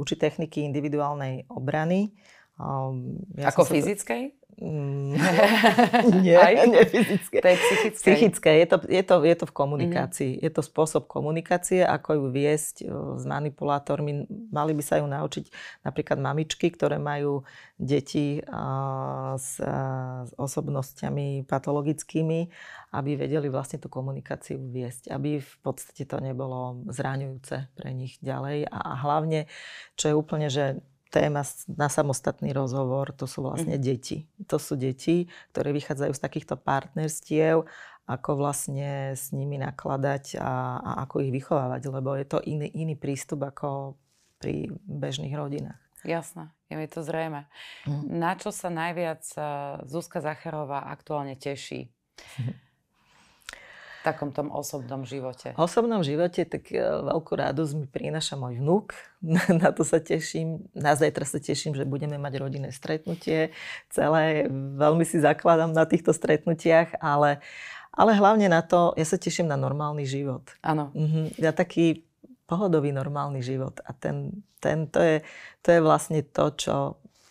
učí 0.00 0.16
techniky 0.16 0.64
individuálnej 0.64 1.44
obrany. 1.52 2.16
Um, 2.60 3.24
ja 3.34 3.48
Ako 3.48 3.64
fyzickej? 3.64 4.42
Mm, 4.60 5.16
nie, 6.24 6.36
Aj? 6.36 6.52
nie 6.68 6.84
fyzické. 6.84 7.40
To 7.40 7.48
je 7.48 7.56
psychické. 7.56 7.98
Psychické. 8.04 8.50
Je 8.60 8.66
to, 8.68 8.76
je 8.84 9.02
to, 9.02 9.14
je 9.24 9.36
to 9.40 9.44
v 9.48 9.54
komunikácii. 9.56 10.30
Mm-hmm. 10.36 10.44
Je 10.44 10.50
to 10.52 10.62
spôsob 10.62 11.08
komunikácie, 11.08 11.80
ako 11.80 12.20
ju 12.20 12.24
viesť 12.28 12.84
s 13.16 13.24
manipulátormi. 13.24 14.28
Mali 14.52 14.72
by 14.76 14.82
sa 14.84 15.00
ju 15.00 15.08
naučiť 15.08 15.48
napríklad 15.88 16.20
mamičky, 16.20 16.68
ktoré 16.68 17.00
majú 17.00 17.48
deti 17.80 18.44
s, 19.40 19.56
s 19.56 20.30
osobnosťami 20.36 21.48
patologickými, 21.48 22.40
aby 22.92 23.10
vedeli 23.16 23.48
vlastne 23.48 23.80
tú 23.80 23.88
komunikáciu 23.88 24.60
viesť. 24.60 25.08
Aby 25.16 25.40
v 25.40 25.54
podstate 25.64 26.04
to 26.04 26.20
nebolo 26.20 26.84
zraňujúce 26.92 27.72
pre 27.72 27.90
nich 27.96 28.20
ďalej. 28.20 28.68
A, 28.68 28.78
a 28.78 28.92
hlavne, 29.00 29.48
čo 29.96 30.12
je 30.12 30.14
úplne, 30.14 30.52
že 30.52 30.84
téma 31.12 31.44
na 31.68 31.92
samostatný 31.92 32.56
rozhovor, 32.56 33.12
to 33.12 33.28
sú 33.28 33.44
vlastne 33.44 33.76
mm. 33.76 33.84
deti. 33.84 34.24
To 34.48 34.56
sú 34.56 34.80
deti, 34.80 35.28
ktoré 35.52 35.76
vychádzajú 35.76 36.12
z 36.16 36.24
takýchto 36.24 36.56
partnerstiev, 36.56 37.68
ako 38.08 38.30
vlastne 38.40 39.12
s 39.12 39.30
nimi 39.30 39.60
nakladať 39.60 40.40
a, 40.40 40.80
a 40.80 40.90
ako 41.06 41.22
ich 41.28 41.30
vychovávať, 41.30 41.82
lebo 41.92 42.16
je 42.16 42.26
to 42.26 42.38
iný, 42.42 42.66
iný 42.72 42.96
prístup 42.96 43.44
ako 43.46 44.00
pri 44.40 44.72
bežných 44.88 45.36
rodinách. 45.36 45.78
Jasné, 46.02 46.50
je 46.66 46.74
mi 46.74 46.90
to 46.90 47.06
zrejme. 47.06 47.46
Mm. 47.86 48.18
Na 48.18 48.34
čo 48.34 48.50
sa 48.50 48.72
najviac 48.72 49.22
eh, 49.38 49.44
Zuzka 49.86 50.18
Zacharová 50.18 50.90
aktuálne 50.90 51.38
teší? 51.38 51.94
Takom 54.02 54.34
tom 54.34 54.50
osobnom 54.50 55.06
živote? 55.06 55.54
V 55.54 55.62
osobnom 55.62 56.02
živote 56.02 56.44
tak 56.44 56.68
e, 56.74 56.82
veľkú 56.82 57.32
radosť 57.38 57.72
mi 57.78 57.86
prináša 57.86 58.34
môj 58.34 58.58
vnúk. 58.58 58.94
Na 59.62 59.70
to 59.70 59.86
sa 59.86 60.02
teším. 60.02 60.66
Na 60.74 60.98
zajtra 60.98 61.24
sa 61.24 61.38
teším, 61.38 61.78
že 61.78 61.88
budeme 61.88 62.18
mať 62.18 62.42
rodinné 62.42 62.70
stretnutie. 62.74 63.54
Celé 63.88 64.50
veľmi 64.52 65.06
si 65.06 65.22
zakladám 65.22 65.70
na 65.70 65.86
týchto 65.86 66.10
stretnutiach, 66.10 66.98
ale, 66.98 67.40
ale 67.94 68.12
hlavne 68.18 68.50
na 68.50 68.60
to, 68.60 68.92
ja 68.98 69.06
sa 69.06 69.16
teším 69.16 69.46
na 69.46 69.56
normálny 69.56 70.04
život. 70.04 70.50
Áno. 70.60 70.90
Mhm. 70.92 71.38
Ja 71.38 71.54
taký 71.54 72.04
pohodový 72.52 72.92
normálny 72.92 73.40
život. 73.40 73.80
A 73.88 73.96
ten, 73.96 74.44
ten 74.60 74.84
to, 74.90 75.00
je, 75.00 75.16
to 75.64 75.72
je 75.72 75.80
vlastne 75.80 76.20
to, 76.20 76.52
čo 76.52 76.74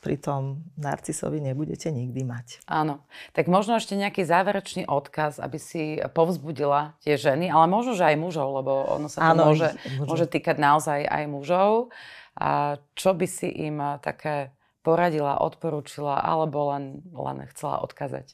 pri 0.01 0.17
tom 0.17 0.65
narcisovi 0.81 1.37
nebudete 1.37 1.93
nikdy 1.93 2.25
mať. 2.25 2.65
Áno. 2.65 3.05
Tak 3.37 3.45
možno 3.45 3.77
ešte 3.77 3.93
nejaký 3.93 4.25
záverečný 4.25 4.89
odkaz, 4.89 5.37
aby 5.37 5.61
si 5.61 6.01
povzbudila 6.17 6.97
tie 7.05 7.21
ženy, 7.21 7.53
ale 7.53 7.69
možno, 7.69 7.93
že 7.93 8.09
aj 8.09 8.17
mužov, 8.17 8.49
lebo 8.49 8.81
ono 8.97 9.05
sa 9.05 9.21
to 9.21 9.29
Áno, 9.37 9.53
môže, 9.53 9.69
môže 10.01 10.25
týkať 10.25 10.57
naozaj 10.57 11.05
aj 11.05 11.23
mužov. 11.29 11.93
A 12.33 12.81
čo 12.97 13.13
by 13.13 13.27
si 13.29 13.47
im 13.53 13.77
také 14.01 14.49
poradila, 14.81 15.37
odporúčila, 15.37 16.17
alebo 16.17 16.73
len, 16.73 17.05
len 17.13 17.45
chcela 17.53 17.85
odkazať? 17.85 18.33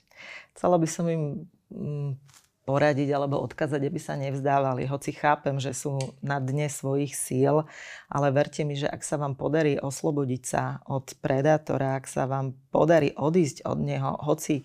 Chcela 0.55 0.79
by 0.79 0.87
som 0.87 1.05
im 1.11 1.23
mm, 1.67 2.11
poradiť 2.67 3.15
alebo 3.15 3.39
odkázať, 3.39 3.79
aby 3.87 3.95
sa 3.95 4.19
nevzdávali. 4.19 4.91
Hoci 4.91 5.15
chápem, 5.15 5.55
že 5.55 5.71
sú 5.71 5.95
na 6.19 6.43
dne 6.43 6.67
svojich 6.67 7.15
síl, 7.15 7.63
ale 8.11 8.27
verte 8.35 8.67
mi, 8.67 8.75
že 8.75 8.91
ak 8.91 9.07
sa 9.07 9.15
vám 9.15 9.39
podarí 9.39 9.79
oslobodiť 9.79 10.43
sa 10.43 10.83
od 10.91 11.15
predátora, 11.23 11.95
ak 11.95 12.11
sa 12.11 12.27
vám 12.27 12.59
podarí 12.75 13.15
odísť 13.15 13.63
od 13.63 13.79
neho, 13.79 14.19
hoci 14.19 14.59
e, 14.59 14.63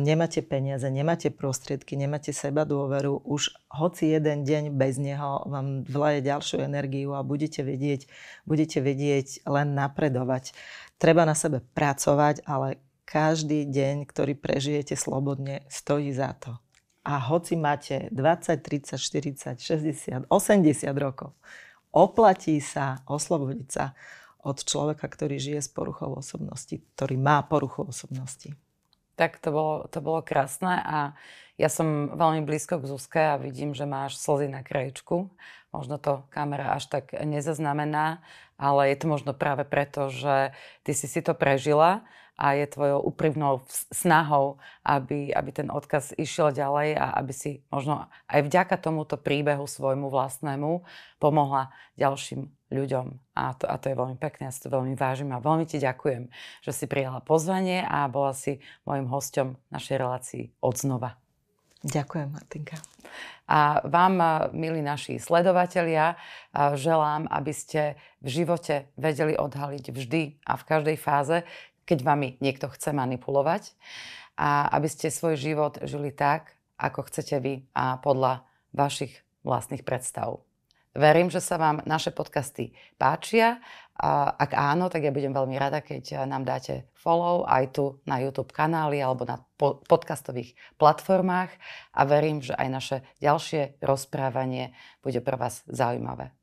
nemáte 0.00 0.40
peniaze, 0.40 0.88
nemáte 0.88 1.28
prostriedky, 1.28 2.00
nemáte 2.00 2.32
seba 2.32 2.64
dôveru, 2.64 3.28
už 3.28 3.60
hoci 3.68 4.16
jeden 4.16 4.48
deň 4.48 4.72
bez 4.72 4.96
neho 4.96 5.44
vám 5.44 5.84
vlaje 5.84 6.24
ďalšiu 6.24 6.64
energiu 6.64 7.12
a 7.12 7.20
budete 7.20 7.60
vedieť, 7.60 8.08
budete 8.48 8.80
vedieť 8.80 9.44
len 9.44 9.76
napredovať. 9.76 10.56
Treba 10.96 11.28
na 11.28 11.36
sebe 11.36 11.60
pracovať, 11.76 12.48
ale 12.48 12.80
každý 13.04 13.68
deň, 13.68 14.08
ktorý 14.08 14.32
prežijete 14.32 14.96
slobodne, 14.96 15.60
stojí 15.68 16.08
za 16.16 16.32
to 16.40 16.56
a 17.02 17.18
hoci 17.18 17.58
máte 17.58 18.06
20, 18.14 18.62
30, 18.62 18.98
40, 18.98 19.58
60, 19.58 20.30
80 20.30 20.94
rokov, 20.94 21.34
oplatí 21.90 22.62
sa 22.62 23.02
oslobodiť 23.10 23.68
sa 23.68 23.92
od 24.42 24.58
človeka, 24.58 25.06
ktorý 25.06 25.38
žije 25.38 25.60
s 25.62 25.70
poruchou 25.70 26.18
osobnosti, 26.18 26.82
ktorý 26.94 27.14
má 27.18 27.42
poruchu 27.46 27.86
osobnosti. 27.86 28.54
Tak 29.14 29.38
to 29.38 29.54
bolo, 29.54 29.74
to 29.90 30.02
bolo 30.02 30.18
krásne 30.24 30.82
a 30.82 31.14
ja 31.60 31.68
som 31.68 32.10
veľmi 32.16 32.42
blízko 32.42 32.80
k 32.80 32.88
Zuzke 32.90 33.22
a 33.22 33.38
vidím, 33.38 33.76
že 33.76 33.86
máš 33.86 34.18
slzy 34.18 34.50
na 34.50 34.64
krajičku. 34.64 35.30
Možno 35.70 36.00
to 36.00 36.26
kamera 36.32 36.74
až 36.74 36.90
tak 36.90 37.12
nezaznamená, 37.12 38.24
ale 38.58 38.90
je 38.90 38.96
to 38.98 39.06
možno 39.06 39.30
práve 39.36 39.62
preto, 39.68 40.10
že 40.10 40.56
ty 40.82 40.92
si 40.96 41.06
si 41.06 41.20
to 41.22 41.36
prežila 41.38 42.02
a 42.42 42.58
je 42.58 42.66
tvojou 42.66 43.06
úprimnou 43.06 43.62
snahou, 43.94 44.58
aby, 44.82 45.30
aby 45.30 45.50
ten 45.54 45.70
odkaz 45.70 46.10
išiel 46.18 46.50
ďalej 46.50 46.98
a 46.98 47.14
aby 47.22 47.30
si 47.30 47.62
možno 47.70 48.10
aj 48.26 48.42
vďaka 48.50 48.82
tomuto 48.82 49.14
príbehu 49.14 49.62
svojmu 49.70 50.10
vlastnému 50.10 50.82
pomohla 51.22 51.70
ďalším 51.94 52.50
ľuďom. 52.74 53.22
A 53.38 53.54
to, 53.54 53.70
a 53.70 53.78
to 53.78 53.94
je 53.94 54.00
veľmi 54.00 54.18
pekné, 54.18 54.50
ja 54.50 54.52
si 54.52 54.66
to 54.66 54.74
veľmi 54.74 54.98
vážim 54.98 55.30
a 55.30 55.38
veľmi 55.38 55.70
ti 55.70 55.78
ďakujem, 55.78 56.26
že 56.66 56.72
si 56.74 56.90
prijala 56.90 57.22
pozvanie 57.22 57.86
a 57.86 58.10
bola 58.10 58.34
si 58.34 58.58
môjim 58.82 59.06
hosťom 59.06 59.54
našej 59.70 59.96
relácii 60.02 60.44
od 60.58 60.74
znova. 60.74 61.22
Ďakujem, 61.82 62.30
Martinka. 62.30 62.78
A 63.50 63.82
vám, 63.84 64.14
milí 64.54 64.80
naši 64.80 65.18
sledovatelia, 65.18 66.14
želám, 66.78 67.26
aby 67.26 67.50
ste 67.50 67.98
v 68.22 68.28
živote 68.40 68.86
vedeli 68.94 69.34
odhaliť 69.34 69.90
vždy 69.90 70.22
a 70.46 70.54
v 70.54 70.62
každej 70.62 70.96
fáze, 70.96 71.42
keď 71.84 71.98
vami 72.04 72.28
niekto 72.38 72.70
chce 72.70 72.94
manipulovať 72.94 73.74
a 74.38 74.72
aby 74.74 74.88
ste 74.88 75.12
svoj 75.12 75.36
život 75.36 75.78
žili 75.84 76.14
tak, 76.14 76.56
ako 76.80 77.06
chcete 77.06 77.36
vy 77.38 77.54
a 77.76 78.00
podľa 78.02 78.42
vašich 78.74 79.22
vlastných 79.46 79.84
predstav. 79.84 80.42
Verím, 80.92 81.32
že 81.32 81.40
sa 81.40 81.56
vám 81.56 81.80
naše 81.88 82.12
podcasty 82.12 82.76
páčia. 83.00 83.64
Ak 84.36 84.52
áno, 84.52 84.92
tak 84.92 85.08
ja 85.08 85.12
budem 85.14 85.32
veľmi 85.32 85.56
rada, 85.56 85.80
keď 85.80 86.28
nám 86.28 86.44
dáte 86.44 86.84
follow 86.92 87.48
aj 87.48 87.72
tu 87.72 87.96
na 88.04 88.20
YouTube 88.20 88.52
kanáli 88.52 89.00
alebo 89.00 89.24
na 89.24 89.40
podcastových 89.88 90.52
platformách 90.76 91.48
a 91.96 92.00
verím, 92.04 92.44
že 92.44 92.52
aj 92.52 92.68
naše 92.68 92.96
ďalšie 93.24 93.80
rozprávanie 93.80 94.76
bude 95.00 95.24
pre 95.24 95.40
vás 95.40 95.64
zaujímavé. 95.64 96.36